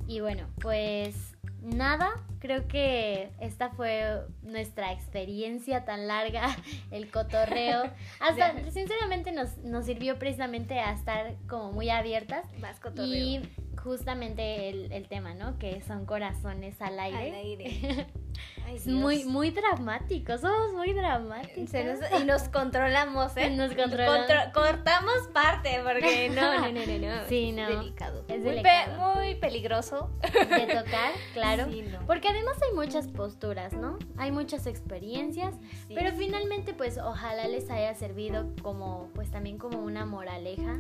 Y 0.08 0.22
bueno, 0.22 0.48
pues 0.60 1.33
nada, 1.64 2.11
creo 2.39 2.68
que 2.68 3.32
esta 3.39 3.70
fue 3.70 4.22
nuestra 4.41 4.91
experiencia 4.91 5.86
tan 5.86 6.07
larga, 6.07 6.55
el 6.91 7.09
cotorreo. 7.09 7.84
Hasta, 8.20 8.70
sinceramente 8.72 9.32
nos, 9.32 9.57
nos 9.59 9.86
sirvió 9.86 10.20
precisamente 10.20 10.80
a 10.80 10.91
estar 10.91 11.36
como 11.47 11.72
muy 11.72 11.89
abiertas 11.89 12.45
Más 12.59 12.80
cotorreo. 12.80 13.16
y 13.16 13.49
justamente 13.84 14.70
el, 14.70 14.92
el 14.92 15.08
tema, 15.08 15.34
¿no? 15.34 15.58
Que 15.60 15.82
son 15.82 16.06
corazones 16.06 16.82
al 16.82 17.00
aire. 17.00 17.18
Al 17.30 17.36
aire. 17.36 18.08
Ay, 18.66 18.78
Es 18.78 18.86
Dios. 18.86 18.98
muy, 18.98 19.26
muy 19.26 19.52
dramático, 19.52 20.38
somos 20.40 20.74
muy 20.74 20.94
dramáticos. 20.94 21.72
Nos- 21.74 22.22
y 22.22 22.26
nos 22.26 22.44
controlamos, 22.50 23.36
¿eh? 23.38 23.50
Nos 23.56 23.76
controlamos. 23.76 24.26
Contro- 24.28 24.52
cortamos 24.54 25.28
parte 25.34 25.82
porque 25.84 26.30
no, 26.36 26.42
no, 26.62 26.72
no, 26.72 26.86
no, 26.86 27.16
no. 27.16 27.28
Sí, 27.30 27.50
es 27.50 27.56
no. 27.56 27.68
delicado. 27.68 28.26
Es 28.28 28.40
muy, 28.40 28.50
delicado. 28.52 29.16
muy 29.16 29.36
peligroso. 29.36 30.10
de 30.22 30.66
tocar, 30.66 31.12
claro. 31.34 31.66
Sí, 31.72 31.84
no. 31.84 32.00
Porque 32.08 32.30
además 32.30 32.58
hay 32.68 32.74
muchas 32.76 33.08
posturas, 33.08 33.74
¿no? 33.74 34.00
Hay 34.18 34.32
muchas 34.32 34.66
experiencias, 34.66 35.56
Sí. 35.88 35.94
pero 35.94 36.16
finalmente 36.16 36.74
pues 36.74 36.98
ojalá 36.98 37.48
les 37.48 37.70
haya 37.70 37.94
servido 37.96 38.48
como 38.64 39.10
pues 39.14 39.30
también 39.30 39.58
como 39.58 39.80
una 39.80 40.06
moraleja 40.06 40.80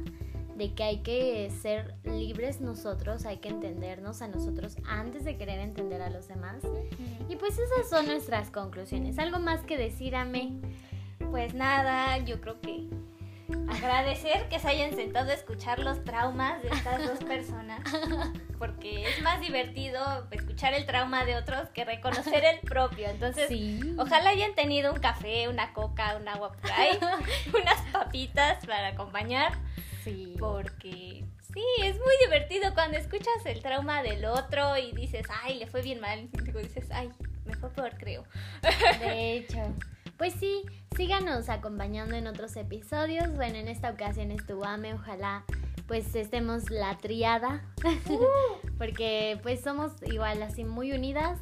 de 0.55 0.73
que 0.73 0.83
hay 0.83 0.97
que 0.99 1.49
ser 1.61 1.95
libres 2.03 2.61
nosotros, 2.61 3.25
hay 3.25 3.37
que 3.37 3.49
entendernos 3.49 4.21
a 4.21 4.27
nosotros 4.27 4.77
antes 4.87 5.23
de 5.25 5.37
querer 5.37 5.59
entender 5.59 6.01
a 6.01 6.09
los 6.09 6.27
demás. 6.27 6.63
Y 7.29 7.35
pues 7.37 7.57
esas 7.57 7.89
son 7.89 8.05
nuestras 8.07 8.49
conclusiones. 8.49 9.17
Algo 9.19 9.39
más 9.39 9.61
que 9.61 9.77
decir, 9.77 10.15
Ame. 10.15 10.53
Pues 11.31 11.53
nada, 11.53 12.17
yo 12.19 12.39
creo 12.41 12.59
que 12.61 12.87
agradecer 13.69 14.47
que 14.49 14.59
se 14.59 14.67
hayan 14.67 14.93
sentado 14.95 15.29
a 15.31 15.33
escuchar 15.33 15.79
los 15.79 16.03
traumas 16.03 16.61
de 16.61 16.69
estas 16.69 17.03
dos 17.05 17.19
personas, 17.27 17.81
porque 18.57 19.07
es 19.07 19.21
más 19.21 19.39
divertido 19.41 19.99
escuchar 20.31 20.73
el 20.73 20.85
trauma 20.85 21.25
de 21.25 21.35
otros 21.35 21.69
que 21.69 21.85
reconocer 21.85 22.43
el 22.45 22.59
propio. 22.59 23.07
Entonces, 23.09 23.47
Sí. 23.47 23.95
ojalá 23.97 24.31
hayan 24.31 24.53
tenido 24.55 24.93
un 24.93 24.99
café, 24.99 25.47
una 25.49 25.73
coca, 25.73 26.17
un 26.17 26.27
agua 26.27 26.53
por 26.53 26.71
ahí, 26.71 26.97
unas 27.53 27.81
papitas 27.91 28.65
para 28.65 28.89
acompañar, 28.89 29.53
Sí. 30.03 30.35
porque 30.39 31.25
sí, 31.53 31.63
es 31.81 31.95
muy 31.97 32.13
divertido 32.25 32.73
cuando 32.73 32.97
escuchas 32.97 33.45
el 33.45 33.61
trauma 33.61 34.03
del 34.03 34.25
otro 34.25 34.77
y 34.77 34.91
dices, 34.91 35.25
ay, 35.43 35.59
le 35.59 35.67
fue 35.67 35.81
bien 35.81 35.99
mal, 35.99 36.29
y 36.31 36.37
luego 36.37 36.59
dices, 36.59 36.87
ay, 36.91 37.09
me 37.45 37.55
fue 37.55 37.69
peor, 37.69 37.91
creo. 37.97 38.23
De 38.99 39.37
hecho, 39.37 39.61
pues 40.17 40.33
sí, 40.33 40.63
síganos 40.95 41.49
acompañando 41.49 42.15
en 42.15 42.27
otros 42.27 42.55
episodios. 42.55 43.33
Bueno, 43.35 43.57
en 43.57 43.67
esta 43.67 43.91
ocasión 43.91 44.31
estuvo 44.31 44.65
Ame, 44.65 44.93
ojalá 44.93 45.43
pues 45.87 46.15
estemos 46.15 46.69
la 46.69 46.97
triada, 46.97 47.61
porque 48.77 49.39
pues 49.43 49.61
somos 49.61 49.91
igual 50.05 50.41
así 50.41 50.63
muy 50.63 50.93
unidas 50.93 51.39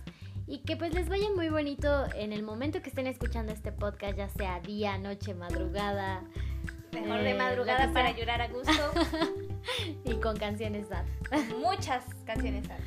y 0.48 0.60
que 0.60 0.76
pues 0.76 0.94
les 0.94 1.10
vaya 1.10 1.28
muy 1.36 1.50
bonito 1.50 2.06
en 2.16 2.34
el 2.34 2.44
momento 2.44 2.82
que 2.82 2.90
estén 2.90 3.08
escuchando 3.08 3.54
este 3.54 3.72
podcast, 3.72 4.18
ya 4.18 4.30
sea 4.30 4.60
día, 4.60 4.98
noche, 4.98 5.34
madrugada 5.34 6.24
Mejor 6.94 7.20
Eh, 7.20 7.24
de 7.24 7.34
lo 7.34 7.40
madrugada 7.40 7.92
para 7.94 8.12
llorar 8.12 8.42
a 8.42 8.48
gusto. 8.48 8.72
y 10.06 10.16
con 10.16 10.38
canciones 10.38 10.88
sad. 10.88 11.06
Muchas 11.60 12.04
canciones. 12.26 12.68
sad. 12.68 12.78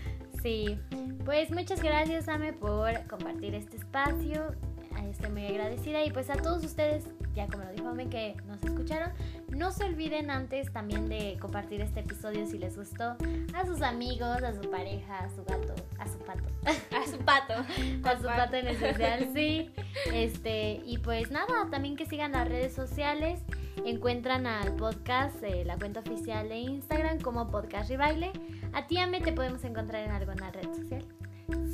Sí, 0.43 0.79
pues 1.25 1.51
muchas 1.51 1.83
gracias 1.83 2.29
Ame 2.29 2.53
por 2.53 3.07
compartir 3.07 3.55
este 3.55 3.77
espacio. 3.77 4.55
Estoy 5.11 5.31
muy 5.31 5.47
agradecida 5.47 6.05
y 6.05 6.11
pues 6.11 6.31
a 6.31 6.35
todos 6.35 6.65
ustedes, 6.65 7.05
ya 7.35 7.47
como 7.47 7.65
lo 7.65 7.73
dijo 7.73 7.89
Ame, 7.89 8.09
que 8.09 8.37
nos 8.47 8.63
escucharon, 8.63 9.13
no 9.55 9.73
se 9.73 9.85
olviden 9.85 10.31
antes 10.31 10.73
también 10.73 11.09
de 11.09 11.37
compartir 11.41 11.81
este 11.81 12.01
episodio 12.01 12.47
si 12.47 12.59
les 12.59 12.77
gustó 12.77 13.17
a 13.55 13.67
sus 13.67 13.83
amigos, 13.83 14.43
a 14.43 14.53
su 14.55 14.71
pareja, 14.71 15.21
a 15.21 15.31
su 15.31 15.45
gato, 15.45 15.75
a 15.99 16.09
su 16.09 16.19
pato, 16.19 16.45
A 16.67 17.07
su 17.07 17.19
pato. 17.19 17.55
a 18.09 18.17
su 18.17 18.25
pato 18.25 18.57
en 18.57 18.69
especial, 18.69 19.29
sí. 19.35 19.71
Este, 20.13 20.81
y 20.85 20.99
pues 20.99 21.31
nada, 21.31 21.69
también 21.71 21.97
que 21.97 22.07
sigan 22.07 22.33
las 22.33 22.49
redes 22.49 22.75
sociales. 22.75 23.41
Encuentran 23.85 24.47
al 24.47 24.75
podcast, 24.77 25.43
eh, 25.43 25.65
la 25.65 25.77
cuenta 25.77 26.01
oficial 26.01 26.49
de 26.49 26.57
Instagram 26.57 27.21
como 27.21 27.51
Podcast 27.51 27.91
Ribaile. 27.91 28.33
A 28.73 28.87
ti, 28.87 28.99
Ame, 28.99 29.21
te 29.21 29.33
podemos 29.33 29.65
encontrar 29.65 30.05
en 30.05 30.13
alguna 30.13 30.51
red 30.51 30.73
social. 30.75 31.05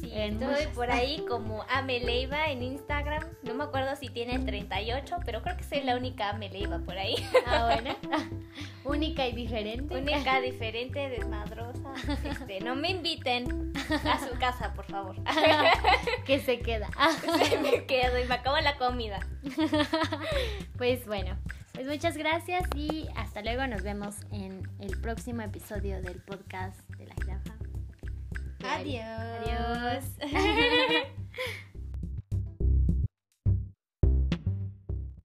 Sí, 0.01 0.11
En 0.13 0.35
estoy 0.35 0.49
muchas. 0.49 0.67
por 0.75 0.91
ahí 0.91 1.25
como 1.29 1.65
Ameleiva 1.69 2.49
en 2.51 2.63
Instagram. 2.63 3.23
No 3.43 3.55
me 3.55 3.65
acuerdo 3.65 3.95
si 3.97 4.09
tiene 4.09 4.39
38, 4.39 5.17
pero 5.25 5.43
creo 5.43 5.57
que 5.57 5.65
soy 5.65 5.83
la 5.83 5.97
única 5.97 6.31
Ameleiva 6.31 6.79
por 6.79 6.97
ahí. 6.99 7.15
Ah, 7.47 7.71
bueno. 7.73 7.95
Única 8.85 9.27
y 9.27 9.33
diferente. 9.33 9.95
Única, 9.95 10.41
diferente, 10.41 11.11
desmadrosa. 11.11 11.93
Este, 12.25 12.61
no 12.61 12.75
me 12.75 12.89
inviten 12.91 13.73
a 14.05 14.19
su 14.27 14.37
casa, 14.39 14.73
por 14.73 14.87
favor. 14.87 15.17
que 16.27 16.41
se 16.41 16.61
queda. 16.61 16.89
Se 17.49 17.59
me 17.59 17.85
quedo 17.85 18.19
y 18.19 18.25
me 18.25 18.35
acabo 18.37 18.59
la 18.59 18.77
comida. 18.79 19.21
Pues 20.79 21.07
bueno, 21.07 21.37
Pues 21.75 21.87
muchas 21.87 22.17
gracias 22.17 22.65
y 22.75 23.07
hasta 23.17 23.43
luego. 23.43 23.67
Nos 23.67 23.83
vemos 23.83 24.17
en 24.33 24.63
el 24.81 24.99
próximo 25.01 25.43
episodio 25.43 26.01
del 26.01 26.21
podcast 26.23 26.81
de 26.97 27.07
la 27.07 27.15
jirafa. 27.15 27.55
Adiós. 28.63 30.05